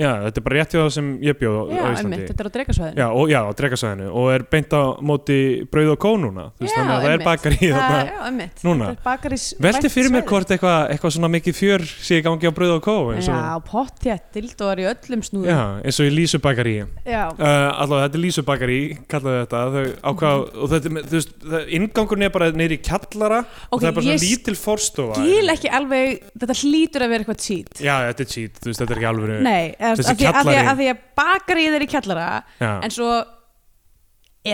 [0.00, 2.00] já, þetta er bara rétt hjá það sem ég bjóð á, Já, á Íslandi.
[2.00, 3.00] einmitt, þetta er á drekasvæðinu.
[3.00, 4.08] Já, og, já, á drekasvæðinu.
[4.20, 5.38] Og er beint á móti
[5.70, 6.44] brauð og kó núna.
[6.56, 8.64] Þú veist, þannig að það er bakari það, þarna Já, einmitt.
[8.66, 8.90] núna.
[8.90, 12.24] Þetta er bakarís velti vænt fyrir mér hvort eitthvað eitthva svona mikið fjör sé í
[12.26, 13.38] gangi á brauð og kó og, Já,
[13.70, 15.50] pottjætt, dildóar í öllum snúðum.
[15.52, 18.78] Já, eins og í Lísu bakari Já, Uh, allavega þetta er Lísubakari
[19.10, 19.60] kallaðu þetta.
[19.74, 23.38] Þau ákvað, og þetta, þú veist, það, ingangurinn er bara í kjallara.
[23.70, 27.12] Og Ok, það er bara ég svona lítil forstofa skil ekki alveg þetta hlýtur að
[27.14, 27.80] vera eitthvað cheat.
[27.80, 29.64] Já, þetta er cheat, þú veist, þetta er ekki alveg Nei,
[29.98, 30.66] Þessi að, að, að, kjallari.
[30.70, 32.28] að því að bakarið er í kjallara
[32.60, 32.70] já.
[32.86, 33.10] en svo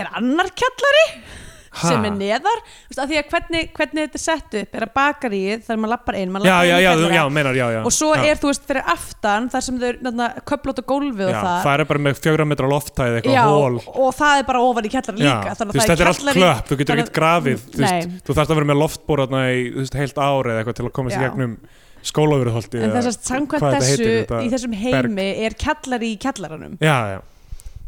[0.01, 1.09] er annar kjallari
[1.76, 1.91] Ha?
[1.93, 4.84] sem er neðar Þú veist, að því að hvernig, hvernig þetta er sett upp er
[4.87, 7.16] að bakarið þar maður lappar inn maður já, lappar já, inn í já, þú, kjallara,
[7.18, 8.22] já, meinar, já, já og svo já.
[8.30, 11.61] er þú veist fyrir aftan þar sem þau eru köflót og gólfið já, og það
[11.66, 14.89] það er bara með fjögra metra loftæð eitthvað já, hól og það er bara ofan
[14.89, 17.61] í kjallara Já, líka þú veist, þetta er allt klöpp, þú getur þannig- ekkert grafið
[17.66, 18.20] þú, veist, Nei.
[18.24, 20.95] þú þarfst að vera með loftbóratna í þú veist, heilt ár eða eitthvað til að
[20.97, 21.26] komast í Já.
[21.28, 21.59] gegnum
[22.11, 26.77] skólaverðholti en þess að samkvæmt þessu heitir, í þessum heimi er kjallari í kjallaranum.
[26.83, 27.19] Já, já.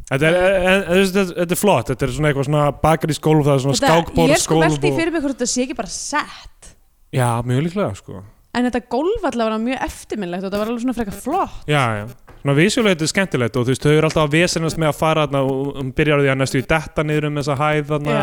[0.09, 3.55] Þetta er, en, þetta, er- þetta er flott, þetta er svona eitthvað svona bakarísgólf, það
[3.59, 6.71] er svona skákbór, ég er sko veldi fyrir mig hvort þetta sé ekki bara sett.
[7.13, 8.23] Já, mjög líklega, sko.
[8.57, 11.61] En þetta gólf allavega var mjög eftirminnlegt og þetta var alveg svona frekar flott.
[11.69, 12.07] Já, já
[12.39, 14.99] Svona visjulega þetta er skemmtilegt og þú veist, þau eru alltaf að vesenast með að
[15.01, 18.19] fara þarna og um byrjar því að næstu í detta niður um þessa hæð þarna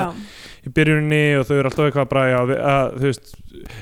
[0.65, 3.33] í byrjuninni og þau eru alltaf eitthvað bara, við- að, þú veist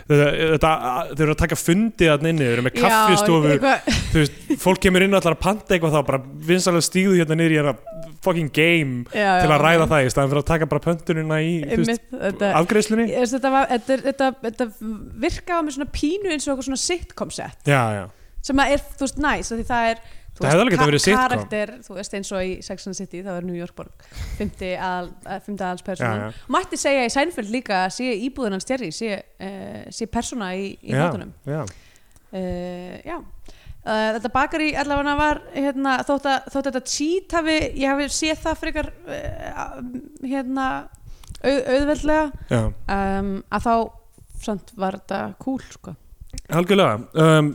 [0.09, 4.41] þetta, að, þau eru að taka fundi þarna inni, þau eru með eitthvað- þú veist,
[4.63, 6.19] fólk kemur inn ætlar að panta eitthvað þá bara
[6.49, 7.75] vinsalega stíðu hérna niður í hérna
[8.23, 11.39] fucking game já, til já, að ræða það í staðan fyrir að taka bara pöntunina
[11.43, 12.03] í Einmitt,
[14.43, 14.67] þetta,
[15.23, 17.57] virkaði með svona pínu eins og eitthvað svona sitcom set.
[17.67, 18.03] Já, já,
[18.43, 20.03] sem að er, þú veist, næs af því það er
[20.33, 21.23] Það hefði alveg getað ka- verið sitcom.
[21.23, 24.05] karakter, þú veist, eins og í Sex and the City það var New York borg,
[24.39, 26.47] fymti eh, aðals já, persónan, já.
[26.55, 30.71] mætti segja í Seinfeld líka að sé íbúðin hans Terry sé, uh, sé persóna í,
[30.81, 31.61] í já, þáttunum já.
[32.33, 33.21] uh,
[33.85, 38.09] uh, þetta bakari allavega var hérna, þótt, að, þótt að þetta cheat hafi ég hafi
[38.17, 39.81] séð það frekar uh,
[40.25, 40.69] hérna
[41.43, 43.75] au, auðveldlega um, að þá
[44.43, 45.93] samt var þetta cool sko.
[46.51, 46.99] Algjörlega.
[47.15, 47.49] Um,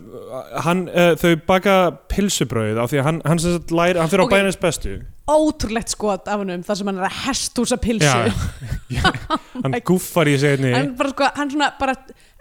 [0.65, 1.75] hann, uh, Þau baka
[2.09, 3.41] pilsubrauð af því að hann, hann,
[3.77, 4.33] læri, hann fyrir Ok.
[4.33, 4.95] á bænins bestu.
[5.29, 8.09] Ótrúlegt skot af honum þar sem hann er að hestúsa pilsu.
[8.09, 8.33] Já,
[8.89, 9.13] já.
[9.63, 11.95] Hann guffar í segni hann bara sko, hann svona bara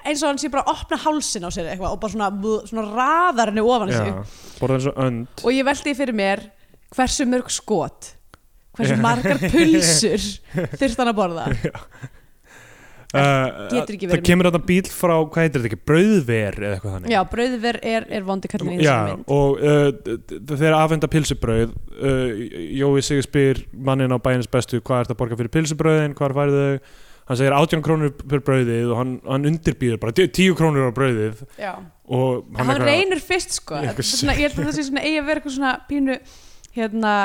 [0.07, 2.29] eins og hann sé bara að opna hálsin á sér eitthvað og bara svona,
[2.69, 4.13] svona raðar henni ofan í sig.
[5.43, 6.45] og ég veldi fyrir mér
[6.95, 8.13] hversu mörg skot
[8.77, 9.01] hversu Já.
[9.03, 10.27] margar pulsur
[10.79, 11.49] þurft hann að borða.
[11.51, 11.73] Ekki
[13.13, 17.13] það verið- kemur þetta bíl frá, hvað heitir þetta ekki, brauðver eða eitthvað þannig?
[17.13, 18.97] Já, brauðver er, er vondi kallin Já,
[19.31, 19.91] og uh,
[20.59, 22.45] þeir afhenda pilsubrauð uh,
[22.81, 26.35] Jói sig spyr mannin á bæins bestu hvað er þetta að borga fyrir pilsubrauðin, hvað
[26.41, 26.95] færðu þau?
[27.27, 31.41] Hann segir 18 krónur per brauðið og hann, hann undirbýður bara 10 krónur á brauðið.
[31.59, 31.73] Já.
[32.07, 33.75] og hann, eitthvað- reynir fyrst sko.
[33.83, 36.15] Er svona, ég held að það sé svona eigi að vera eitthvað svona pínu
[36.77, 37.15] hérna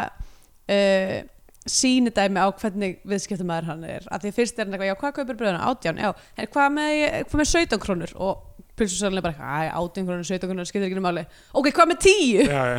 [0.67, 1.21] uh,
[1.69, 4.07] sýnidæmi á hvernig viðskiptumæður hann er.
[4.11, 6.01] Að því fyrst er hann eitthvað, já hvað kaupir bröðuna, átján.
[6.03, 8.15] Já, en hvað með, hvað með 17 krónur?
[8.19, 11.25] Og pilsusælun er bara eitthvað, æ, átján krónur 17 krónur, skiptir ekki um máli,
[11.61, 12.79] ok, hvað með 10 já, já,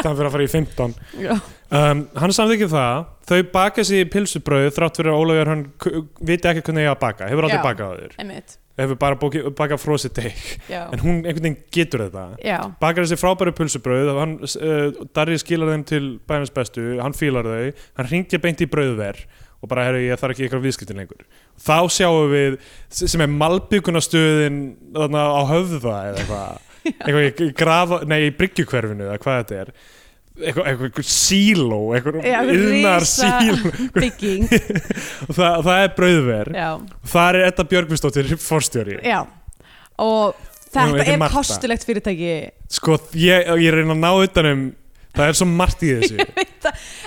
[0.00, 3.04] staðan fyrir að fara í 15 já, um, hann samþykir það.
[3.30, 5.66] Þau baka sér pilsubrauð þrátt fyrir að Ólafur hann
[6.32, 10.14] viti ekki hvernig ég að baka hefur aldrei bakað einmitt hefur bara bóki, bakað frósið
[10.16, 12.24] teik já, en hún einhvern veginn getur þetta.
[12.44, 17.16] Já, bakar þessi frábæru pulsubrauð og hann, uh, Darri skilar þeim til bænans bestu, hann
[17.16, 17.70] fílar þau
[18.00, 19.22] hann ringir beint í brauðver
[19.60, 21.24] og bara, herru, ég þarf ekki ykkur viðskiptin lengur.
[21.60, 22.56] Þá sjáum við,
[22.88, 24.60] sem er malbyggunastöðin
[24.96, 26.66] þarna á höfða eða eitthvað.
[26.90, 29.72] Eitthvað í, í grafa, nei, í bryggjukverfinu eða hvað þetta er
[30.48, 33.70] eitthvað, síló eitthvað yðnar síló
[35.28, 36.52] og það, það er brauðver.
[37.14, 38.98] Þar er Edda Björgvinsdóttir forstjóri.
[39.06, 39.20] Já.
[40.00, 40.38] Og
[40.70, 42.34] þetta er kostulegt fyrirtæki.
[42.70, 44.68] Sko, ég, ég reyna að ná utanum
[45.16, 46.24] það er svo margt í þessu.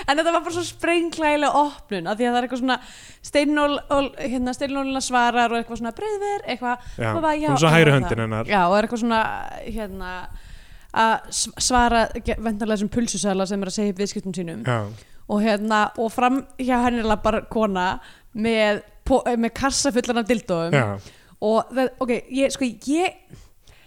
[0.04, 2.78] en þetta var bara svo sprengklægilega opnun af því að það er eitthvað svona
[3.24, 6.88] steinnól hérna, steinnólina svarar og eitthvað svona breyðver eitthvað.
[7.00, 7.54] Já, já,
[8.24, 8.50] hennar.
[8.50, 9.22] Já, og er eitthvað svona
[9.64, 10.12] hérna
[10.94, 14.64] að sv- svara vendarlega þessum pulsusæla sem er að segja upp viðskiptum sínum.
[14.66, 14.78] Já,
[15.28, 17.86] og hérna, og fram hjá henni er bara kona
[18.36, 20.74] með, po- með kassa fullan af dildóum.
[20.76, 20.86] Já,
[21.44, 23.40] og það, ok, ég, sko, ég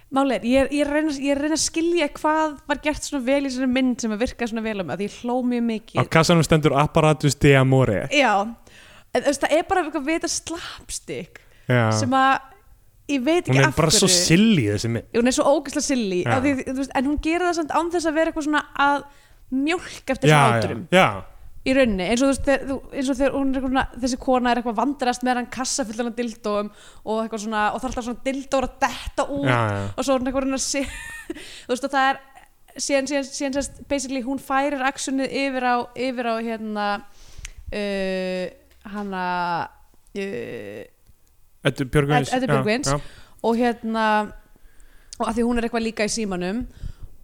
[0.08, 3.49] Máli er, ég, ég, reyna, ég reyna að skilja hvað var gert svona vel í
[3.51, 6.45] svona mynd sem að virka svona vel um að ég hló mjög á mikið kassanum
[6.47, 8.05] stendur apparatus de amore.
[8.16, 12.38] Já, en, þú veist, það er bara eitthvað vita slapstick Já, sem að
[13.08, 15.08] ég veit ekki hún er bara svo silly þessi mynd.
[15.16, 16.20] Hún er svo ógeðslega silly.
[16.26, 16.34] Já.
[16.36, 19.08] af því, veist, en hún gerir það samt án þess að vera eitthvað svona að
[19.68, 21.05] mjólk eftir já, hláturum já,
[21.68, 24.80] í rauninni, eins og, veist, þú- eins og er eitthvað svona, þessi kona er eitthvað
[24.82, 26.72] vandrast með hann kassa fullan af dildóum
[27.08, 30.32] og svona, og það er alltaf svona dildóur að detta út og svo er hún
[30.32, 30.47] eitthvað
[31.68, 32.20] þú veist og það er
[32.78, 36.88] síðan, síðan, síðan sérst, basically hún færir actionið yfir á, yfir á hérna
[37.72, 38.45] uh,
[38.93, 39.26] hana
[40.18, 40.84] uh,
[41.66, 42.91] Eddu Björgvins Ed- Eddu já, Björgvins.
[42.93, 42.99] já.
[43.43, 44.05] og hérna
[45.18, 46.66] og að því hún er eitthvað líka í símanum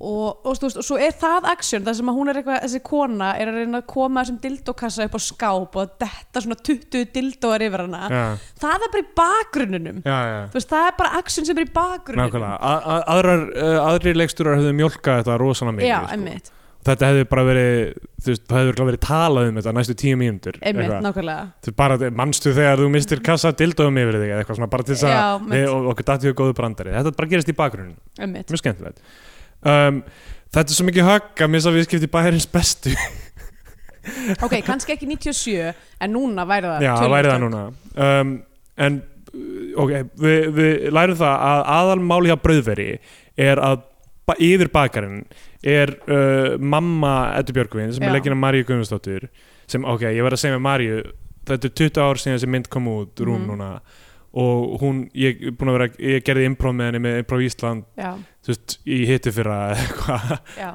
[0.04, 3.52] og, og, og svo er það action þar sem hún er eitthvað, þessi kona er
[3.52, 7.64] að reyna að koma þessum dildókassa upp á skáp og að detta svona 20 dildóar
[7.64, 8.24] yfir hana Já,
[8.64, 10.40] það er bara í bakgrunnunum já, já.
[10.50, 14.76] Þú veist, það er bara action sem er í bakgrunnunum aðrar, uh, aðrir leikstúrar hefðu
[14.82, 16.60] mjólkað þetta rosalega mikið já, sko.
[16.84, 17.74] Þetta hefði bara verið,
[18.20, 20.60] þú veist, það hefði verið talað um þetta næstu tíu mínútur
[21.80, 25.08] bara, mannstu þegar þú mistir kassa dildóðum yfir þig eða eitthvað svona, bara til þess
[25.10, 26.96] að við, okkur dætið góðu brandari.
[26.98, 27.58] Þetta bara gerist í
[28.24, 29.04] emmitt, mjög skemmtilegt.
[29.64, 30.02] Um,
[30.54, 32.96] Þetta er svo mikið högg að missa viðskipti bæjarins bestu.
[34.44, 35.70] Ok, kannski ekki 97
[36.04, 37.62] en núna væri það Já, væri það núna.
[37.96, 38.34] Um,
[38.82, 39.00] En,
[39.78, 42.88] ok, við, við lærum það að aðalmáli hjá brauðveri
[43.44, 43.84] er að
[44.42, 45.24] yfir bakarinn
[45.64, 48.10] er uh, mamma Eddu Björgvin sem Já.
[48.10, 49.30] er leikinn af Maríu Guðmundsdóttur
[49.68, 50.98] sem, ok, ég verð að segja með Maríu
[51.48, 53.48] þetta er 20 ár síðan þessi mynd kom út rún Mhm.
[53.54, 53.70] núna
[54.34, 57.84] og hún, ég, er að vera, ég gerði improv með henni með Improv Ísland,
[58.48, 59.58] veist, í hitti fyrra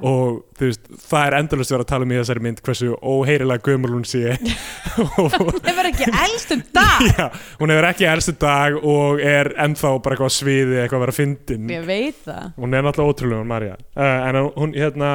[0.07, 3.91] og veist, það er endalust verið að tala um í þessari mynd hversu óheyrilega gömul
[3.97, 4.37] hún sé.
[4.99, 7.03] Það verður ekki elst um dag.
[7.09, 7.27] Já,
[7.59, 11.69] hún hefur ekki erstu dag og er ennþá bara eitthvað sviði eitthvað að vera fyndin.
[11.75, 12.49] Ég veit það.
[12.63, 15.13] Hún er náttúrulega ótrúlega hún Marja uh, en hún, hérna,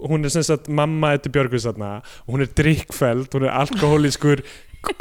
[0.00, 4.42] hún er sem sagt mamma eftir og hún er drikkfeld, hún er alkohólískur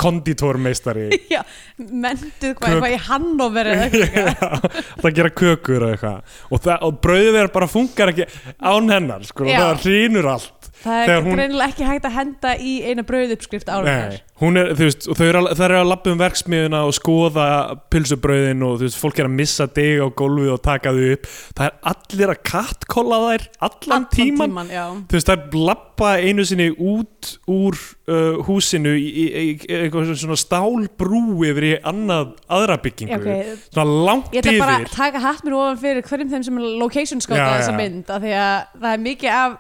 [0.02, 1.42] konditórmeistari já,
[1.78, 4.68] mentuð hvað, eitthvað í Hannover eða eitthvað
[5.02, 6.36] það gera kökur og eitthvað.
[6.52, 8.28] Og, og brauðið bara funkar ekki
[8.62, 12.56] án hennar sko, og það hrýnur allt það er hún- greinilega ekki hægt að henda
[12.58, 13.96] í eina brauðuppskrift ára
[14.42, 17.48] hún er, að, lappa um verksmiðuna og skoða
[17.94, 21.30] pilsubrauðin og veist, fólk er að missa dig á gólfið og taka þau upp.
[21.58, 24.74] Það er allir að kattkolla þær allan, tíman, tíman
[25.12, 30.40] þú veist, þær lappa einu sinni út úr uh, húsinu í, í, í, eitthvað svona
[30.42, 33.14] stálbrú yfir í annað aðra byggingu.
[33.14, 33.66] Já, ok.
[33.70, 34.90] svona langt ég ætla bara yfir.
[34.90, 38.24] að taka hatt mér ofan fyrir hverjum þeim sem er location skáta þessa mynd af
[38.26, 39.60] því að það er mikið af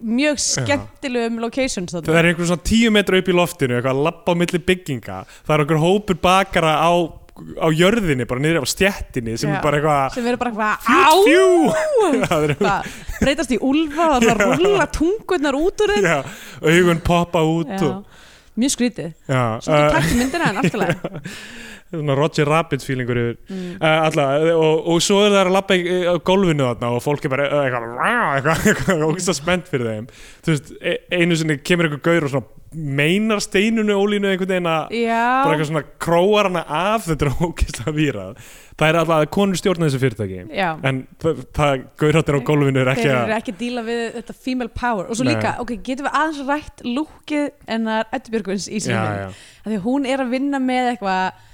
[0.00, 2.20] mjög skemmtilegum locations það þarna.
[2.20, 5.54] er einhver svona tíu metra upp í loftinu eitthvað að lappa á milli bygginga það
[5.56, 6.92] er okkur hópur bakara á
[7.34, 9.56] á jörðinni, bara niður á stjettinni sem Já.
[9.58, 11.12] er bara eitthvað sem eru bara eitthvað fjú, á!
[11.26, 16.30] fjú Það Hvað, breytast í úlfa og það rúlla tungurnar út úr þeim.
[16.62, 18.22] Augun poppa út og,
[18.54, 19.12] mjög skrítið.
[19.26, 20.60] Svolítið uh, takt í myndina en
[21.92, 23.36] Roger Rabbit feelingur yfir.
[23.50, 23.76] Mm.
[23.76, 27.28] uh, alla, og, og svo er það að lappa í, á gólfinu þarna og fólk
[27.28, 30.10] er bara uh, eitthvað, eitthvað ógst spennt fyrir þeim.
[30.44, 34.66] Þú veist, e- einu sinni kemur eitthvað gaur og svona meinar steinunu ólínu einhvern veginn
[34.66, 38.40] að bara eitthvað svona króar hana af þetta er ógeðslega výrað
[38.74, 40.40] það er alltaf að konur stjórna þessu fyrirtæki.
[40.54, 40.68] Já.
[40.86, 44.36] En það, gaurhattir á gólfinu er ekki Þeir að eru ekki að díla við þetta
[44.46, 45.08] female power.
[45.08, 45.34] Og svo Nei.
[45.34, 50.08] líka, ok, getum við aðeins rætt lúkið ennar Eddu Björgvins í síðan því að hún
[50.10, 51.44] er að vinna með eitthvað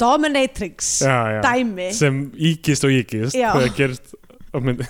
[0.00, 1.40] dominatrix já, já.
[1.44, 3.50] dæmi sem íkist og íkist Já.
[3.56, 4.14] það gerist
[4.50, 4.88] á myndi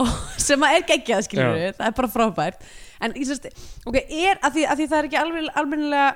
[0.00, 0.08] og,
[0.40, 2.66] sem að er geggjað skilur við, það er bara frábært
[3.00, 3.46] en ég sérst,
[3.88, 6.08] ok, er að því, að því það er ekki alveg almennilega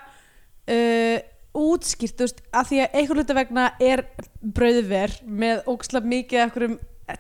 [0.75, 4.03] uh, útskýrt, þú veist, að því að einhver hluta vegna er
[4.43, 6.77] brauðver með ógslag mikið af einhverjum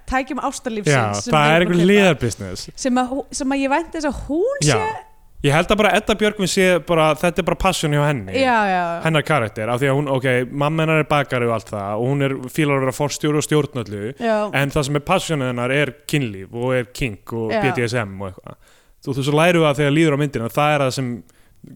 [0.09, 1.89] tækjum já, ástarlífsins sem það er erum að einhver kaupa.
[1.91, 3.01] liðarbusiness sem
[3.39, 4.79] sem að ég vænti þess að hún Já.
[4.79, 5.14] sé
[5.45, 8.33] Ég held að bara Edda Björgvin sé bara, þetta er bara passion hjá henni.
[8.33, 11.73] Já, já, hennar karakter, af því að hún, ok, mamma hennar er bakari og allt
[11.75, 15.05] það og hún er fílar að vera forstjóri og stjórnöldu já, en það sem er
[15.11, 17.61] passionið hennar er kynlíf og er kink og Já.
[17.61, 18.57] BDSM og eitthvað.
[19.05, 21.11] Þú, þú svo læru að þegar líður á myndina það er það sem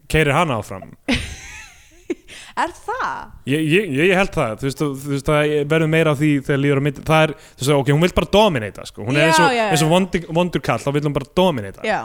[0.09, 0.89] keirir hana áfram.
[2.59, 3.19] Er það?
[3.47, 6.59] ég, ég, ég held það, þú veist, þú, veist það verður meira af því þegar
[6.59, 9.05] líður á myndina það er, þú veist, ok, hún vil bara dominata sko.
[9.07, 11.85] hún er eins og, og vondur, vondur kall, þá vil hún bara dominata.
[11.87, 11.99] Já,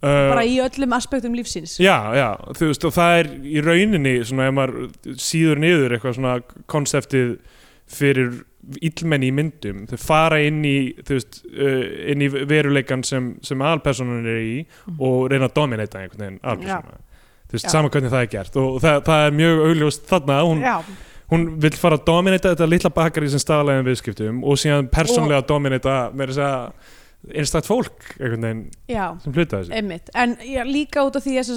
[0.00, 1.78] bara í öllum aspektum lífsins.
[1.82, 6.16] Já, já, þú veist og það er í rauninni svona ef maður síður niður eitthvað
[6.16, 6.36] svona
[6.72, 7.34] konseptið
[7.90, 8.38] fyrir
[8.84, 10.76] illmenni í myndum þau fara inn í,
[11.08, 14.56] veist, uh, inn í veruleikan sem, sem aðalpersonan er í
[14.98, 17.00] og reyna að dominata einhvern veginn aðalpersona
[17.50, 17.72] þú veist, Já.
[17.72, 20.62] saman hvernig það er gert og það, það er mjög augljóst þarna hún,
[21.32, 25.98] hún vill fara að dominata þetta litla bakari sem staðalegum viðskiptum og síðan persónlega dominata
[26.12, 26.96] með þess að
[27.28, 28.06] einstætt fólk
[28.88, 29.72] já sem hluta þessu?
[29.76, 31.50] Einmitt, en já, líka út af því að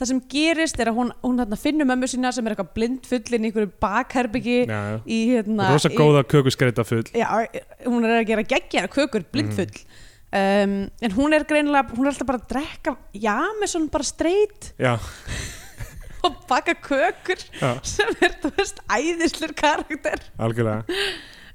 [0.00, 3.50] það sem gerist er að hún, hún finnur mömmu sína sem er eitthvað blindfullin í
[3.50, 7.04] einhverju bakherbyggi í hérna rosa í- góða kökuskreita full.
[7.12, 7.28] Já,
[7.84, 9.68] hún er að gera geggja kökur blindfull
[10.32, 14.08] um, en hún er greinilega, hún er alltaf bara að drekka já, með svona bara
[14.08, 14.94] streit já,
[16.24, 17.44] og baka kökur
[17.84, 20.22] sem er, þú veist, æðislur karakter.
[20.40, 20.88] Algjörlega.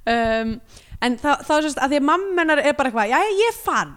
[0.06, 0.54] Um,
[1.04, 3.96] en þá, þá sérst að því að mammenar er bara eitthvað, já, ég fann.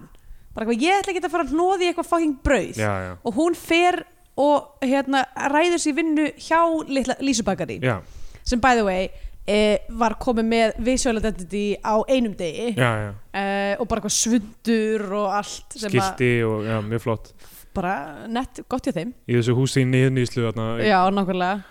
[0.53, 2.79] Bara eitthvað, ég ætla ekki að fara að hnóði eitthvað fucking brauð.
[2.79, 4.03] Já, já, og hún fer
[4.39, 7.99] og hérna ræður sér vinnu hjá litla Lísubakari já,
[8.41, 9.03] sem by the way
[9.45, 9.57] e,
[9.99, 12.73] var komið með visual identity á einum degi.
[12.77, 13.09] Já, já.
[13.33, 13.43] e,
[13.77, 17.33] og bara eitthvað svundur og allt sem að skilti og já, mjög flott.
[17.73, 17.95] Bara
[18.29, 19.13] nett gott hjá þeim.
[19.25, 20.67] Í þessu húsi í niðurníslu þarna.
[20.85, 21.63] Já, nákvæmlega.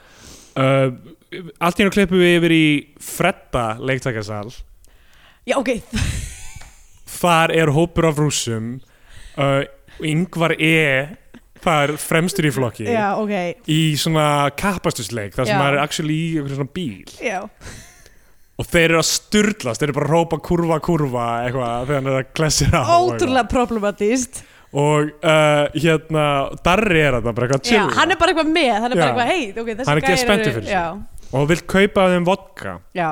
[0.52, 0.90] Uh,
[1.62, 2.64] allt í hennu klippum við yfir í
[3.00, 4.50] Fredda leiktakarsal
[5.48, 5.70] já, ok,
[7.22, 8.74] þar er hópur af rússum
[9.38, 9.62] uh,
[10.02, 10.74] Yngvar E
[11.62, 12.88] það er fremstur í flokki.
[12.90, 13.62] Já, ok.
[13.70, 14.24] Í svona
[14.58, 15.60] kappastusleik þar sem Já.
[15.62, 17.12] maður er actually í einhverjum svona bíl.
[17.22, 17.36] Já,
[18.58, 22.10] og þeir eru að sturlast, þeir eru bara að rópa kurva kurva eitthvað þegar hann
[22.10, 23.14] er að klessir á og eitthvað.
[23.14, 26.26] ótrúlega problematíst og uh, hérna
[26.66, 29.06] Darri er þetta bara eitthvað já, chill hann er bara eitthvað með, hann er bara
[29.06, 29.08] Já.
[29.12, 30.74] eitthvað hei, ok, þessi Hann er ekki gæjar spenntur fyrir þessu.
[30.74, 32.74] já, og vill kaupa af þeim vodka.
[32.98, 33.08] Já,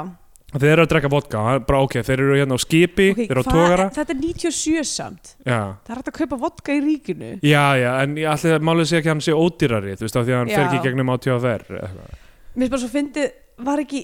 [0.55, 3.45] þeir eru að drekka vodka, bara ok, þeir eru hérna á skipi, ok, þeir eru
[3.45, 7.31] á tógara þetta er 97 samt já, það er hægt að kaupa vodka í ríkinu
[7.47, 10.35] já, já, en að málið sé ekki að hann sé ódýrari, þú veist, af því
[10.35, 10.67] að hann fer Já.
[10.67, 12.17] ekki í gegnum á tjóðafer eitthvað.
[12.51, 13.31] Mér finnst bara svo fyndið,
[13.71, 14.03] var ekki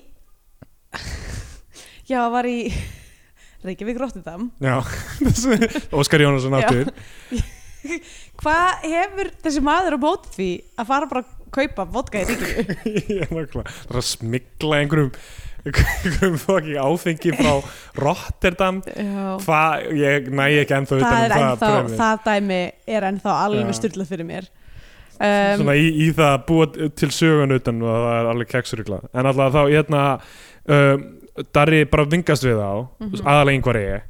[2.12, 2.58] Já, var í
[3.66, 4.78] Reykjavík Rotterdam já,
[5.98, 6.62] Óskar Jónasson Já.
[6.62, 6.92] aftur
[8.36, 12.64] Hvað hefur þessi maður á móti því að fara bara að kaupa vodka í ríkinu?
[13.22, 15.12] Er nákvæmlega það er að smigla einhverjum
[15.66, 17.54] einhverjum fokking áfengi frá
[18.04, 18.82] Rotterdam.
[19.44, 22.60] Hvað, ég næ ekki ennþá Það um er það ennþá, það dæmi
[22.96, 24.48] er ennþá alveg styrlað fyrir mér.
[25.16, 26.66] Um, svona í, í það að búa
[27.00, 30.00] til sögun utan og það er alveg keksurugla en alltaf þá hérna
[30.68, 31.06] um,
[31.56, 33.22] Darri bara vingast við á Mhm.
[33.24, 34.04] aðalega einhver ég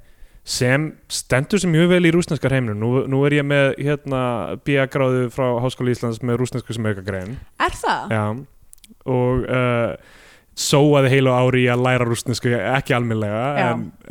[0.47, 4.21] sem stendur sem mjög vel í rúsneskar heiminu nú, nú er ég með hérna
[4.67, 4.85] B.A.
[5.31, 8.11] frá Háskóla Íslands með rúsnesku sem auka grein Er það?
[8.11, 8.27] já.
[9.07, 9.95] Og uh,
[10.57, 13.67] sóaði heilu ári í að læra rúsnesku ekki almennilega Já.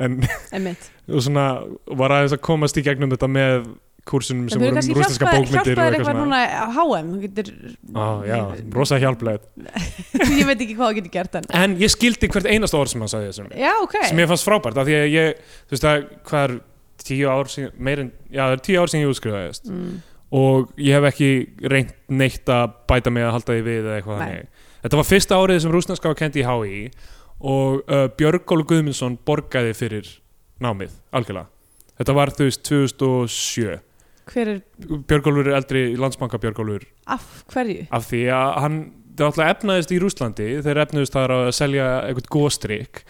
[0.05, 0.19] en,
[0.53, 0.69] en
[1.15, 1.47] og svona
[1.97, 3.65] var aðeins að komast í gegnum þetta með
[4.05, 7.49] kursunum sem voru um rúsneska bókmyndir hjálpa þér og eitthvað núna á HM getur,
[7.97, 8.37] Á, já,
[8.75, 9.41] rosa hjálplega
[10.39, 13.01] Ég veit ekki hvað þú getur gert en En ég skildi hvert einasta orð sem
[13.01, 13.47] hann sagði þessum.
[13.57, 13.95] Já, ok.
[14.05, 16.55] Sem ég fannst frábært af því að ég, þú veist að hvað er
[17.05, 19.71] tíu ár síðan, meirinn, já það er tíu ár síðan ég útskrifaðist.
[19.73, 19.95] Mm.
[20.35, 21.31] og ég hef ekki
[21.71, 24.54] reynt neitt að bæta mig að halda því við eða eitthvað þannig
[24.85, 26.85] þetta var fyrsta árið sem rúsneska var kent í HÍ
[27.45, 30.13] og uh, Björgólu Guðmundsson borgaði fyrir
[30.63, 31.49] námið, algjörlega.
[31.99, 33.81] Þetta var þú veist 2007
[34.25, 34.61] hver er,
[35.05, 36.87] Björgólfur er eldri landsbanka Björgólfur.
[37.05, 37.85] Af hverju?
[37.93, 38.79] af því að hann
[39.15, 43.01] það alltaf efnaðist í Rúslandi þeir efnaðist þar að selja eitthvað góstrík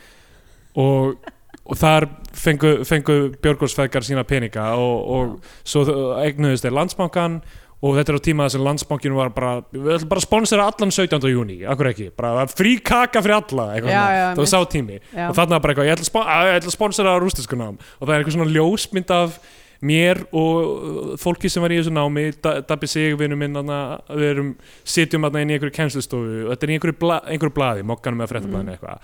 [0.82, 1.16] og,
[1.64, 5.86] og þar fengu, fengu Björgólfsfeðgar sína peninga og, og svo
[6.22, 10.22] egnuðist þeir landsbankan og þetta er á tíma sem landsbankin var bara við ætlum bara
[10.22, 11.28] að sponsora allan 17.
[11.30, 15.00] júni akkur ekki, bara frí kaka fyrir alla Já, já, það var sá tími.
[15.14, 15.28] Já.
[15.30, 17.78] og þarna bara eitthvað, ég ætla að spon- að- ég ætla að sponsora rústisku nám.
[18.00, 19.40] Og það er eitthvað svona ljósmynd af
[19.86, 25.26] mér og fólki sem var í þessu námi Da- Dabbi Sigvinu minn við erum, sitjum
[25.36, 26.48] inn í einhverju kennslustofu.
[26.48, 28.78] Og þetta er í einhverju, bla, einhverju blaði mokkanum eða fréttablaðinu Mm.
[28.80, 29.00] eitthvað.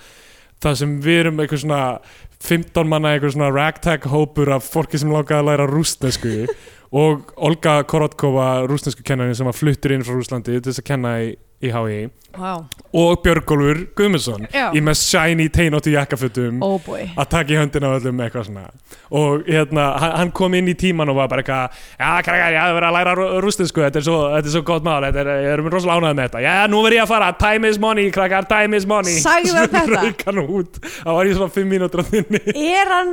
[0.61, 1.99] Það sem við erum eitthvað svona
[2.39, 6.47] 15 manna eitthvað svona ragtag hópur af fólki sem langaði að læra rústnesku
[6.92, 11.14] og Olga Korotkova rústnesku kennarin sem var fluttur inn frá Rúslandi til þess að kenna
[11.24, 11.32] í,
[11.64, 12.62] í HÍ Wow.
[12.96, 14.70] og Björgólfur Guðmundsson Já.
[14.72, 18.70] í með shiny teinóttu jakkafutum Oh að taka í höndina á öllum eitthvað svona.
[19.12, 22.78] Og hérna, hann kom inn í tíman og var bara eitthvað, já, krakkar, ég hafði
[22.78, 25.32] verið að læra rú- rústinsku, þetta er svo, þetta er svo gott mál þetta er,
[25.44, 26.44] ég erum rosalega ánægð með þetta.
[26.48, 29.18] Já, nú verð ég að fara, time is money, krakkar, time is money.
[29.20, 30.00] Sagði hann þetta?
[30.08, 32.42] Rauk hann út, það var í svona fimm mínútur á þinni,
[32.80, 33.12] er hann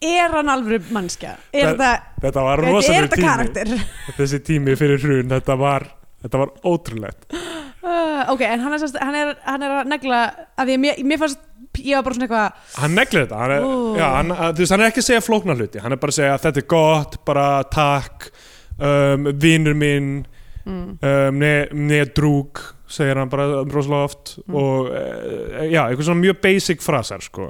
[0.00, 1.36] er hann alveg mannskja?
[1.52, 3.72] er Það- þetta, var rosalega tími karakter?
[4.18, 5.88] þessi tími fyrir hrun, þetta var
[6.24, 7.38] þetta var ótrúlegt
[7.80, 10.16] Uh, ok, en hann er, hann er, hann er að negla
[10.52, 11.38] af því að mér, mér fannst
[11.80, 13.70] ég var bara svona eitthvað hann neglir þetta hann er, Ó.
[13.96, 16.12] já, hann, að- þú veist, hann er ekki að segja flóknar hluti hann er bara
[16.12, 18.26] að segja þetta er gott, bara takk
[18.76, 20.10] um, vinnur minn
[20.66, 24.60] mm, um, ne, ne drúg segir hann bara rosalega oft Mm.
[24.60, 27.48] og uh, já, eitthvað svona mjög basic frasar sko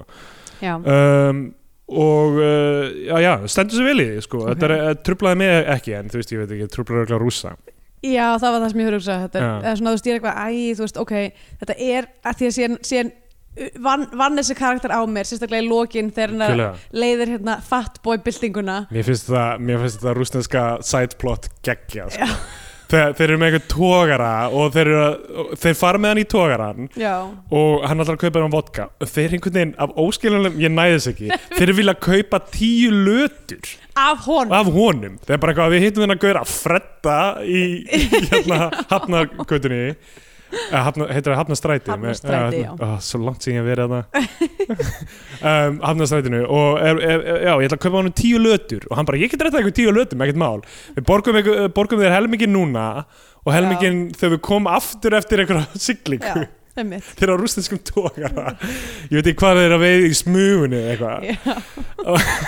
[0.63, 1.43] já, um,
[1.91, 4.51] og uh, já, já, stendur sér vel í því sko, Ok.
[4.55, 7.55] þetta er, uh, trublaði mig ekki en þú veist, ég veit ekki, trublaði örugglega rússa
[8.07, 9.57] já, það var það sem ég höfðu hugsað þetta er, Já.
[9.65, 11.13] eða svona, þú er eitthvað, æ, þú veist, ok
[11.65, 15.67] þetta er, að því að síðan, síðan uh, vann, vann þessi karakter á mér sérstaklega
[15.67, 20.65] í lokin þegar hann leiðir hérna fatboy byltinguna mér finnst það, mér finnst það rúsneska
[20.87, 22.31] sideplot geggja sko.
[22.91, 26.89] Þeir, þeir eru með eitthvað tógara og þeir, eru, þeir fara með hann í tógaran
[26.99, 27.15] já,
[27.61, 28.89] og hann að kaupa hann vodka.
[29.05, 34.25] Þeir einhvern veginn af óskilunum, ég næði þess ekki þeir vilja kaupa tíu lötur af
[34.27, 34.57] honum.
[34.57, 35.21] af honum.
[35.27, 38.61] Það er bara eitthvað að við hittum þennan gaur að fredda í, í hérna
[38.93, 39.85] hafnagötunni
[40.73, 42.71] hafna, heitir það hafnastræti Hafnarstræti, já.
[42.75, 44.07] Ó, svo langt sem ég hef verið að það
[45.51, 49.11] um, hafnastrætinu og er, er, já, ég ætla að kaupa honum tíu lötur og hann
[49.11, 50.63] bara, ég get rættað eitthvað tíu lötum, ekkert mál.
[50.97, 51.41] Við borgum,
[51.77, 52.87] borgum þér helmingin núna
[53.41, 56.47] og helmingin þegar við komum aftur eftir einhverja siglingu
[57.19, 58.55] þeir á rústinskum tókara
[59.11, 61.19] ég veit ekki hvað þeir eru að veið í smugunni eða eitthvað.
[61.31, 61.55] Já,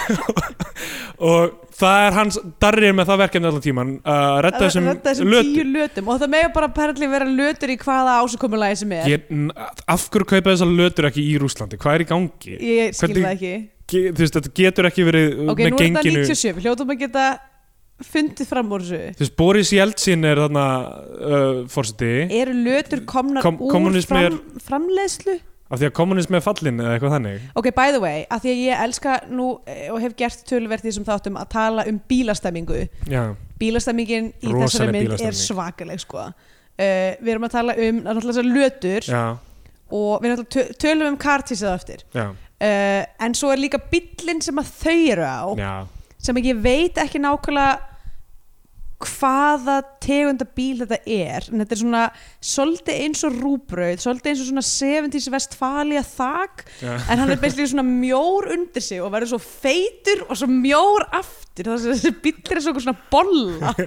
[1.33, 5.53] og það er hans darrið með það verkefni allan tíman að redda þessum, þessum lötum.
[5.57, 6.09] tíu lötum.
[6.13, 9.11] Og það mega bara perli vera lötur í hvaða ásökumulagi sem er.
[9.13, 12.57] Ég, n- af hverju kaupa þessar lötur ekki í Rúslandi hvað er í gangi?
[12.59, 13.55] Ég skil Hvernig- það ekki.
[13.93, 16.21] Ge, þú veist, þetta getur ekki verið ok, með nú er þetta genginu.
[16.25, 17.25] 97, við hljótum að geta
[18.03, 19.01] fundið fram úr þessu.
[19.19, 24.39] Þú veist, Boris Jeltsin er þarna uh, fórseti eru lötur komnar Kom- úr kommunismi fram,
[24.67, 25.37] framleiðslu?
[25.73, 27.45] Af því að kommunismi er fallin eða eitthvað þannig.
[27.57, 30.83] Ok, by the way, að því að ég elska nú eh, og hef gert tölverð
[30.85, 33.23] því sem þáttum að tala um bílastemmingu já,
[33.63, 35.31] bílastemmingin í Rosaleg þessari mynd bílastemming.
[35.31, 36.27] er svakaleg sko.
[36.27, 39.23] uh, við erum að tala um náttúrulega þessar lötur já,
[39.93, 42.05] og við náttúrulega tö- tölum um kartísið á eftir.
[42.13, 45.41] Já, uh, en svo er líka bíllinn sem að þau eru á.
[45.57, 45.73] Já.
[46.23, 47.81] Sem ég veit ekki nákvæmlega
[49.03, 51.47] hvaða tegunda bíl þetta er.
[51.51, 52.03] En þetta er svona
[52.53, 56.93] svolítið eins og rúbrauð svolítið eins og svona 70s Vestfalia þak já.
[57.11, 61.07] en hann er basically svona mjór undir sig og verður svo feitur og svo mjór
[61.19, 61.73] aftur.
[61.83, 63.75] Þessi bíll er svo svona bolla.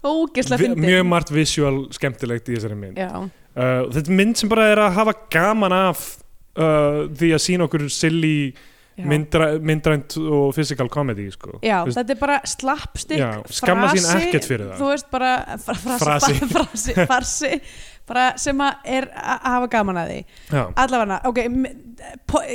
[0.00, 0.86] Ógeðslega Vi, fyndið.
[0.86, 3.00] mjög margt visual skemmtilegt í þessari mynd.
[3.00, 6.04] Uh, þetta er mynd sem bara er að hafa gaman af
[6.56, 8.52] uh, því að sína okkur silly.
[9.08, 11.58] Myndra, myndrænt og physical comedy sko.
[11.64, 13.30] Já, Þú veist, þetta er bara slappstick Já,
[13.60, 14.80] skamma sín frasi, ekkert fyrir það.
[14.82, 15.30] Þú veist bara
[15.64, 16.98] fra, frasi, Frasi.
[17.14, 17.52] farsi
[18.10, 20.18] bara sem að er að hafa gaman að því
[20.50, 21.38] já, allavega, ok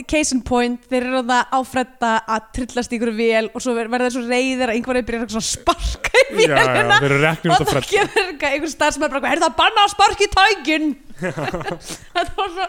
[0.09, 4.09] case in point, þeir eru það áfredda að trillast ykkur vél og svo ver- verða
[4.09, 8.73] þeir svo reyðir að einhverju byrjar að sparka í vélina og það fredd kemur einhver
[8.73, 10.89] starfsmæður bara, er það að banna að sparka í tækin
[12.17, 12.67] þetta var svo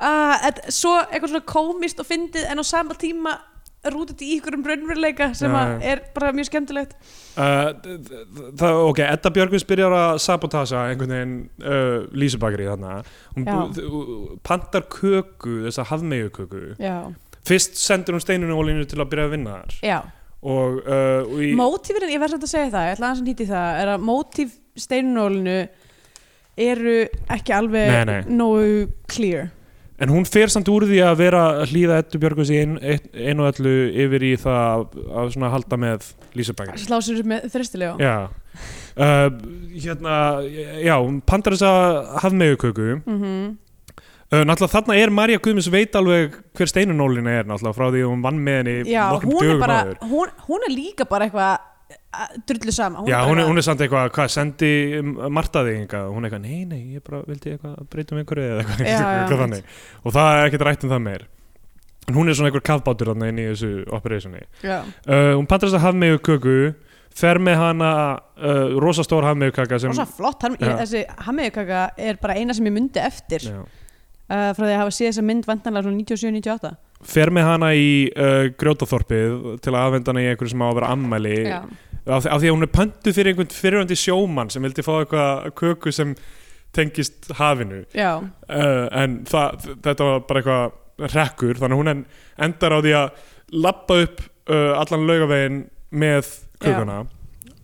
[0.00, 3.36] uh, svo eitthvað svona komist og fyndið en á sama tíma
[3.88, 5.92] rútið í ykkur um raunveruleika sem Já, að já.
[5.92, 6.96] er bara mjög skemmtilegt.
[7.38, 7.68] Uh,
[8.58, 12.96] það, ok, Edda Björgvins byrjar að sabotasa einhvern veginn uh, Lísubakari þarna.
[13.36, 13.54] Hún Já.
[13.54, 16.96] bu- þ- pantar köku, þessa hafmeyju köku já,
[17.48, 19.76] fyrst sendur hún steinunni ólínu til að byrja að vinna þar.
[19.86, 19.98] Já.
[20.42, 23.30] og, uh, og í, mótífin, ég verð samt að segja það ég ætla aðeins að
[23.30, 25.56] nýti það, er að mótíf steinunólinu
[26.58, 26.96] eru
[27.38, 29.48] ekki alveg nógu clear
[29.98, 33.06] En hún fer samt úr því að vera að hlýða Eddu Björgus í ein, ein,
[33.18, 33.72] einu og öllu
[34.04, 36.82] yfir í það að, að svona halda með Lísabækir.
[36.84, 38.16] slá sér upp með þrestilega Já.
[38.98, 39.30] Uh,
[39.78, 40.14] hérna,
[40.82, 41.72] já, hún pandar þessa
[42.24, 43.00] hafmeguköku.
[43.06, 43.56] mm -hmm.
[44.28, 48.10] Uh, náttúrulega þarna er Marja Guðmunds veit alveg hver steinunólina er náttúrulega frá því að
[48.10, 51.60] hún vann með henni Já, hún er bara hún, hún er líka bara eitthvað að-
[52.48, 54.70] drullu sama Já, hún er, hún er samt eitthvað, hvað, sendi
[55.32, 58.64] Martaði eitthvað, hún er eitthvað, nei, nei, ég bara vildi eitthvað breyta um einhverju eða
[58.64, 59.72] eitthvað, Já, já, eitthvað þannig.
[60.02, 61.24] Og það er ekkert rætt um það meir.
[62.08, 64.44] En hún er svona einhver kafbátur þarna inn í þessu operationi.
[64.64, 66.58] Já, uh, hún þess að hafmegu köku
[67.18, 67.92] fer með hana
[68.38, 70.70] uh, rosastór hafmegu kaka sem svo flott hann, Já.
[70.70, 73.44] ég, þessi hammiðkaka er bara eina sem ég myndi eftir.
[73.44, 76.76] Já, uh, frá því að hafa séð þessa mynd vantanlega svona 97-98
[77.06, 80.78] fer með hana í uh, grjótaþorpið til að afhenda hana í einhverju sem á að
[80.80, 81.36] vera ammæli
[82.08, 85.48] af, af því að hún er pöntu fyrir einhvern fyrirvændi sjómann sem vildi fá eitthvað
[85.58, 86.14] köku sem
[86.76, 87.82] tengist hafinu.
[88.48, 92.02] Uh, en það, þetta var bara eitthvað rekkur, þannig að hún en,
[92.48, 93.22] endar á því að
[93.64, 95.62] lappa upp uh, allan laugavegin
[95.94, 96.32] með
[96.62, 96.98] kökuna.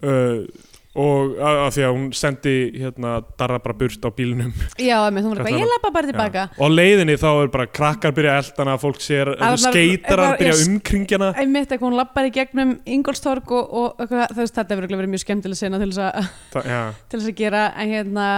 [0.05, 0.47] Uh,
[0.95, 4.53] og að, að því að hún sendi hérna darra bara burt á bílnum.
[4.79, 6.45] Já, með, hún eitthvað, það ég lappa bara tilbaka.
[6.63, 10.53] Og leiðinni þá er bara krakkar byrja að elda hana fólk sér, Að skeitarar byrja
[10.53, 14.87] ég- að umkringjana einmitt eitthvað hún lappar í gegnum Ingolstorg og, og veist, þetta hefur
[14.95, 16.29] verið mjög skemmtileg sena til þess að
[17.11, 18.29] til þess að gera en hérna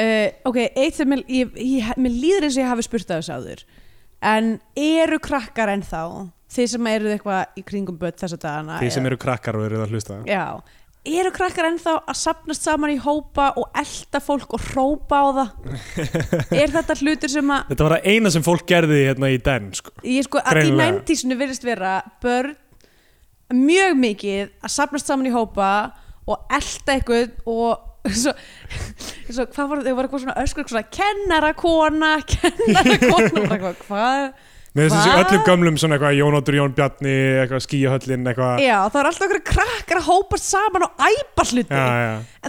[0.00, 3.20] uh, ok, eitt sem mér, ég, ég, mér líður eins og ég hafi spurt að
[3.22, 3.64] þessu áður.
[4.24, 6.00] En eru krakkar ennþá
[6.54, 9.66] þið sem eru eitthvað í kringum börn þessa dagana því sem eða- eru krakkar og
[9.68, 10.18] eru að hlusta.
[10.28, 10.44] Já,
[11.04, 15.50] eru krakkar ennþá að sapnast saman í hópa og elda fólk og hrópa á það
[16.62, 19.70] er þetta hlutur sem að þetta var það eina sem fólk gerði hérna í den
[19.76, 19.92] sko.
[20.00, 20.94] ég sko, að í Greinilega.
[20.94, 22.56] næntísinu virðist vera börn
[23.54, 25.68] mjög mikið að sapnast saman í hópa
[26.24, 27.90] og elda eitthvað og
[28.22, 28.32] svo,
[29.28, 33.86] svo hvað var þau var eitthvað svona öskur svona kennara kona kennara kona bara eitthvað,
[33.88, 37.14] hvað með þessi öllum gömlum svona eitthvað Jónóttur Jón Bjarni,
[37.44, 38.64] eitthvað skíahöllin eitthvað.
[38.64, 41.80] Já það er alltaf okkur krakkar að hópast saman og æpa hluti.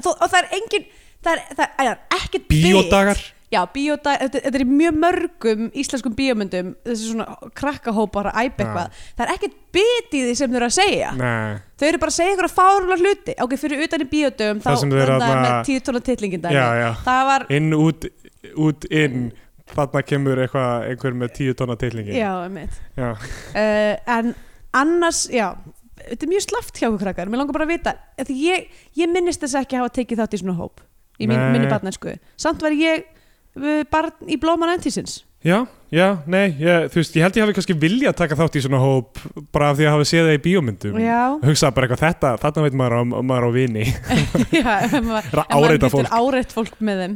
[0.02, 0.90] Og það er engin
[1.26, 3.24] það er, það er, það er ekkert Bíódagar.
[3.54, 8.98] Já, bíódag, þetta, þetta er mjög mörgum íslenskum bíómyndum, þessi svona krakkahópar að æpa eitthvað.
[9.16, 11.12] Það er ekkert bit í því sem þau eru að segja.
[11.20, 13.36] Nei, Þau eru bara að segja ykkur að fárlega hluti.
[13.46, 16.90] Ok, fyrir utan í bíódögum þá Það þarna þarna- með tíu tóna titlingin já, já.
[17.06, 18.10] Það var, inn, út,
[18.66, 19.22] út, inn
[19.74, 22.76] þarna kemur eitthvað einhver með tíu tonna tillingi já, einmitt.
[23.00, 23.10] já.
[23.56, 24.34] Uh, en
[24.76, 25.48] annars, já,
[26.06, 27.32] þetta er mjög slaft hjá okkur krakkar.
[27.32, 27.96] Mér langar bara að vita,
[28.30, 28.68] ég,
[29.00, 30.84] ég minnist þess ekki að hafa tekið þátt í svona hóp
[31.20, 32.18] í mín, minni barnæsku.
[32.38, 33.06] Samt var ég
[33.58, 35.24] uh, barn í blóman entísins.
[35.46, 35.60] já,
[35.94, 38.64] já, nei ég, þú veist, ég held ég hafi kannski vilja að taka þátt í
[38.66, 39.20] svona hóp
[39.54, 40.96] bara af því að hafa séð það í bíómyndum
[41.46, 43.84] hugsa bara eitthvað þetta, þarna veit maður á, maður á vini
[44.58, 46.16] já, ef maður, Er að maður áreita getur fólk.
[46.18, 47.16] áreitt fólk með þeim.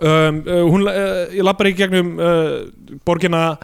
[0.00, 2.58] Um, uh, hún, uh, ég lappar í gegnum uh,
[3.06, 3.56] borgina.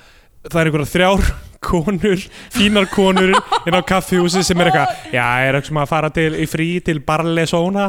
[0.49, 1.25] Það er einhverja þrjár
[1.69, 2.21] konur
[2.55, 3.33] fínar konur
[3.67, 6.69] inn á kaffihúsi sem er eitthvað, já, er eitthvað sem að fara til, í frí
[6.87, 7.89] til Barcelona?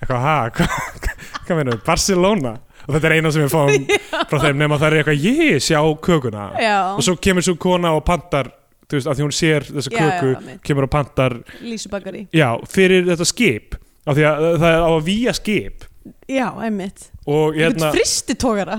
[0.00, 1.10] Eitthvað, ha, hvað,
[1.48, 2.52] hvað meina Barcelona,
[2.86, 3.90] og þetta er eina sem við fáum
[4.30, 7.92] frá þeim, nema það er eitthvað, ég sjá kökuna, Já, og svo kemur svo kona
[7.98, 8.52] og pantar,
[8.86, 10.62] þú veist, að því hún sér þessa Já, köku, já, einmitt.
[10.70, 11.36] kemur og pantar
[12.30, 13.76] já, fyrir þetta skip
[14.06, 15.89] af því að það er á að víja skip
[16.30, 17.10] Já, einmitt.
[17.26, 17.90] og Hérna,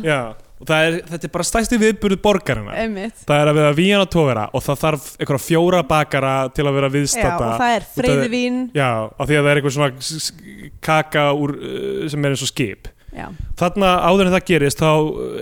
[0.04, 0.22] já,
[0.62, 3.24] og er, þetta er bara stæsti viðburð borgarina Einmitt.
[3.26, 6.78] það er að vera víjan að tógara og það þarf einhverja fjóra bakara til að
[6.78, 8.60] vera Já, viðstata og það er freyðivín.
[8.78, 12.52] já, af því að það er eitthvað svona kaka úr, uh, sem er eins og
[12.52, 13.26] skip Já,
[13.60, 14.92] þarna áður en það gerist þá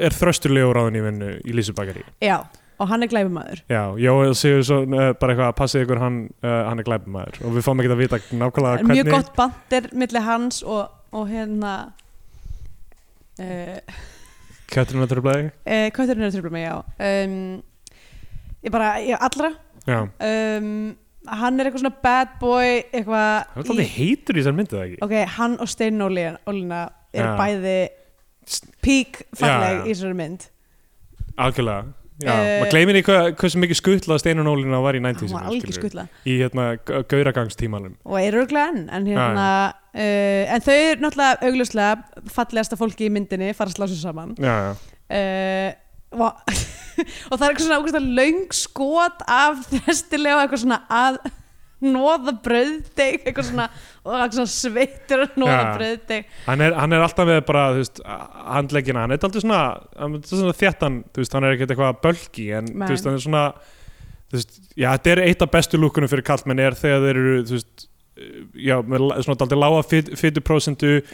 [0.08, 2.40] er þrösturlegur ráðin í vinnu í Lísubakari já,
[2.80, 3.60] og hann er glæfumæður.
[3.70, 7.44] já, Jóel segur svo uh, bara eitthvað að passið ykkur hann, uh, hann er glæpumæður
[7.44, 11.26] og við fáum ekki að vita nákvæmlega hvernig Mjög gott bandir milli hans og, og
[11.30, 11.74] hérna
[13.40, 14.00] uh,
[14.70, 16.76] kjöturinn að tröflaði uh, Kötturinn er að tröfla mig, já.
[17.10, 17.36] Um,
[18.60, 19.54] Ég bara, ég allra.
[19.88, 20.98] Já, um,
[21.30, 25.00] Hann er eitthvað svona bad boy eitthvað það er alltaf heitur í þessar það ekki?
[25.06, 26.80] Ok, hann og Steinn Ólína
[27.14, 27.34] eru Já.
[27.38, 27.76] bæði
[28.82, 30.48] pík falleg í þessari mynd.
[31.40, 35.32] Algjörlega Já, Eh, maður gleymir í hvað, hversu mikið skutlað Steinun Ólína var í 90s
[35.32, 36.66] Hann var algjör skutla í hérna
[37.08, 39.46] gauragangstímanum og er örglega enn en, hérna,
[39.94, 44.36] uh, en þau eru náttúrulega augljóslega fallegasta fólki í myndinni fara að slá sér saman.
[44.36, 44.74] Já, já.
[45.16, 45.72] uh,
[46.20, 46.44] og,
[47.32, 51.22] og það er eitthvað svona löng skot af þestilega eitthvað svona að
[51.86, 53.68] nóða brauðdeg eitthvað svona,
[54.36, 55.70] svona sveittur nóða Já.
[55.78, 59.62] brauðdeg Hann, hann er alltaf með bara veist, handleggina, hann er alltaf svona,
[60.28, 60.56] svona
[61.16, 63.46] veist, hann er ekkert eitthvað bölki en veist, hann er svona
[64.34, 67.40] veist, já, þetta er eitt af bestu lúkunum fyrir kallmenn er þegar þeir eru
[68.60, 69.82] já, með svona daldið lága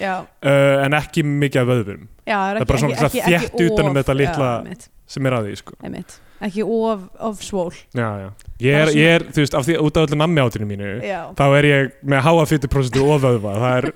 [0.01, 3.65] já, uh, en ekki mikið af vöðvum já Það er bara svona ekki, það þétt
[3.69, 5.75] utan um of- þetta litla- já, sem er að því sko.
[5.85, 6.15] einmitt.
[6.43, 7.71] Ekki of, of svól.
[7.95, 8.29] Já, já.
[8.59, 11.21] Ég, er, ég er, þú veist, af því út af öllu nammi átinu mínu já.
[11.35, 13.87] þá er ég með háa fytuprósentu og vöðva það er,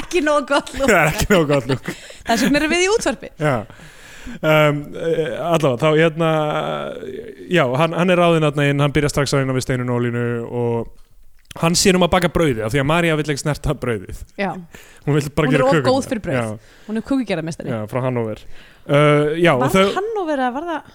[0.00, 2.90] ekki nóg gott lúk það er ekki nóg gott lúk þess vegna erum við í
[2.96, 3.30] útvarpi.
[3.38, 3.54] Já.
[4.26, 6.30] Um, eh, allavega, þá hérna
[7.46, 10.02] já, hann, hann er ráðinn þarna inn, hann byrja strax að reyna við steinun og
[10.02, 13.76] línu og hann sér um að baka brauðið af því að Marja vill ekki snerta
[13.78, 14.24] brauðið.
[14.34, 14.50] Já,
[15.06, 16.40] hún vill bara Hún er gera of kökuna góð fyrir brauð.
[16.42, 18.42] já, hún er kúkigerðarmestari já, frá Hannover
[18.88, 20.94] uh, já, var þau það hann og verið að var það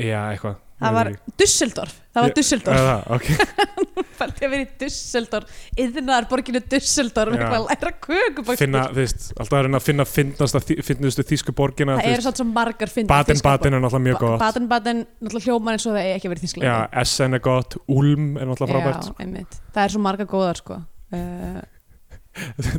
[0.00, 1.10] já, eitthvað það var
[1.40, 3.26] Dusseldorf það var Ég- Dusseldorf Er það, ok,
[4.20, 9.26] fælti að vera í Dusseldorf yðnar borginu Dusseldorf eitthvað að læra kökubakstur finna, þú veist
[9.36, 13.12] alltaf að reyna að finna finnasta finnustu þýsku borgina það eru svona svo margar fyndnar
[13.12, 14.40] Baden þýskar Baden er náttúrulega mjög gott.
[14.40, 17.76] Baden Baden náttúrulega hljómar eins og það eigi ekki vera í já, Essen er gott,
[17.86, 19.10] Ulm er náttúrulega frábært.
[19.10, 19.60] já, einmitt.
[19.76, 20.80] Það er svo margar góðar sko.
[21.10, 21.58] Uh,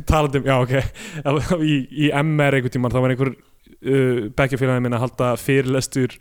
[0.08, 0.70] talandi um, já ok.
[1.60, 1.74] Í,
[2.06, 3.34] í MR einhvern tímann þá var einhver
[3.80, 6.18] uh, bekkjafélagin minn að halda fyrirlestur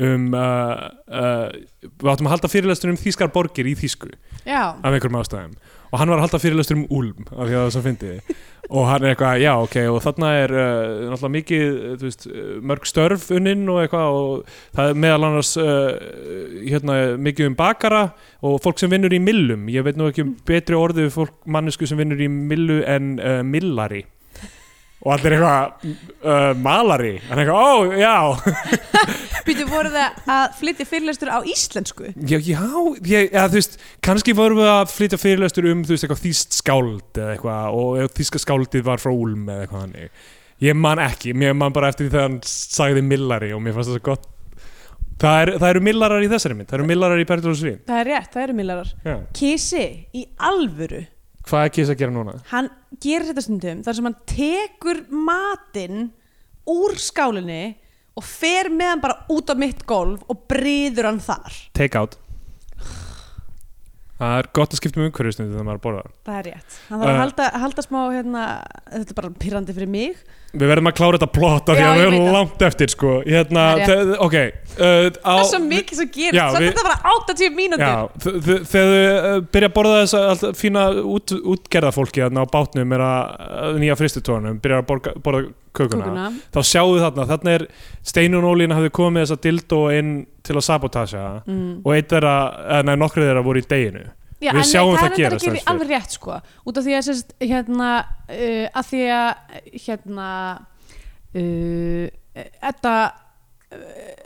[0.00, 1.48] um uh, uh,
[1.82, 4.08] við áttum að halda fyrirlestur um þýskar borgir í þýsku
[4.46, 5.58] já, af einhverjum ástæðum.
[5.90, 8.12] Og hann var að halda fyrirlestur um Ulm af því að það sem fyndi
[8.78, 12.52] og hann er eitthvað, já ok og þarna er uh, náttúrulega mikið þú veist, uh,
[12.70, 15.90] mörg störf unnin og eitthvað og það er meðal annars uh,
[16.62, 18.04] hérna, mikið um bakara
[18.46, 19.66] og fólk sem vinnur í millum.
[19.72, 23.42] Ég veit nú ekki um betri orðu fólk mannesku sem vinnur í millu en uh,
[23.44, 24.06] millari
[25.00, 25.86] og allir eitthvað
[26.28, 28.16] uh, malari hann eitthvað, ó já
[29.46, 32.60] býtu voru það að flytja fyrirlestur á íslensku Já, já,
[33.08, 36.58] ég, ja, þú veist, kannski vorum við að flytja fyrirlestur um, þú veist, eitthvað þýst
[36.60, 40.26] skáld eða eitthvað og þýska skáldið var frá Úlm eða eitthvað hannig.
[40.60, 43.90] Ég man ekki, mér man bara eftir því þegar hann sagði millari og mér fannst
[43.94, 44.26] það svo gott.
[45.20, 47.80] Það, er, það eru millarar í þessari mynd, það eru millarar í Berður og Svín.
[47.88, 49.16] það er rétt, það eru millarar Já.
[49.36, 49.82] Kisi,
[50.16, 51.00] í alvöru
[51.50, 52.36] Hvað er Kiss að gera núna?
[52.52, 52.70] hann
[53.02, 56.02] gerir þetta stundum þar sem hann tekur matinn
[56.70, 57.62] úr skálinni
[58.18, 62.18] og fer með hann bara út á mitt golf og brýður hann þar Take out.
[64.20, 66.10] Það er gott að skipta um umhverfistundu þegar maður borðar.
[66.28, 68.42] það er rétt hann þarf að Uh, halda, halda smá hérna,
[68.92, 71.92] þetta er bara pyrrandi fyrir mig Við verðum að klára þetta plott af því að
[71.94, 72.32] við erum það.
[72.34, 73.10] langt eftir, sko.
[73.22, 74.32] Hérna, Það ok.
[74.34, 78.96] Uh, á, það er svo mikið sem gerist, svo þetta bara 80 mínútur þegar þau
[78.98, 83.78] uh, byrja að borða þess að fína út, útgerða fólki þarna á bátnum er að
[83.78, 87.66] nýja fristutónum, byrja að borga, borða kökuna, kúkuna þá sjáu þarna þarna er
[88.10, 90.12] Steinun Ólín hafði komið þessa dildó inn
[90.50, 91.68] til að sabotasa mm.
[91.84, 92.34] og eitt þeirra,
[92.66, 94.08] eða nei, nokkrið þeirra voru í deginu
[94.40, 96.36] Já, Við sjáum það það er þetta gerast ekki alveg rétt sko.
[96.64, 100.28] Út af því að sérst, hérna uh, að því að hérna
[101.36, 102.06] uh,
[102.64, 102.94] þetta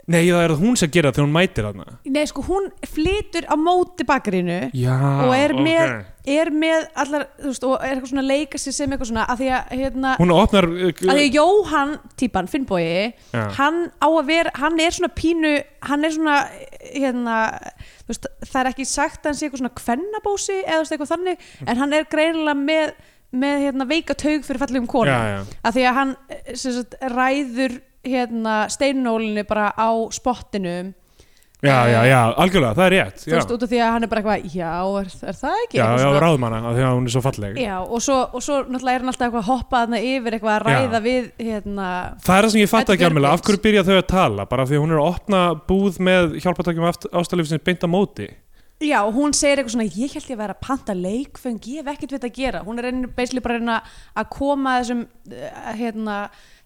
[0.05, 3.47] Nei, það er hún sem gera það þegar hún mætir þarna nei sko hún flytur
[3.49, 6.11] á móti bakarinu Já, Og er með- ok.
[6.35, 9.23] er með allar, þú veist, og er eitthvað svona að leika sér sem eitthvað svona,
[9.33, 12.85] að því að hérna, Hún opnar uh, að því að Jóhann típan, Finnbói,
[13.33, 13.41] Já.
[13.57, 15.55] hann á að vera hann er svona pínu,
[15.89, 16.37] hann er svona
[16.93, 17.39] hérna,
[18.05, 20.95] þú veist það er ekki sagt að hann sé eitthvað svona kvennabósi eða þú veist,
[20.99, 22.93] eitthvað þannig, en hann er greinilega með,
[23.41, 26.77] með hérna, veika taug fyrir fallegum konum, Já, já, að því að hann eh, sem
[26.77, 30.93] sagt, ræður hérna, steinnólinni bara á spottinum
[31.65, 34.05] já, já, já, algjörlega, það er rétt þú Já, veist, út af því að hann
[34.05, 35.79] er bara eitthvað já, er, er það ekki?
[35.79, 37.59] Já, já ráðmanna, því að hún er svo falleg.
[37.63, 40.55] Já, og svo, og svo náttúrulega er hann alltaf eitthvað að hoppa þarna yfir eitthvað
[40.55, 40.79] að Já.
[40.85, 41.89] ræða við hérna,
[42.27, 44.47] Það er það sem ég fatt ekki alveg, af hverju byrja þau að tala?
[44.51, 48.29] Bara því að hún er að opna búð með hjálpatökjum ástalífsins beint á móti
[48.85, 51.87] Já, hún segir eitthvað svona ég held ég að vera að panta leikfeng ég hef
[51.95, 53.77] ekkert við þetta að gera, hún er reynir basically bara reyna
[54.13, 56.17] að koma þessum uh, hérna,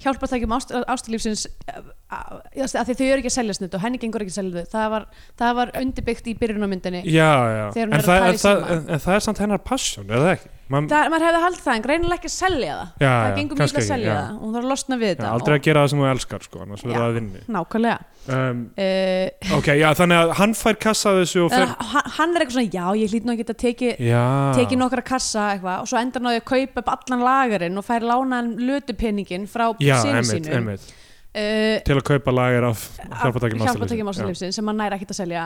[0.03, 4.23] hjálpartækjum ást, ástalífsins uh, að því þau eru ekki að selja snutt og henni gengur
[4.25, 4.69] ekki að selja þau.
[4.73, 5.07] Það var,
[5.41, 9.03] það var undirbyggt í byrjunarmyndinni Já, já, hún en að það, en, það, en, en
[9.05, 10.55] það er samt hennar passion, er það ekki?
[10.69, 12.89] Man, hefði haldið það, en greinilega ekki að selja það.
[13.01, 14.17] Já, það gengur mjög að ekki, selja já.
[14.19, 14.35] það.
[14.39, 16.59] Hún þarf að losna við þetta aldrei og, að gera það sem þú elskar sko,
[16.99, 17.17] að
[17.55, 17.97] nákvæmlega.
[18.29, 22.35] Um, uh, Ok, já, þannig að hann fær kassa þessu og fer uh, hann- hann
[22.37, 24.25] er eitthvað svona, já, ég hlýt nú að geta tekið Já,
[24.59, 28.05] tekið nokkra kassa eitthvað og svo endar náði að kaupa upp allan lagarinn og fær
[28.05, 30.53] lánaðan lötupenningin frá sínum.
[30.53, 30.91] einmitt
[31.39, 35.45] uh, Til að kaupa lager af hjálpatökjum hjálpatökjum ástalífsins sem hann næri ekkert að selja.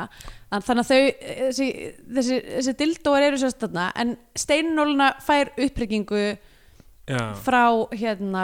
[0.54, 1.70] Þannig að þau þessi,
[2.18, 6.26] þessi, þessi dildóar eru sérst þarna en steinnóluna fær uppryggingu
[7.04, 8.44] Já, frá hérna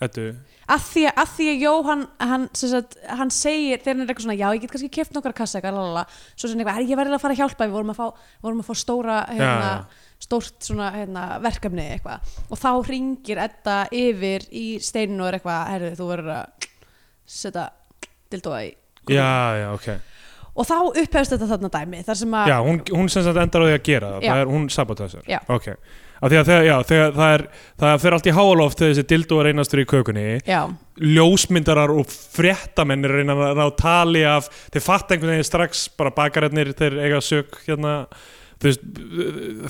[0.00, 0.30] þetta
[0.68, 4.24] að því að, að, því að Jóhann hann, sagt, hann segir þegar hann er eitthvað
[4.24, 7.16] svona já ég get kannski keft nokkra kassa eitthvað svo sem eitthvað, "Herri, ég verði
[7.16, 8.06] að fara að hjálpa við vorum að fá,
[8.44, 9.70] vorum að fá stóra hérna,
[10.18, 12.32] stórt svona hérna, verkefni eitthvað.
[12.50, 16.67] Og þá ringir Edda yfir í steinu og er eitthvað, herðu þú verður að
[17.28, 17.68] setja
[18.32, 18.72] dildóa í
[19.08, 19.86] Já, já, ok.
[20.58, 23.62] Og þá upphefst þetta þarna dæmi þar sem að Já, hún, hún sem sagt endar
[23.62, 24.30] á því að gera það Já.
[24.32, 25.38] það er, hún sabotasar Já.
[25.54, 25.68] ok,
[26.18, 27.44] af því að þegar, já, þegar það er
[27.84, 30.24] það fer allt í háaloft þegar þessi dildo er einastur í kökunni.
[30.48, 30.60] Já,
[31.14, 35.84] ljósmyndarar og fréttamenn er að reyna að ná tali af þeir fatta einhvern veginn strax
[36.00, 37.94] bara bakararnir þeir eiga sök hérna
[38.64, 38.84] veist,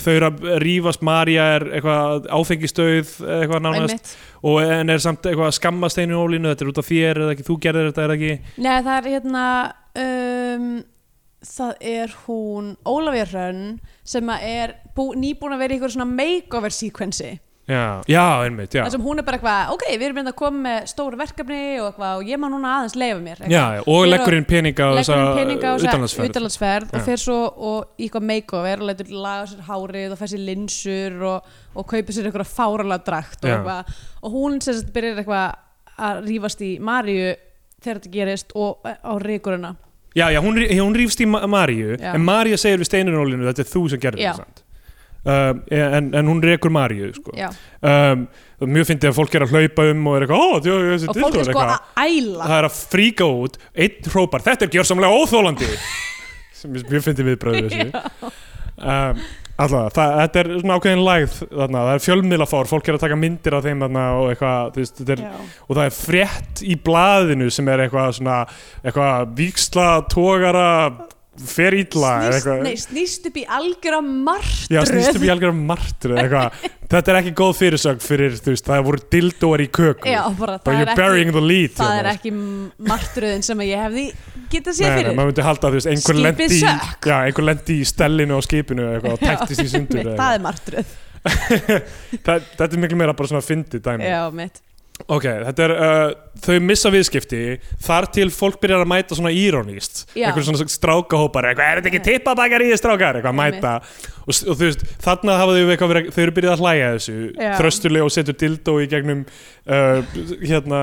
[0.01, 4.15] þau eru að rífast Marja er eitthvað áfengistöð eitthvað nánast.
[4.49, 7.35] Og en er samt eitthvað að skamma steinu ólínu þetta er út af þér eða
[7.35, 8.39] ekki, þú gerðir þetta það ekki?
[8.65, 9.45] Nei, það er hérna
[10.05, 10.71] um,
[11.49, 13.67] það er hún Ólafía Hrönn
[14.07, 17.37] sem er bú, nýbúin að vera í eitthvað svona makeover sequenci
[17.69, 20.39] já, já, einmitt, já þar sem hún er bara eitthvað, ok, við erum hérna að
[20.41, 23.53] koma með stóru verkefni og eitthvað og ég má núna aðeins leifa mér eitthvað.
[23.53, 25.19] Já, já, og Fer leggur inn peninga á þessa
[25.85, 27.39] utanlandsferð utanlandsferð og fer svo
[27.71, 31.89] og í eitthvað makeover og lætur laga sér hárið og fær sér linsur og, og
[31.93, 33.93] kaupir sér eitthvað fáralega drakt og, eitthvað,
[34.23, 37.35] og hún sem sagt byrjar eitthvað að rífast í Maríu
[37.83, 39.75] þegar þetta gerist og á ríkurina
[40.17, 42.15] Já, já, hún, hún rífst í Ma- Maríu Já.
[42.17, 44.33] en Maríu segir við steinunólinu þetta er þú sem gerðir Já.
[44.33, 44.63] það sant?
[45.25, 47.35] Um, en, en hún rekur Maríu sko.
[47.81, 48.29] Um,
[48.75, 50.71] mjög fyndið að fólk er að hlaupa um og er eitthvað,
[51.09, 52.45] og fólk er sko að æla.
[52.45, 55.69] Það er að fríka út, einn hrópar þetta er gjörsamlega óþólandi
[56.59, 57.69] sem mjög fyndið viðbröðu
[58.79, 63.17] um, Alltaf, þetta er svona ákveðin lægð þarna, það er fjölmiðlafár, fólk er að taka
[63.19, 67.71] myndir af þeim þarna og eitthvað, veist, er og það er frétt í blaðinu sem
[67.73, 68.37] er eitthvað svona
[68.85, 70.69] eitthvað víksla, tógara
[71.47, 71.77] fer
[72.29, 74.75] eða snýst, upp í algjöra martröð.
[74.75, 76.67] Já, snýst upp í algjörðum martur eitthvað.
[76.93, 80.79] þetta er ekki góð fyrirsögn fyrir veist, það voru dildóar í köku Já, bara, það,
[80.83, 81.99] er ekki, lead það hérna.
[82.01, 82.33] er ekki
[82.91, 84.07] martröðin sem ég hefði
[84.49, 85.11] getað nei, fyrir.
[85.19, 89.27] maður myndi halda að einhver lendi já, einhver lendi í stellinu á skipinu eitthvað, og
[89.27, 90.97] Já, tæktist í sundur það er martröð.
[92.29, 94.09] Þetta er miklu meira bara svona fyndið dæmi.
[94.09, 94.63] Já, mitt
[95.07, 96.09] ok, þetta er, uh,
[96.43, 97.43] þau missa viðskipti
[97.85, 100.29] þar til fólk byrjar að mæta svona íróníst, Já.
[100.29, 103.61] einhver svona strákahópar eitthvað, er þetta ekki tippabakar í strákar eitthvað, Einmitt.
[103.63, 103.77] mæta
[104.25, 106.99] og, og þú veist, þarna hafa þau eitthvað verið, þau eru byrjað að hlæja að
[106.99, 107.53] þessu, Já.
[107.61, 110.83] þröstulega og setur dildó í gegnum uh, hérna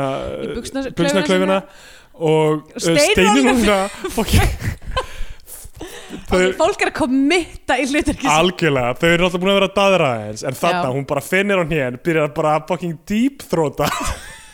[0.55, 1.59] buxnaklaufina
[2.15, 3.75] og uh, Steinolíu.
[6.29, 9.75] þau, Fólk er að kommitta í hluturki algjörlega, þau eru alltaf búin að vera að
[9.79, 10.93] daðra aðeins en þarna, Já.
[10.95, 13.89] hún bara finnir á hnén byrjar bara að fucking deep throata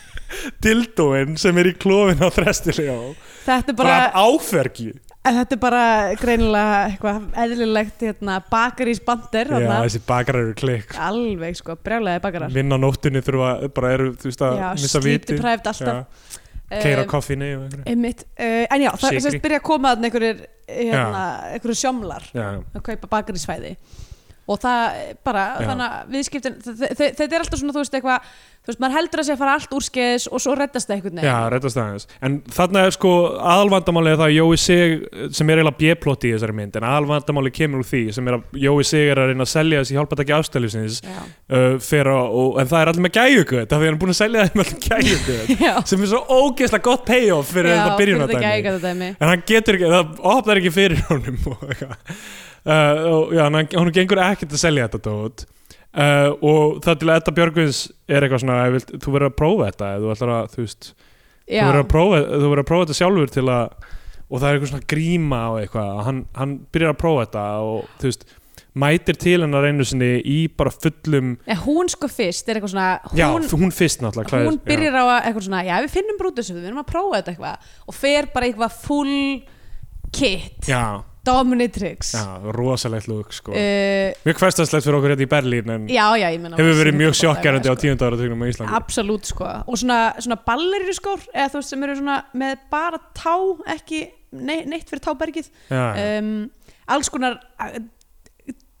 [0.64, 4.92] dildóin sem er í klófin á þrestilega Þetta er bara bara, af áfergju.
[5.22, 5.82] En þetta er bara
[6.18, 10.94] greinilega eitthvað eðlilegt hérna, bakarís bandir já, þessi bakarar eru klikk.
[10.98, 12.54] Alveg sko, brjálega bakarar.
[12.54, 16.31] Vinn á nóttunni þurfa, bara eru, þú veist að Já, missa slítu viti præft alltaf
[16.80, 17.04] keira
[17.66, 17.84] einhverju.
[17.92, 19.24] Einmitt, uh, en já, það er Sykri.
[19.26, 20.40] sérst byrja að koma að einhverjir
[20.72, 23.76] hérna, einhverjir sjómlar já, að kaupa bakarísfæði
[24.50, 25.66] og það bara, Já.
[25.70, 28.18] þannig að viðskiptin þe- þe- þetta er alltaf svona, þú veist, eitthvað
[28.62, 31.18] þú veist, maður heldur að sé að fara allt úrskeiðis og svo reddast það einhvern
[31.18, 32.06] já, veginn reddast aðeins.
[32.22, 34.88] En þarna er sko aðalvandamáli það að Jói Sig
[35.38, 38.42] sem er eiginlega B-plot í þessari mynd en aðalvandamáli kemur úr því sem er að
[38.66, 41.22] Jói Sig er að reyna að selja þessi hjálpataki afstæðlisins Já,
[41.54, 41.74] uh,
[42.62, 45.74] en það er allir með gæjugöð það er hann búin að selja allir gæjugöð já,
[45.86, 48.42] sem er svo ógeðslega gott payoff fyrir já þetta byrjunadæmi
[52.64, 55.46] honum og já, hann gengur ekkert að selja þetta dót.
[55.92, 59.36] Uh, og það til að Edda Björgvins er eitthvað svona, "Ég vilt, þú verður að
[59.36, 59.88] prófa þetta?
[60.00, 63.00] Þú ætlar að, þú veist þú Já, verður að prófa, þú verður að prófa þetta
[63.00, 63.72] sjálfur til að
[64.32, 67.84] og það er eitthvað svona gríma og eitthvað hann, hann byrjar að prófa þetta og
[68.00, 68.24] þú veist,
[68.72, 73.00] mætir til hennar einu sinni í bara fullum en hún sko fyrst er eitthvað svona
[73.12, 76.16] já, hún, hún fyrst náttúrulega klæðir- hún byrjar á að eitthvað svona, já við finnum
[76.22, 77.56] brútusum við erum að prófa þetta eitthvað.
[77.88, 79.42] Og fer bara eitthvað full
[80.12, 80.64] kit.
[80.68, 82.12] Já, dominatrix.
[82.16, 83.54] Já, rosalegt lúk sko.
[83.54, 86.98] uh, mjög hverstastlegt fyrir okkur hérna í Berlín en já, já, ég menna hefur verið
[86.98, 88.72] mjög sjokkerandi á tíundar á Íslandi.
[88.80, 89.48] Absolutt sko.
[89.66, 93.36] Og svona, svona balleríu skór eða þú veist sem eru svona með bara tá
[93.76, 95.50] ekki nei, neitt fyrir tábergið.
[95.70, 96.32] Um,
[96.90, 97.38] alls konar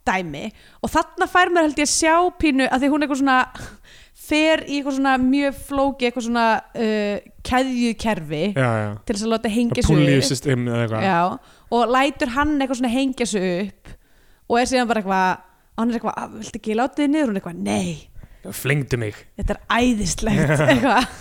[0.06, 0.48] dæmi.
[0.82, 3.38] Og þarna fær mér held ég að sjá pínu að því hún eitthvað svona
[4.22, 6.46] fer í eitthvað svona mjög flóki eitthvað svona
[6.78, 7.16] uh,
[7.46, 10.28] keðjukerfi til þess að láta hengja Púlíu upp
[11.72, 13.92] og lætur hann eitthvað svona hengja sig upp
[14.52, 15.28] og er síðan bara eitthvað
[15.80, 17.28] hann er eitthvað, "Ah, viltu ekki láta þið niður?
[17.30, 18.08] Hún er eitthvað, nei,
[18.52, 19.14] flengdi mig.
[19.38, 20.50] Þetta er æðislegt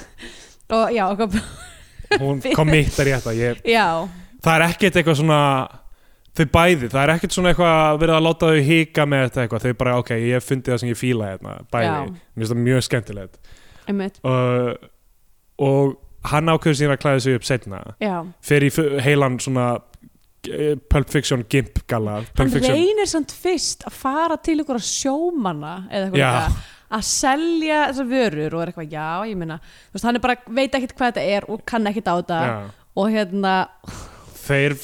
[0.76, 1.38] og já, eitthvað,
[2.19, 3.61] hún kom mitt að rétta ég,
[4.41, 5.40] það er ekkert eitthvað svona
[6.36, 9.65] þau bæði, það er ekkert svona eitthvað verið að láta þau hika með þetta eitthvað.
[9.65, 12.61] Þau bara ok, ég hef fundið það sem ég fíla hérna bæði, mér finnst það
[12.68, 13.40] mjög skemmtilegt.
[13.91, 14.73] Einmitt, uh,
[15.61, 15.95] og
[16.32, 18.15] hann ákveður síðan að klæða sig upp setna já.
[18.45, 19.65] Fer í fu- heilan svona
[20.89, 24.88] Pulp Fiction gimp gala hann Pulp Fiction, reynir samt fyrst að fara til ykkur að
[24.88, 26.31] sjómanna eða eitthvað Já.
[26.31, 26.63] líka,
[26.97, 30.38] að selja þessar vörur og er eitthvað, já, ég meina þú veist, hann er bara,
[30.61, 32.55] veit ekkert hvað þetta er og kann ekkert á þetta já,
[33.01, 33.53] og hérna,
[34.41, 34.76] þeir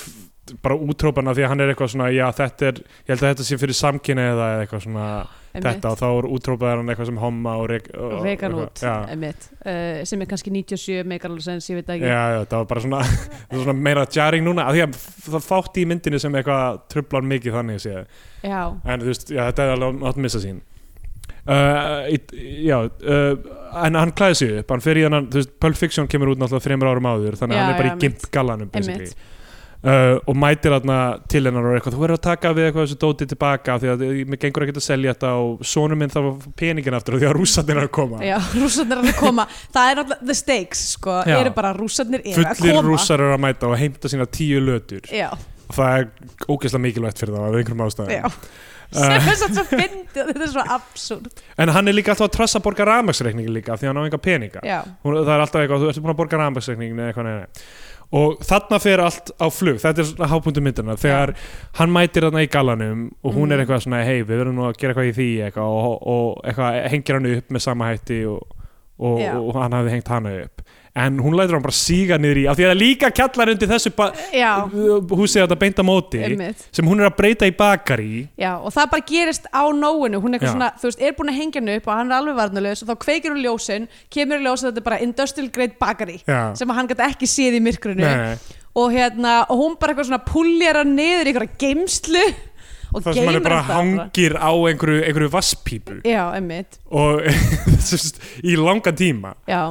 [0.64, 3.48] bara útrópana því að hann er eitthvað svona já þetta er, ég held að þetta
[3.50, 5.08] sé fyrir samkynni eða eitthvað svona
[5.56, 8.82] þetta og þá er útrópaðar hann eitthvað sem homma og, rek, og Rekan eitthvað- út,
[8.84, 9.48] já, einmitt.
[9.66, 12.38] Uh, sem er kannski 97 megar alveg sens, ég veit það já, ekki.
[12.38, 13.02] Já, það var bara svona,
[13.64, 14.98] svona meira jarring núna, af því að
[15.32, 17.96] það fátt í myndinni sem eitthvað trublar mikið þannig sé
[18.46, 20.60] Já, en þú veist, já, þetta er alveg átt að missa sín.
[21.48, 23.38] Uh, í- já uh,
[23.86, 26.42] en hann klæði sig upp, hann fer í hann þú veist, Pulp Fiction kemur út
[26.42, 29.08] náttúrulega þreymur árum áður þannig að hann er bara já, í gimp gallanum basically
[29.78, 30.96] Uh, og mætir þarna
[31.30, 33.90] til hennar og er eitthvað, þú verður að taka við eitthvað þessu dóti tilbaka því
[33.92, 36.18] að mér gengur ekkert að selja þetta og sonum minn fá
[36.58, 38.22] peningin aftur af því að rússarnir er að koma.
[38.26, 39.46] Já, rússarnir er að koma.
[39.76, 41.20] Það er náttúrulega, the stakes, sko.
[41.30, 41.36] Já.
[41.38, 42.88] eru bara rússarnir eru að fullir koma.
[42.90, 45.06] rússar eru að mæta og heimta sína tíu lötur.
[45.14, 46.10] Já, og það er
[46.48, 48.18] ógeðslega mikilvægt fyrir það af einhverjum ástæðum.
[48.18, 48.66] Já.
[48.98, 52.62] Sem er svo fyndið, þetta er svo absúrt en hann er líka alltaf að trassa
[52.62, 54.62] að borga rafmaksreikningi líka því að hann á enga peninga.
[55.04, 57.50] Hún, það er alltaf eitthvað, þú ert búin að borga rafmaksreikningin eða eitthvað neina
[58.16, 59.80] og þarna fer allt á flug.
[59.84, 61.34] Þetta er svona hápunktu myndina þegar
[61.80, 63.66] hann mætir þarna í gallanum og hún er Mhm.
[63.66, 66.90] eitthvað svona hei við verðum nú að gera eitthvað í því eitthvað, og, og eitthvað
[66.94, 68.42] hengir hann upp með sama hætti og,
[69.00, 70.62] og, og hann hafði hengt hana upp
[70.98, 73.52] en hún lætur hann bara síga niður í af því að það er líka kjallar
[73.54, 73.92] undir þessu
[75.14, 76.66] húsið þetta beint á móti einmitt.
[76.74, 80.22] sem hún er að breyta í bakari Já, og það bara gerist á nóinu.
[80.24, 82.40] Hún er eitthvað svona, veist, er búin að hengja hann upp og hann er alveg
[82.42, 85.80] varnulegs og þá kveikir hún ljósin kemur í ljós að þetta er bara industrial grade
[85.80, 86.42] bakari Já.
[86.58, 88.12] sem að hann gæti ekki séð í myrkrunu
[88.78, 92.26] og hérna, og hún bara eitthvað svona puljar hann niður í einhverja geimslu
[92.94, 96.24] það sem hann bara hangir á einhverju, einhverju vasspípu Já,
[96.90, 97.22] og
[98.50, 99.34] í langa tíma.
[99.50, 99.62] Já,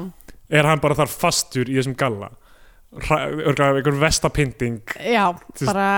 [0.50, 2.30] er hann bara þar fastur í þessum galla?
[2.96, 4.78] Hra- örugglega einhver vestapynting.
[5.04, 5.24] Já
[5.66, 5.88] bara,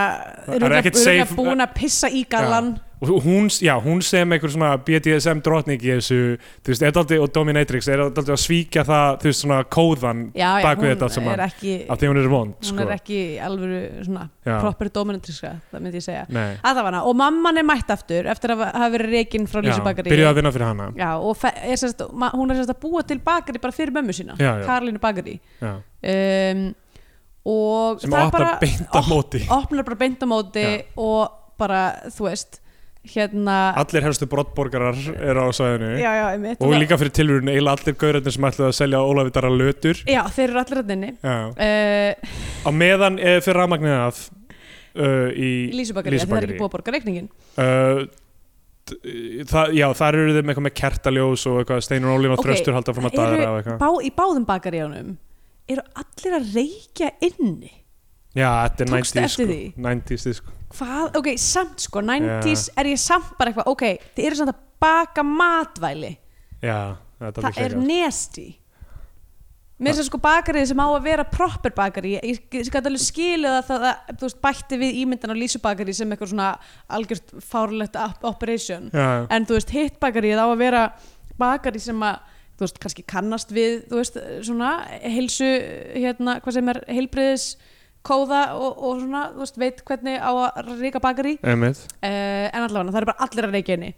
[0.56, 0.92] er
[1.28, 5.82] safe- búin að pissa í gallan og hún, já, hún sem einhver svona BDSM drotning
[5.82, 9.42] í þessu þú veist, er daldi, og Dominatrix er daldi að svíkja það, þú veist,
[9.44, 11.44] svona kóðan bak við þetta allt saman.
[11.44, 14.56] af því hún er vond, hún sko er ekki alveg svona Já.
[14.64, 18.64] proper dominatriska, það myndi ég segja Nei, Allavega, og mamman er mætt aftur eftir að
[18.66, 22.04] hafa verið reikinn frá Lísubakari byrjuði að vinna fyrir hana Já, og er sérst,
[22.34, 24.38] hún er sérst að búa til bakari bara fyrir mömmu sína.
[24.38, 26.68] Karlínu bakari um,
[27.48, 28.54] og sem það er bara
[29.58, 30.80] opnar bara beint á móti Já.
[30.98, 31.82] og bara,
[32.14, 32.60] þú veist
[33.14, 35.90] hérna allir helstu brottborgarar eru á svæðinu.
[36.00, 36.60] Já, já, einmitt.
[36.64, 40.02] Og líka fyrir tilvörun eiginlega allir gaurarnir sem ætlaði að selja Ólafi Dara lötur.
[40.08, 41.36] Já, þeir eru allir inni já.
[41.52, 42.32] uh,
[42.64, 44.22] á meðan er fyrir rafmagnið að
[44.98, 47.28] uh, í Lísubakari, það er ekki búið að borga reikningin
[47.60, 48.02] uh,
[48.88, 48.98] d-
[49.48, 52.76] það, já, þar eru þeim eitthvað með kertaljós og eitthvað Steinur Ólíf og Ok, Þröstur
[52.78, 53.00] halda að
[53.48, 53.80] og eitthvað.
[53.82, 55.16] bá, í báðum bakaríunum
[55.68, 57.72] eru allir að reykja inni?
[58.36, 59.60] Já, þetta er Tókstu 90s eftir sko, því?
[59.88, 60.54] 90s sko.
[60.76, 63.84] Hvað, ok, samt sko 90s er ég samt bara eitthvað ok,
[64.16, 66.14] þið eru samt að baka matvæli.
[66.62, 68.48] Já, þetta það er nasty.
[69.78, 73.52] Mér finnst það sko bakarið sem á að vera proper bakari ég, gæti alveg skilið
[73.60, 76.48] að það að, þú veist, bætti við ímyndan á lísubakari sem eitthvað svona
[76.96, 78.88] algjört fárlegt op- operation.
[78.90, 80.82] Já, en þú veist, hitt bakarið á að vera
[81.38, 82.18] bakari sem að
[82.58, 84.18] þú veist, kannski kannast við þú veist,
[84.50, 85.46] svona heilsu
[85.94, 87.46] hérna, hvað sem er heilbriðis
[88.06, 91.84] kóða og, og svona, þú veist, veit hvernig á að reyka bakari einmitt.
[91.98, 93.92] Uh, en allavega það eru bara allir að reykja inni.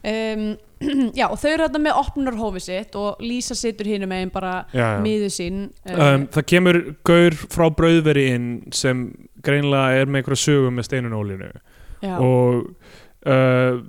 [0.00, 0.44] Um,
[1.18, 4.96] já og þau eru þarna með opnarhófi sitt og Lísa situr hinu megin bara já,
[4.96, 5.00] já.
[5.04, 9.10] miðu sín Um, það kemur gaur frá brauðveri inn sem
[9.44, 11.50] greinlega er með einhverja sögum með Steinun Ólínu.
[12.00, 12.70] Já, og
[13.28, 13.82] uh,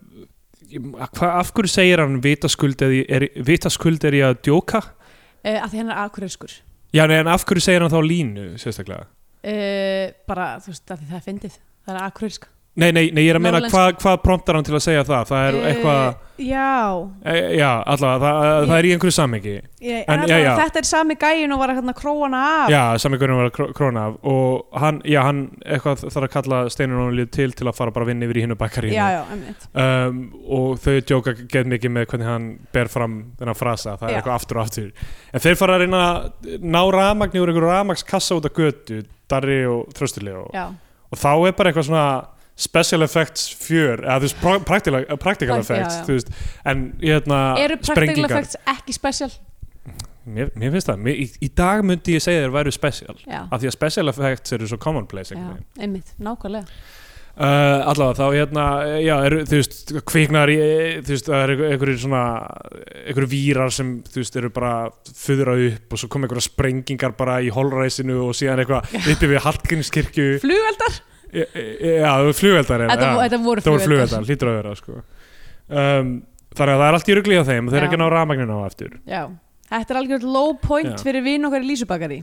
[1.16, 4.84] hva, af hverju segir hann vitaskuld er, er, vitaskuld er ég að djóka?
[4.84, 6.60] uh, að því hann er akkuræskur
[6.92, 9.08] Já, nei, en af hverju segir hann þá línu, sérstaklega?
[9.44, 11.62] Uh, bara þú veist að það er fyndið.
[11.82, 14.78] Það er akkuræsk Nei, nei, nei, ég er að meina hvað hva promptar hann til
[14.78, 15.26] að segja það?
[15.28, 16.06] Það er eitthvað,
[16.40, 16.76] já,
[17.28, 20.52] e, já, allavega, það, það er í einhverju ég, já.
[20.62, 22.72] þetta er sami gæin og var að hérna króana af.
[22.72, 24.18] Já, samhengurinn var að kró- króna af.
[24.24, 28.08] Og hann, já, hann eitthvað þarf að kalla Steinun Ólínu til til að fara bara
[28.08, 28.96] að vinna yfir í hinnu bakkarínu.
[28.96, 29.70] já, já, einmitt.
[29.76, 34.16] Um, og þau djóka get mikið með hvernig hann ber fram þennan frasa, það er
[34.16, 34.22] Já.
[34.22, 34.92] eitthvað aftur og aftur.
[35.34, 39.62] En þeir fara að reyna að ná ramagni úr einhverju ramagskassa út af götu Darri
[39.70, 40.68] og Þröstili og, já,
[41.12, 42.06] og þá er bara eitthvað svona
[42.62, 46.04] special effects fjör eða þú veist, pra- practical, practical Já, effects já.
[46.06, 46.34] þú veist,
[46.68, 49.32] en hérna eru practical effects ekki special?
[50.22, 53.40] Mér, mér finnst það, mér, í, í dag myndi ég segja þeir væru special, já,
[53.48, 55.48] af því að special effects eru svo commonplace já,
[55.82, 56.68] einmitt, nákvæmlega
[57.32, 58.64] Uh, allavega þá hérna
[59.00, 60.56] já, er, þú veist, kviknar í
[61.00, 62.24] þú veist, það er einhverjir svona
[63.08, 64.72] einhverjir vírar sem, þú veist, eru bara
[65.16, 69.40] föðra upp og svo kom einhverja sprengingar bara í holræsinu og síðan eitthvað uppi við
[69.48, 70.26] Hallgrímskirkju.
[70.44, 70.98] Flugeldar,
[71.32, 74.98] já, já, flugveldar þetta, vo- þetta voru flugveldar, hlýtur að vera sko.
[75.72, 76.12] um,
[76.52, 77.92] þannig að það er allt í rugli á þeim og þeir eru Já.
[77.94, 78.98] ekki ná rafmagninu á eftir.
[79.08, 79.22] Já,
[79.72, 81.00] þetta er algjörð low point Já.
[81.08, 82.20] fyrir vinn okkar í Lísubakari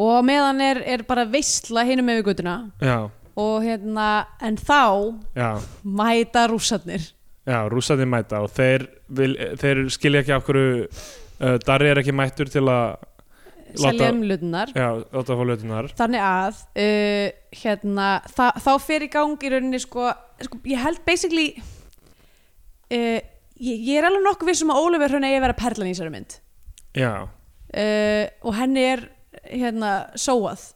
[0.00, 2.96] og meðan er, er bara veistla hinum með við gutuna já,
[3.40, 4.08] og hérna,
[4.44, 4.82] en þá
[5.34, 5.48] já,
[5.82, 7.10] mæta rússarnir.
[7.44, 12.14] Já, rússandi mæta og þeir, vil, þeir skilja ekki af hverju uh, Darri er ekki
[12.16, 12.94] mættur til að
[13.74, 14.70] selja um lötunar
[15.98, 17.28] þannig að uh,
[17.58, 20.08] hérna, þa þá fer í gang í rauninni sko,
[20.46, 23.18] sko ég held basically uh,
[23.58, 26.14] ég, ég er alveg nokkuð vissum að Ólafur Hrönn eigi að vera perlan í þessari
[26.14, 26.38] mynd.
[26.94, 29.04] Já, uh, og henni er
[29.50, 30.70] hérna sóað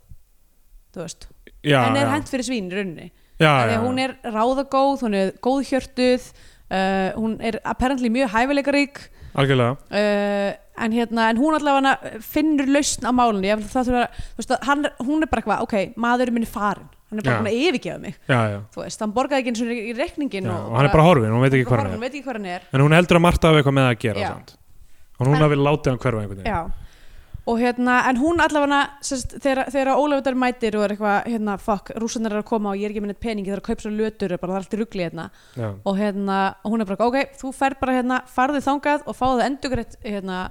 [0.92, 1.28] þú veist,
[1.62, 6.30] já, henni er hent fyrir svín að hún er ráðagóð hún er góðhjörtuð
[6.70, 9.00] uh, hún er apparently mjög hæfileikarík.
[9.92, 13.82] Uh, en hérna en hún allavega finnur lausn á málunni ég, þú
[14.38, 17.40] veist, hann, hún er bara eitthvað ok, maðurinn minn er farin hann er bara Já.
[17.40, 18.16] búin að yfirgefa mig.
[18.28, 21.06] Já, já, veist, hann borgaði ekki eins og í reikningin já, og hann er bara
[21.06, 21.94] horfin, hún veit ekki hvað hann
[22.38, 22.66] hann er.
[22.72, 24.26] En hún heldur að Marta hafi eitthvað með að gera
[25.18, 26.52] og hún En- hafi látið hann hverfa einhvern veginn
[27.48, 28.82] og hérna, en hún allavega
[29.40, 32.92] þegar, Ólafur mætir og er eitthvað hérna, fuck, rússanar er að koma og ég er
[32.92, 34.80] ekki með neitt pening ég þarf að kaupa svo lötur, bara það er allt í
[34.82, 35.28] rugli hérna.
[35.88, 39.46] Og hérna, og hún er bara, ok, þú fer bara hérna, farðu þangað og fáðu
[39.46, 40.42] endugrætt hérna,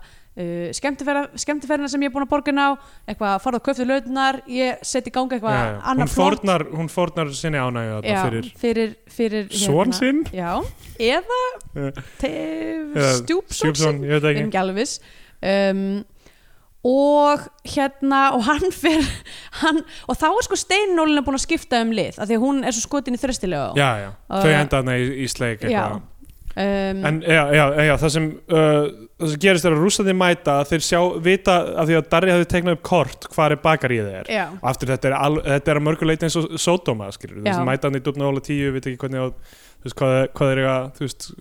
[0.42, 2.70] uh, skemmtiferðina sem ég er búin að borga inn á
[3.06, 7.62] eitthvað, farðu að köftu lötunar ég seti í ganga eitthvað annar fórnar, hún fórnar sinni
[7.62, 10.26] ánægju já, fyrir fyrir, fyrir son sinn?
[10.34, 10.58] Já,
[10.98, 11.42] eða
[13.78, 14.04] sinn.
[14.06, 14.62] ég veit ekki.
[14.66, 14.98] Alveg
[15.42, 15.88] um,
[16.86, 18.70] og hérna og hann
[19.62, 22.62] hann, og þá er sko steinnólina búin að skipta um lið af því að hún
[22.68, 27.20] er svo skotin í þröstilega já, já, þau enda hana í, í sleik um, en
[27.26, 28.88] já, já, já, það sem uh,
[29.18, 32.50] það sem gerist er að rússandi mæta þeir sjá, vita af því að Darri hafði
[32.54, 35.82] teiknað upp kort hvað er bakaríð er já, og aftur þetta er, al, þetta er
[35.82, 38.86] að mörguleiti eins og Sodoma skilur, þess að mæta hann í dubna óla tíu veit
[38.86, 39.28] ekki hvernig á,
[39.82, 41.32] þú veist, hvað, hvað er eitthvað þú veist,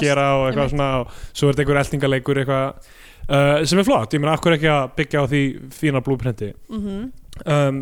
[0.00, 2.96] gera og eitthvað svona og svo er þetta einhver eltingaleikur eitthvað
[3.28, 5.42] uh, sem er flott, ég meina, akkur ekki að byggja á því
[5.78, 6.98] fína blúprenti mm
[7.46, 7.76] um,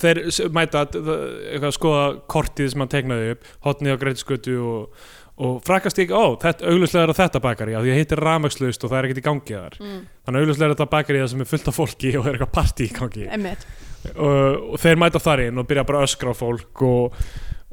[0.00, 0.22] þeir
[0.56, 5.02] mæta að- að skoða kortið sem hann teiknaði upp hotnið á greitskötu og,
[5.44, 8.84] og frakast ekki, ó, þetta, auglustlega er að þetta bakari af því að hittir ramagslaust
[8.86, 9.76] og það er ekkert í gangi þar.
[9.82, 12.86] Mm, þannig auglustlega er þetta bakari sem er fullt af fólki og er eitthvað partí
[12.88, 13.26] í gangi.
[14.14, 17.20] Og, og þeir mæta þar inn og byrja bara að öskra á fólk og,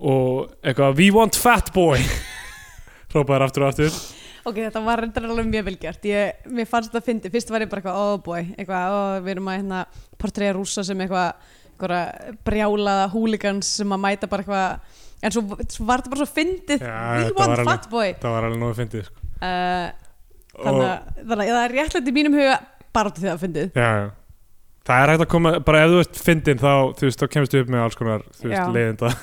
[0.02, 1.96] og eitthvað, we want fat boy!
[3.14, 3.96] hrópaðar aftur og aftur
[4.46, 7.66] ok, þetta var reyndar alveg mjög velgjart ég, mér fannst þetta að fyndi, fyrst var
[7.66, 9.82] ég bara eitthvað oh boy, eitthvað, oh, við erum að hérna,
[10.22, 14.98] portræða rússa sem eitthvað, eitthvað brjálaða húligans sem að mæta bara eitthvað.
[15.22, 16.82] En svo, svo var þetta bara svo fyndið.
[16.82, 18.16] We want fat boy.
[18.22, 19.28] það var alveg nógu fyndið sko.
[19.38, 19.92] uh,
[20.56, 22.58] og, þannig, að, þannig að það er réttlætt í mínum huga
[22.98, 23.70] bara til það að fyndið.
[23.78, 24.08] Já, já.
[24.90, 27.62] það er hægt að koma, bara ef þú ert fyndin þá, þú veist, þá kemstu
[27.62, 29.14] upp með alls konar þú veist, leiðinda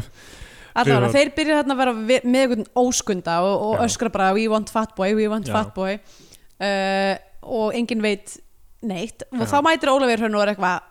[0.82, 1.94] allavega, þeir byrja þarna að vera
[2.24, 5.54] með einhvern óskunda og, og öskra bara we want fat boy, we want Já.
[5.56, 8.36] fat boy uh, og enginn veit
[8.82, 9.50] neitt og Já.
[9.54, 10.86] þá mætir Ólafur henn og er eitthvað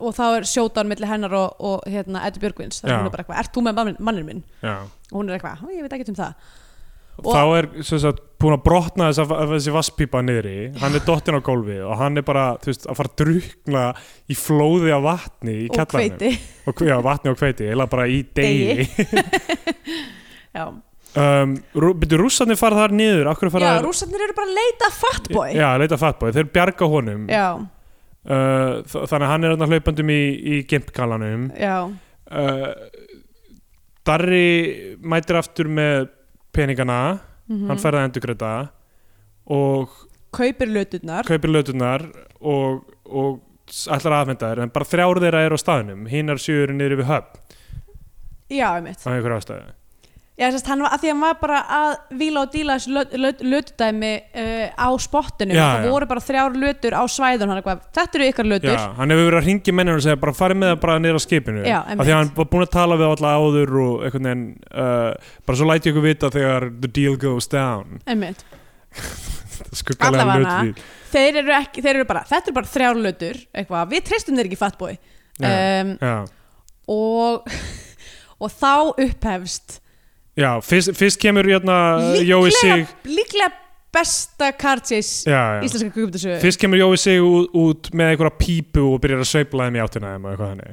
[0.00, 3.40] og þá er sjótan milli hennar og, og hérna, Eddu Björgvins, hún er bara eitthvað
[3.42, 4.42] ert þú með mannin, minn?
[4.62, 4.76] já.
[5.12, 6.32] og hún er eitthvað, "Ó, ég veit ekki um það
[7.20, 10.54] Og þá er sagt, búin að brotna þessa, þessi vasspípa niðri.
[10.80, 13.82] Hann er dottinn á gólfi og hann er bara veist, að fara að drukna
[14.30, 16.30] í flóði af vatni í hveiti.
[16.70, 18.86] Og, já, vatni og hveiti, eða bara í degi,
[20.56, 24.60] já, um, rú, byrju rússarnir fara þar niður fara já þær- rússarnir eru bara að
[24.60, 27.26] leita að fat boy já, leita fatboy, þeir bjarga honum.
[27.30, 31.76] Já, uh, þannig að hann er hlaupandum í, í gimpkallanum já,
[32.30, 32.70] uh,
[34.06, 36.08] Darri mætir aftur með
[36.54, 37.00] peningana
[37.48, 37.66] mhm.
[37.70, 38.52] hann færði að endurgreita
[39.50, 39.96] og
[40.34, 41.26] kaupir löturnar.
[41.26, 42.06] kaupir lötunar
[42.40, 43.40] og, og
[43.90, 46.06] ætlar að afhenda þær en bara þrjár þeirra eru á staðnum.
[46.10, 47.44] Hinnar sjöur niður við höfn.
[48.50, 49.02] Já, einmitt.
[49.06, 49.79] Á einhverju ástæðu
[50.40, 51.90] Já, þess að hann var, að því að var bara að
[52.20, 56.96] víla og díla þessu löt- löt- lötudæmi uh, á spottinu, það voru bara þrjár lötur
[56.96, 58.72] á svæðun, hann er eitthvað, þetta eru ykkar lötur.
[58.72, 61.20] Já, hann hefur verið að ringi menninu og segja bara farið með það bara niður
[61.20, 61.64] á skipinu.
[61.68, 64.46] Já, af því að hann var búin að tala við alla áður og einhvern veginn
[64.72, 68.00] uh, bara svo læti ykkur vita þegar the deal goes down.
[68.08, 68.40] Einmitt,
[69.82, 70.74] skuggalega lötvíl
[71.10, 74.50] þeir eru ekki, þeir eru bara þetta eru bara þrjár lötur, eitthvað, við treystum þeir
[74.50, 74.98] ekki
[75.40, 75.52] Já,
[75.84, 75.92] um,
[76.90, 77.46] og
[78.42, 78.72] og þá
[79.04, 79.78] upphefst
[80.40, 81.76] já fyrst, fyrst kemur hérna
[82.24, 82.86] Jói Sig.
[83.04, 83.50] líklega,
[83.92, 84.52] besta
[85.26, 85.60] já.
[85.66, 89.66] íslenska kukmyndasögu fyrst kemur Jói Sig út, út með einhverja pípu og byrjar að sveifla
[89.68, 90.28] þeim í áttina þeim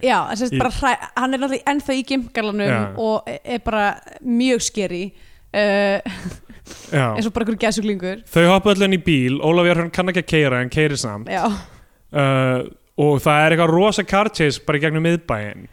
[0.05, 0.19] Já,
[0.51, 2.81] Í- bara hann er náttúrulega ennþá í gimgalanum Já.
[2.97, 3.87] og er bara
[4.21, 6.19] mjög skeri uh,
[7.15, 10.23] eins og bara einhver gæsuglingur þau hoppa öll inn í bíl Ólaf Jörn kann ekki
[10.25, 11.31] að keira en keiri samt.
[11.31, 12.67] Já, uh,
[12.97, 15.67] og það er eitthvað rosa chase bara í gegnum miðbæinn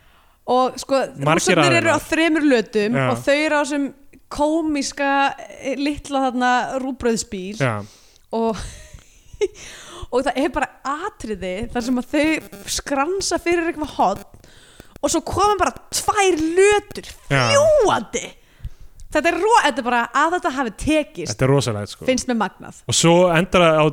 [0.45, 3.07] og sko Margir rússarnir eru á þremur lötum Já.
[3.11, 3.87] og þau eru á þessum
[4.35, 6.53] komiska eh, litla þarna
[6.83, 7.75] rúbröðsbíl já,
[8.35, 8.61] og,
[10.13, 10.71] og það er bara
[11.09, 14.49] atriði þar sem að þau skransa fyrir eitthvað hot
[15.05, 17.45] og svo koma bara tvær lötur Já.
[17.49, 18.25] fljúandi
[19.15, 22.07] þetta er, þetta er bara að þetta hafi tekist þetta er rosalegt sko.
[22.09, 22.81] finnst með magnað.
[22.91, 23.85] Og svo endar það á,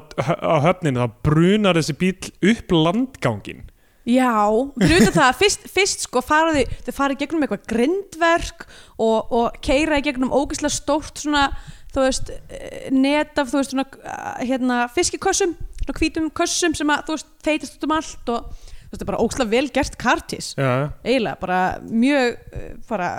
[0.41, 2.15] á höfninu þá brunar þessi bíl
[2.53, 3.67] upp landgangin
[4.07, 4.33] Já,
[4.81, 8.65] fyrir utan það, fyrst, fyrst sko fara þau, í gegnum eitthvað grindverk
[8.97, 11.51] og, og keira í gegnum ógeðslega stórt svona,
[11.93, 15.53] þú veist, eh, net af, þú veist, svona, eh, hérna, fiskikössum,
[15.83, 19.05] svona hvítum kössum sem að, þú veist, feitast út um allt og, þú veist, það
[19.05, 23.11] er bara ógeðslega vel gert kartis, eiginlega, bara mjög, eh, bara,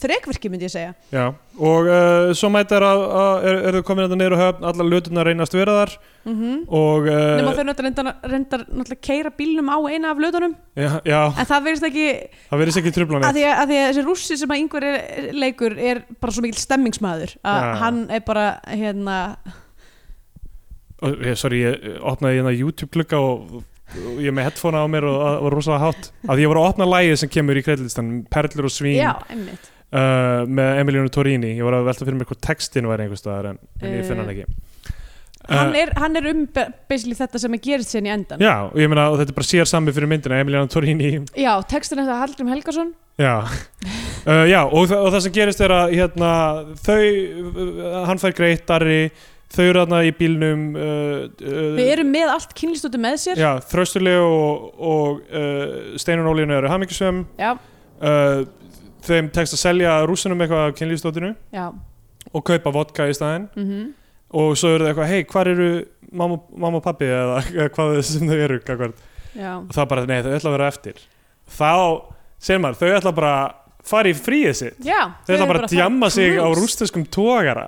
[0.00, 0.92] þrekverki myndi ég segja.
[1.12, 1.24] já.
[1.58, 5.28] og uh, svo mætar að, að er, er þau komin þetta á höfn allar luturnar
[5.30, 5.96] reynast vera þar
[6.26, 10.56] Mm og Nefna uh, þau náttúrulega reyndar, reyndar náttúrulega keira bílnum á eina af lötunum
[10.74, 12.06] já, já, en það verðist ekki
[12.48, 14.88] það verðist ekki trublan að því að, að því að þessi rússi sem að yngvar
[14.88, 17.70] er, leikur er bara svo mikil stemmingsmaður að Já.
[17.84, 19.20] hann er bara hérna
[21.04, 25.16] og, sorry, ég opnaði hérna YouTube klukka og, og ég með headphone á mér og
[25.46, 26.10] var rosalega hátt.
[26.26, 28.98] Að ég var að opna lægið sem kemur í kreidlistan Perlur og svín.
[28.98, 29.14] Já,
[29.94, 31.54] uh, með Emilionu Torini.
[31.58, 34.18] Ég var að velta fyrir mér hvað textin var einhvers staðar en, en ég finn
[34.18, 34.48] Eh, hann ekki.
[35.46, 38.80] Hann Uh, er, hann er um þetta sem er gerist sinn í endan Já, og
[38.82, 41.10] ég meina og þetta er bara sér sami fyrir myndina Emilionu Torini.
[41.38, 42.88] Já textin er það Hallgrim Helgason.
[43.22, 43.36] Já,
[44.26, 46.30] uh, já og, þa og það sem gerist er að hérna,
[46.82, 46.98] þau,
[47.52, 48.98] uh, hann fær greitt Darri,
[49.54, 53.40] þau eru þarna í bílnum uh, uh, við erum með allt kynlistóti með sér.
[53.40, 57.52] Já, Þröstuleg og, og uh, Steinun Ólínu eru hamingjusum já,
[58.00, 58.40] uh,
[59.06, 61.66] þeim tekst að selja rússunum eitthvað af kynlífstóttinu já.
[62.32, 63.48] og kaupa vodka í staðinn.
[63.56, 63.86] Mhm.
[64.36, 65.68] Og svo eru það eitthvað, hei, hvar eru
[66.10, 68.58] mamma, mamma og pappi eða, eða hvað sem þau eru
[69.36, 71.00] og það bara, nei, þau ætla að vera eftir.
[71.56, 71.72] Þá,
[72.42, 73.54] segir maður, þau ætla bara að
[73.86, 74.78] fara í fríið sitt.
[74.84, 76.60] Já þau ætla eru bara að djamma sig á cruise.
[76.60, 77.66] rústeskum tógara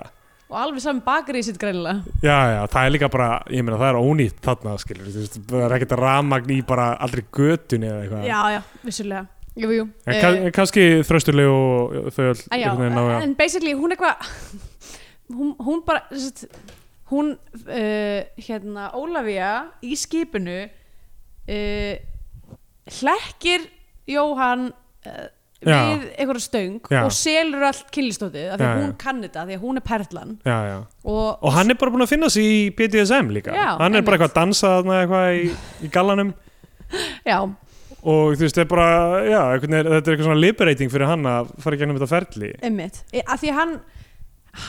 [0.49, 3.77] og alveg saman bakar í sitt greinilega já, já, það er líka bara, ég meina,
[3.81, 7.89] það er ónýtt þarna, skilur, þú veist, það er ekkert ramagn í bara aldrei götunni
[7.89, 9.25] eða eitthvað já, já, vissulega
[9.59, 9.85] jú, jú.
[10.07, 14.27] en Eh, kann, kannski þrösturleg og þau öll já, ná að- en basically hún eitthvað
[15.37, 16.05] hún, hún bara
[17.09, 19.51] hún uh, hérna Ólafía
[19.81, 20.59] í skipinu
[21.49, 21.95] uh,
[22.99, 23.65] hlekkir
[24.09, 24.71] Jóhann
[25.05, 25.38] uh, Já.
[25.67, 27.01] Við einhverja stöng Já.
[27.03, 29.85] og selur allt kynlistótið af því að hún kann þetta, af því að hún er
[29.89, 30.35] perlan.
[30.47, 30.77] Já, já.
[31.03, 33.55] Og, og hann er bara búin að finna sig í BDSM líka.
[33.55, 34.15] Hann er bara einmitt.
[34.15, 35.49] eitthvað að dansa eitthvað í,
[35.83, 36.31] í gallanum.
[37.99, 38.91] Og þú veist, þetta er bara,
[39.59, 42.51] þetta er eitthvað svona liberating fyrir hann að fara í gegnum þetta ferli.
[42.63, 43.01] Einmitt.
[43.11, 43.73] E- af því að hann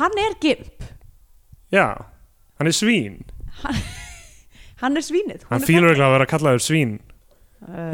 [0.01, 0.89] hann er gimp.
[1.71, 1.87] Já,
[2.59, 3.21] hann er svín.
[4.83, 5.47] Hann er svínið.
[5.51, 6.99] Hann fýlur ekki að vera kallaður svín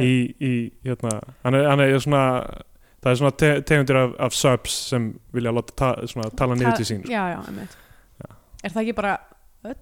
[0.01, 0.53] í, í
[0.87, 2.23] hérna, hann er, hann er svona
[3.05, 6.77] það er svona te tegundir af, af subs sem vilja láta ta svona, tala niður
[6.81, 7.13] til sín sko.
[7.13, 7.77] já, já, einmitt.
[8.65, 9.15] Er það ekki bara
[9.67, 9.79] öll?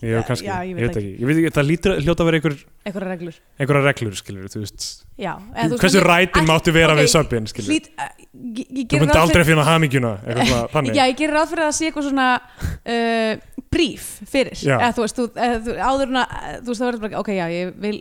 [0.00, 2.22] Ég, Já, kannski, já, ég, ég veit veit ekki, ég veit ekki, það lítur hljóta
[2.24, 2.54] að vera einhver,
[2.88, 3.34] einhverja reglur.
[3.60, 4.86] einhverja reglur, skilur þú veist,
[5.20, 7.90] já, hversu ekki- rætin ekki- máttu vera ok, við subin, skilur ég,
[8.32, 10.12] ég þú myndi aldrei finna hamingjuna
[10.96, 13.34] Já, ég gerir ráð fyrir að sé eitthvað svona uh,
[13.76, 14.56] brief fyrir.
[14.56, 14.78] Já.
[14.78, 16.32] eða þú veist, þú, eða, þú, áður en að
[16.64, 17.94] þú veist, það verður bara, ok, já, ég vil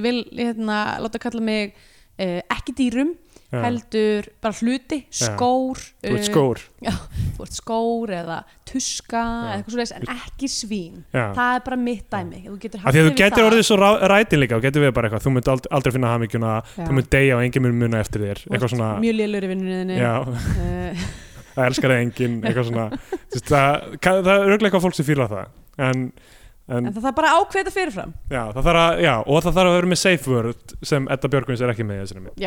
[0.00, 3.14] ég vil, hérna, láta kalla mig uh, ekki dýrum,
[3.56, 3.62] Já.
[3.66, 6.62] heldur bara hluti, skór þú ert uh, skór
[7.36, 8.38] þú ert skór eða
[8.70, 9.26] tuska Já.
[9.26, 11.24] eða eitthvað svo en ekki svín Já.
[11.38, 13.48] það er bara mitt dæmi þú getur þú getur það.
[13.50, 13.78] orðið svo
[14.12, 14.58] rætin líka
[15.10, 16.82] eitthvað, þú myndi aldrei, aldrei finna hamingjuna Já.
[16.86, 18.42] þú myndi deyja og enginn mun muna eftir þér
[18.76, 21.04] svona, mjög lélur í vinnunni já, uh,
[21.56, 22.02] það elskar það
[22.50, 22.88] eitthvað svona,
[23.36, 26.02] það, ka- það er auðvitað eitthvað fólk sem fýlar það en,
[26.66, 28.14] en en það þarf bara að ákveða fyrirfram.
[28.30, 31.62] Já, það að, já, og það þarf að vera með safe word sem Edda Björgvins
[31.62, 32.40] er ekki með þessari mynd.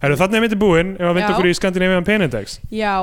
[0.00, 2.58] Þannig er myndi búin, ef að vinda okkur í Scandinavian Pain Index.
[2.72, 2.96] Já,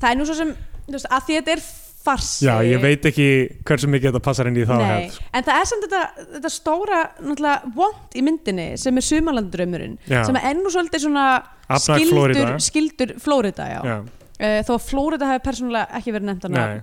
[0.00, 0.52] það er nú svo sem
[0.84, 1.64] þú veist, að því að þetta er
[2.04, 3.26] farsi já, ég veit ekki
[3.66, 6.98] hversu mikið þetta passar inn í hefð en það er samt þetta, þetta stóra
[7.76, 10.20] vond í myndinni sem er sumalandraumurinn Já.
[10.28, 11.26] sem er enn og svolítið svona
[11.80, 12.50] skildur, Florida.
[12.60, 13.80] skildur Flórida já.
[13.94, 13.96] já,
[14.34, 16.80] Uh, þó að Flórida hefur persónulega ekki verið nefnt nei,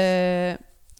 [0.00, 0.54] uh,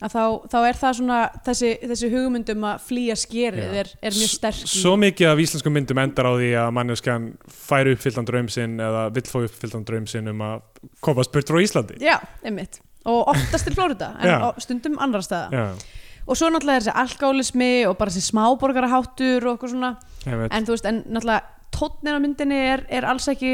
[0.04, 4.32] að þá, þá er það svona þessi, þessi hugmyndum að flýja skerið er, er mjög
[4.34, 8.48] sterk í- svo mikið af íslenskum myndum endar á því að manneskjan fær uppfylltan draum
[8.52, 10.60] sinn eða vill fá uppfylltan draum sinn um að
[11.00, 11.96] komast burt frá Íslandi.
[12.04, 12.80] Já, einmitt.
[13.08, 15.48] Og oftast til Flórida en á- stundum annar staða.
[15.54, 15.96] Já,
[16.26, 19.92] og svo náttúrulega þessi alkálismi og bara þessi smáborgaraháttur og eitthvað svona.
[20.50, 21.42] En þú veist, en náttúrulega
[21.72, 23.52] tónnin á myndinni er, er alls ekki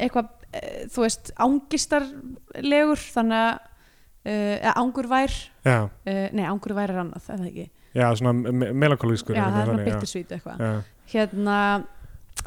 [0.00, 3.58] eitthvað, e, þú veist ángistarlegur þannig að
[4.26, 7.66] eða ángurvær uh, nei, ángurvær er annað, eða ekki?
[7.96, 10.64] Já, svona me melankolískur já, það er svona bittersvít eitthvað.
[11.10, 11.56] Hérna,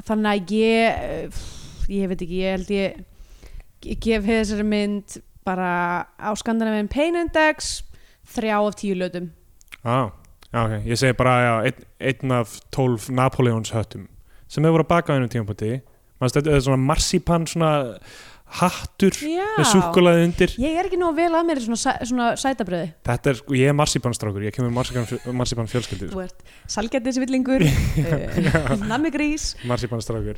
[0.07, 1.41] þannig að ég eh,
[1.91, 3.01] ég veit ekki, ég held ég
[3.83, 5.71] ég gef þessari mynd bara
[6.15, 7.81] á Scandinavian Pain Index
[8.31, 9.33] þrjá af tíu lötum.
[9.83, 10.15] Á,
[10.53, 14.05] Já, ok, ég segi bara, já, einn, einn af tólf Napoleons höttum
[14.45, 15.79] sem hefur voru að baka á einum tímapunkti.
[16.21, 17.71] Manstu, þetta er svona marsipan svona
[18.59, 20.51] hattur Já, með súkkulaði undir.
[20.61, 23.55] Ég er ekki nú vel að mér í svona, sæ- svona sætabröði Þetta er, sko,
[23.57, 25.07] ég er marsipanstrákur, ég kemur marsipan,
[25.39, 26.43] marsipan fjölskyldur Þú ert
[26.73, 29.49] salgættisvillingur, uh, nammigrís.
[29.67, 30.37] Marsipanstrákur.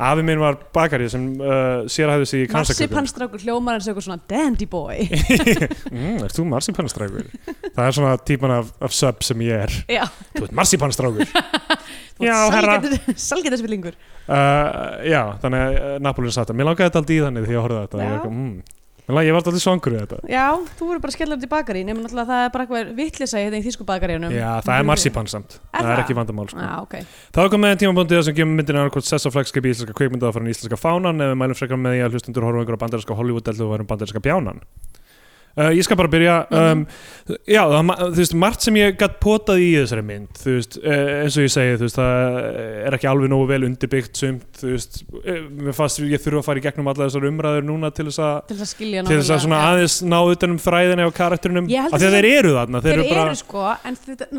[0.00, 4.08] Afi minn var bakari sem uh, sérhæði sig í kansakökum Marsipanstrákur hljómar eins og eitthvað
[4.08, 5.04] svona dandy boy.
[5.90, 7.26] Mm, Er þú marsipanstrákur?
[7.74, 9.72] Það er svona típan af, af sub sem ég er.
[9.90, 10.04] Já,
[10.36, 11.30] Þú ert marsipanstrákur
[13.16, 13.94] Salgættisvillingur
[14.34, 17.64] uh, Já, þannig að uh, Napoleon satt Mér langaði þetta aldrei í þannig því ég
[17.64, 17.96] horfði á þetta.
[18.04, 18.54] Ég, mm,
[19.10, 20.18] ég var alltaf svangur við þetta.
[20.30, 20.46] Já,
[20.78, 23.42] þú verður bara skellur út í bakari nema náttúrulega það er bara eitthvað vittlisa í
[23.48, 24.30] þetta í þýsku bakaríunum.
[24.36, 25.50] Já, það er marsipan samt.
[25.72, 26.02] Það er það?
[26.04, 26.60] ekki vandamál sko.
[26.62, 26.94] Já, ok.
[27.34, 30.54] Það var komið en tímabóndið sem gefur myndin annarkot sess á flagskipi íslenska kveikmyndaða fyrir
[30.54, 31.18] íslenska fánan.
[31.18, 32.68] Ef við mælum frekar með því að hlustundur horfum
[35.58, 36.84] uh, Ég skal bara byrja um,
[37.48, 41.46] Já, það, veist, margt sem ég gætt potað í þessari mynd veist, uh, eins og
[41.46, 42.38] ég segi veist, það
[42.86, 44.62] er ekki alveg nógu vel undirbyggt sumt,
[45.76, 48.58] fannst ég þurfa að fara í gegnum alla þessar umræður núna til þess að Til
[48.58, 49.76] þess að skilja til þess að svona nákvæmlega.
[49.76, 52.82] aðeins ná utan um þræðinni á karakterinum Ég held af því að þeir eru þarna
[52.84, 54.30] Þeir þeir eru, bara sko, en þetta,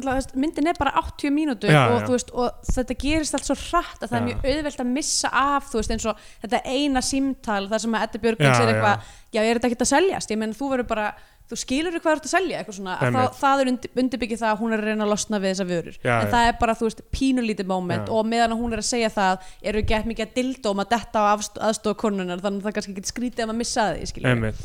[0.42, 2.28] myndin er bara 80 mínútur Já, og, já.
[2.34, 6.08] og þetta gerist allt svo hratt að það er mjög auðvelt að missa af eins
[6.10, 9.72] og þetta eina símtal þar sem að Edda Já, Björgvins er eitthvað já, er þetta
[9.72, 11.12] ekki að seljast, ég menn þú verður bara
[11.52, 12.94] þú skilur hvað þú ert að selja, eitthvað svona.
[12.96, 15.52] Að það, það er undir, undirbyggið það að hún er að reyna að losna við
[15.52, 16.32] þessa vörur, Já, en já.
[16.32, 18.14] það er bara þú veist, pínulítið moment Já.
[18.16, 21.26] og meðan hún er að segja það eru gett mikið að dildóm að detta á
[21.36, 23.88] aðstofa konunar þannig að það kannski getur skrítið að maður missa
[24.32, 24.62] Einmitt.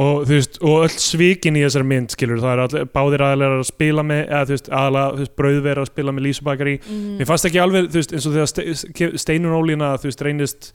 [0.00, 3.58] og þú veist, og öll svikin í þessari mynd skilur, það er allir, báðir aðalega
[3.60, 7.12] að spila með eða þú veist, aðalega, þú veist, brauðver að spila með lísubakari, mm,
[7.20, 10.72] mér fannst ekki alveg þú veist, eins og þegar Ste Steinun Ólína þú veist, reynist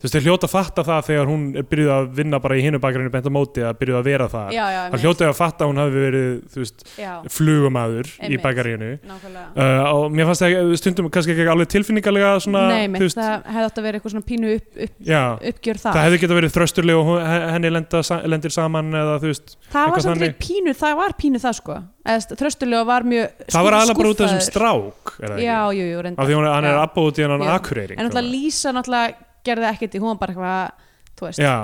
[0.00, 2.62] þú veist, þeir hljóta að fatta það þegar hún er byrjuð að vinna bara í
[2.64, 5.70] hinu bakarinu bent á móti að byrjuð að vera það það hljóta að fatta að
[5.70, 9.44] hún hafi verið þú veist, já, flugumæður í nákvæmlega.
[9.52, 13.52] Uh, og mér fannst það stundum kannski ekki alveg tilfinningalega svona, Nei, mitt, veist, það
[13.52, 15.22] hefði átt að vera eitthvað svona pínu upp, upp, já,
[15.52, 18.02] uppgjör það það hefði geta verið þrösturleg og henni lenda,
[18.32, 21.80] lendir saman eða þú veist, Það var samt ekki pínu, það var pínu það sko.
[22.10, 26.30] Þröstulega var mjög það var aðalega bara út af þessum strák Já, jú, jú, af
[26.30, 30.18] því hann er út í hann akureyring En náttúrulega Lísa náttúrulega gerði ekkert í Hún
[30.20, 30.88] bara eitthvað,
[31.20, 31.54] þú veist, já,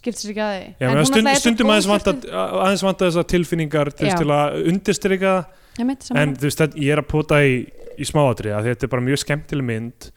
[0.00, 0.68] skipti sér ekki að því.
[0.80, 2.32] Já En hún stund, svo stundum aðeins vanta, hluti-
[2.64, 5.34] aðeins vanta þessar tilfinningar til, að undirstryka
[5.80, 7.54] en þú veist, þetta- ég er að pota í,
[7.98, 10.10] í smáatri að þetta er bara mjög skemmtileg mynd.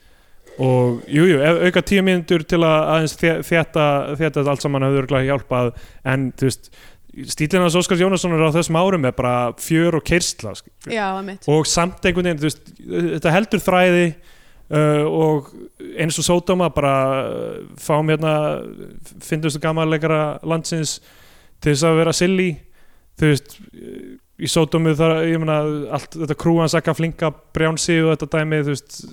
[0.61, 3.85] Og jújú, jú, auka tíu mínútur til að aðeins þétta
[4.19, 5.71] þetta allt saman hafði örgulega hjálpað.
[6.05, 6.69] En þú veist,
[7.33, 10.53] stílinn hans Óskars Jónassonar á þessum árum er bara fjör og keirsla
[10.89, 11.09] Já,
[11.47, 12.71] og samt einhvern veginn, þú veist,
[13.17, 14.05] þetta heldur þræði
[14.71, 15.49] uh, og
[15.99, 18.33] eins og sódóma bara uh, fáum hérna
[19.23, 20.99] finnustu gamanleikara landsins
[21.63, 22.49] til þess að vera silly.
[23.19, 23.57] Þú veist
[24.43, 25.59] í sódómu þar, ég meina
[25.93, 29.03] allt þetta krúans akka flinka brjánsi og þetta dæmi þú veist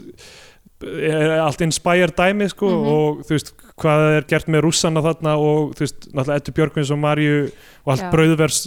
[0.81, 2.86] er allt inspired dæmi sko Mhm.
[2.89, 3.51] og þú veist
[3.81, 7.51] hvað er gert með rússana þarna og þú veist náttúrulega Eddu Björgvins og Marju
[7.85, 8.10] og allt Já.
[8.14, 8.60] brauðvers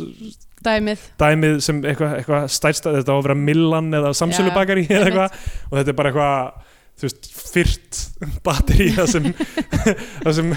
[0.64, 5.34] Dæmið, dæmið sem eitthvað eitthva stærsta þetta á að vera Millan eða Samsölubakari eða eitthvað.
[5.72, 6.54] Og þetta er bara eitthvað
[7.00, 8.02] þú veist, fyrt
[8.46, 9.32] batteri sem,
[10.38, 10.52] sem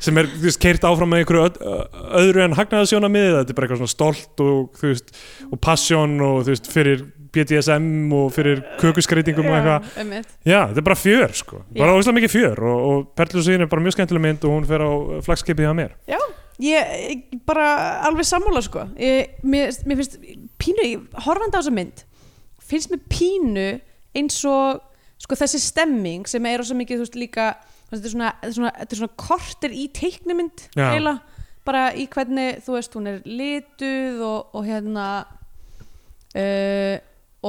[0.00, 1.56] sem er, þú veist, keirt áfram með einhverju öð,
[2.22, 5.14] öðru en hagnaðasjóna miði þetta er bara eitthvað svona stolt og þú veist
[5.50, 10.82] og passion og þú veist, fyrir BDSM og fyrir kökuskreitingum og eitthvað, Já, já, þetta
[10.82, 12.00] er bara fjör sko, bara Já.
[12.00, 14.90] óslega mikið fjör og, og Perlusín er bara mjög skemmtileg mynd og hún fer á
[15.28, 15.94] flagskipið hjá mér.
[16.60, 17.68] Ég, ég bara
[18.04, 18.82] alveg sammála sko.
[19.00, 20.18] Ég, mér, mér finnst
[20.60, 20.88] pínu,
[21.24, 22.02] horfandi á þessa mynd
[22.70, 23.68] finnst mér pínu
[24.18, 24.82] eins og
[25.20, 27.48] sko þessi stemming sem er svo mikið þú veist líka
[27.90, 30.86] þetta, er svona, þetta, er svona, er svona korter í teiknumynd Já.
[30.92, 35.10] eiginlega, bara í hvernig þú veist hún er lituð og, og hérna
[36.38, 36.96] uh,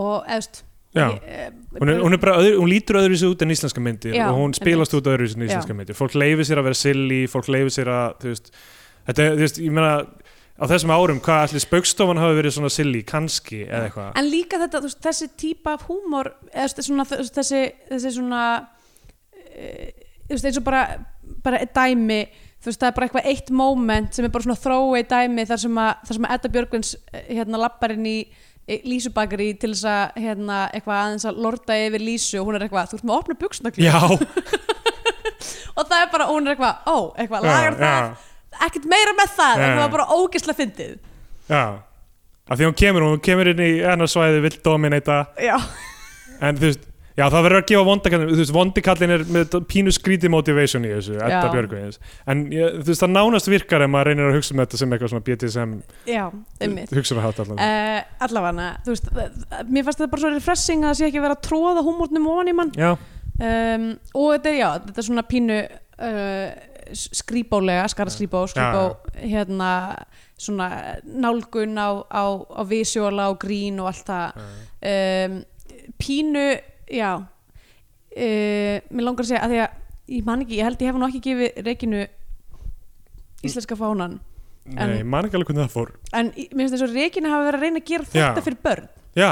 [0.02, 1.08] og eðst Já.
[1.08, 4.56] hún, er, hún, er öðru, hún lítur öðruvísi út en íslenska myndir Já, og hún
[4.58, 5.78] spilast út öðruvísi en íslenska Já.
[5.78, 8.52] myndir fólk leifir sér að vera silly, fólk leifir sér að þú veist,
[9.08, 9.94] þetta, þú veist, ég meina
[10.62, 14.12] á þessum árum, hvað allir spaukstofan hafi verið svona silly, kannski, eða eitthvað?
[14.22, 18.44] En líka þetta, veist, þessi típa af húmor eða svona, þessi, þessi svona
[19.52, 20.86] þú veist, eins og bara,
[21.44, 22.22] bara dæmi
[22.62, 25.64] þú veist, það er bara eitthvað eitt moment sem er bara svona throwaway dæmi þar
[25.66, 28.18] sem að, þar sem að Edda Björgvins eh, hérna lappar inn í
[28.88, 32.92] Lísubakari til þess að hérna, eitthvað aðeins að lorda yfir Lísu og hún er eitthvað,
[32.92, 33.90] þú ert með að opna buksnakli
[35.78, 38.30] og það er bara, hún er eitthvað, ó, eitthvað, lagar það
[38.68, 40.94] ekkert meira með það, en það var bara ógisla fyndið.
[41.52, 41.64] Já.
[42.52, 45.58] Af því hún kemur, hún kemur inn í hennar svæði vill dominata, já,
[46.42, 49.92] en þú veist Já, það verður að gefa vondikallin, þú veist, vondikallin er með pínu
[49.94, 51.50] skríti motivation í þessu, Edda Já.
[51.52, 52.00] Björgvins
[52.32, 55.12] en þú veist, það nánast virkar ef maður reynir að hugsa um þetta sem eitthvað
[55.12, 55.74] svona BDSM
[56.08, 56.24] Já,
[56.64, 56.94] einmitt.
[56.96, 57.60] hugsa við hátt allan.
[57.60, 59.12] Uh, Allavega, þú veist
[59.68, 62.52] Mér fannst þetta bara svo refreshing að það sé ekki verið að tróða húmórnum ofan
[62.54, 62.74] í mann.
[63.42, 65.60] Um, og þetta er, já, þetta er svona pínu
[66.02, 66.50] uh,
[66.98, 68.82] skrýbólega skara skrýbó, skrýbó
[69.22, 69.70] hérna,
[70.42, 70.68] svona
[71.06, 74.42] nálgun á, á, á visjóla og grín og allt það.
[74.82, 75.38] Um,
[76.02, 76.48] pínu,
[76.92, 79.78] já uh, mér langar að segja að því að
[80.18, 82.02] ég man ekki, ég held ég hef nú ekki gefið reikinu
[83.46, 84.20] íslenska fánan
[84.66, 85.92] nei, En- man ekki alveg hvernig það fór.
[86.14, 88.46] En mér finnst þess að reikinu hafa verið að reyna að gera þetta Já.
[88.46, 88.90] fyrir börn.
[89.18, 89.32] Já,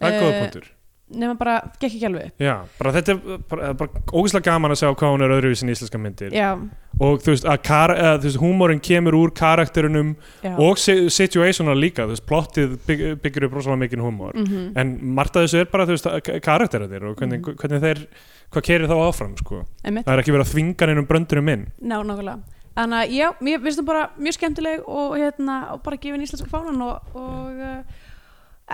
[0.00, 0.66] það er Eh, góða punktur
[1.12, 2.30] nema bara, gekk ekki alveg.
[2.40, 5.74] Já, bara þetta er bara, bara ógeðslega gaman að sjá hvað hún er öðruvísin í
[5.74, 6.54] íslenska myndir já,
[7.02, 10.54] og þú veist, að kar, eða, þú veist, húmórin kemur úr karakterinum já.
[10.56, 14.72] og si- situational líka, þú veist, plottið bygg, byggir upp rosalega mikinn húmór Mhm.
[14.76, 17.56] en margt af þessu er bara, þú veist, karakterarnir og hvernig, Mhm.
[17.56, 18.06] hvernig þeir,
[18.52, 21.66] hvað kerir þá áfram, sko einmitt, það er ekki verið að þvinga neinum bröndunum inn
[21.82, 22.38] ná, nákvæmlega
[22.74, 26.48] þannig að já, mér finnst það bara mjög skemmtileg og hérna, og bara gefin íslenska
[26.48, 27.84] fánan og, og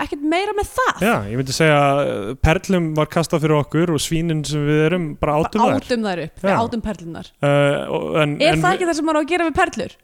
[0.03, 1.01] ekkert meira með það.
[1.05, 5.07] Já, ég myndi segja að perlum var kastað fyrir okkur og svínin sem við erum
[5.21, 5.79] bara átum þær.
[5.83, 6.45] átum þær upp, Já.
[6.49, 9.31] við átum perlunar uh, og- en, er en, það ekki það sem maður á að
[9.33, 9.95] gera við perlur?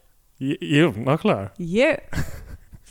[0.46, 1.46] J- Jú, nákvæmlega.
[1.76, 2.24] Ég,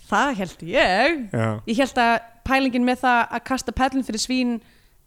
[0.10, 1.20] það held ég.
[1.36, 2.16] Já, ég held að
[2.46, 4.56] pælingin með það að kasta perlun fyrir svín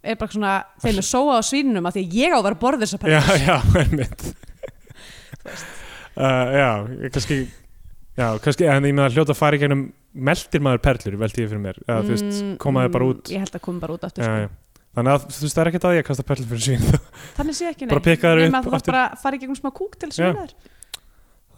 [0.03, 0.53] er bara svona
[0.83, 3.11] þeim er sóa á svínunum af því að ég á að vera að borða þessar
[3.11, 3.43] já, perlur.
[3.47, 4.29] Já, einmitt.
[6.19, 6.69] Uh, Já,
[7.05, 7.37] ég kannski
[8.19, 9.83] Já, kannski, en ég með að hljóta að fara í gegnum
[10.29, 11.77] meldir maður perlur, velti ég fyrir mér.
[11.85, 13.21] Eða, þú veist, komaði bara út.
[13.23, 14.41] Mm, ég held að koma bara út aftur já, sko.
[14.49, 14.49] já.
[14.99, 16.99] Þannig að þú veist, það er ekkert að ég að kasta perlur fyrir svín
[17.39, 18.95] þannig sé ekki Bara pikka þær Nema upp aftur.
[18.97, 20.17] bara fara í gegnum smá kúk til Já.
[20.17, 20.55] svínar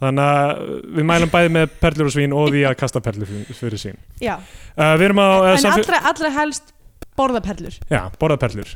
[0.01, 0.61] Þannig að
[0.99, 4.35] við mælum bæði með perlur og svín og því að kasta perlur fyrir, svín já,
[4.75, 6.69] uh, Við erum á uh, en allra, allra helst
[7.17, 7.79] borða perlur.
[7.89, 8.75] Já, borða perlur.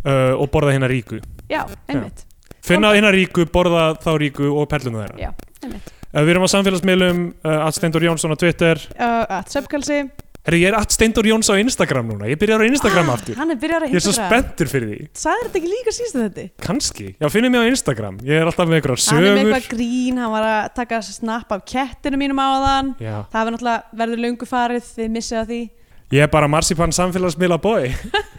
[0.00, 1.20] Uh, og borða hérna ríku.
[1.50, 2.24] Já, einmitt,
[2.64, 5.18] Finna hérna ríku, borða þá ríku og perluna þeirra.
[5.28, 5.30] Já,
[5.64, 5.92] einmitt.
[6.14, 8.82] Uh, Við erum á samfélagsmiðlum uh, að Steindur Jónsson á Twitter.
[8.98, 10.02] Að söpkalsi
[10.40, 12.28] Herri, ég er að Steindur Jóns á Instagram núna.
[12.30, 13.36] Ég byrjar á Instagram aftur.
[13.36, 14.30] hann er byrjar að Ég er svo Instagram.
[14.40, 15.08] spenntur fyrir því.
[15.20, 16.44] Sagði þetta ekki líka síðast þetta?
[16.64, 18.16] Kanski, já finnum mig á Instagram.
[18.24, 19.52] Ég er alltaf með einhverjar hann er með sögur.
[19.58, 23.54] eitthvað grín, hann var að taka snapp af kettinu mínum á þann Já, það verður
[23.58, 25.60] náttúrulega verður löngu farið þið missið að því.
[26.10, 27.92] Ég er bara marsipan samfélagsmiðla boy.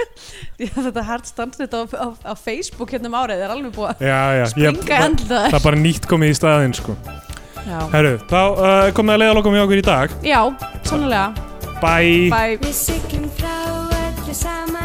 [0.57, 4.49] Þetta hard standsnitt á, á, á Facebook hérna um árið er alveg búið að ég,
[4.51, 6.97] springa í það, er bara nýtt komið í staðinn sko.
[7.67, 10.19] Já, Herru, þá uh, komið að leiða lokum í okkur í dag.
[10.25, 10.41] Já
[10.87, 11.29] sannlega
[11.81, 12.29] Bye.
[12.29, 12.59] Bye.
[12.61, 13.55] Við siglum frá
[13.89, 14.80] öllu saman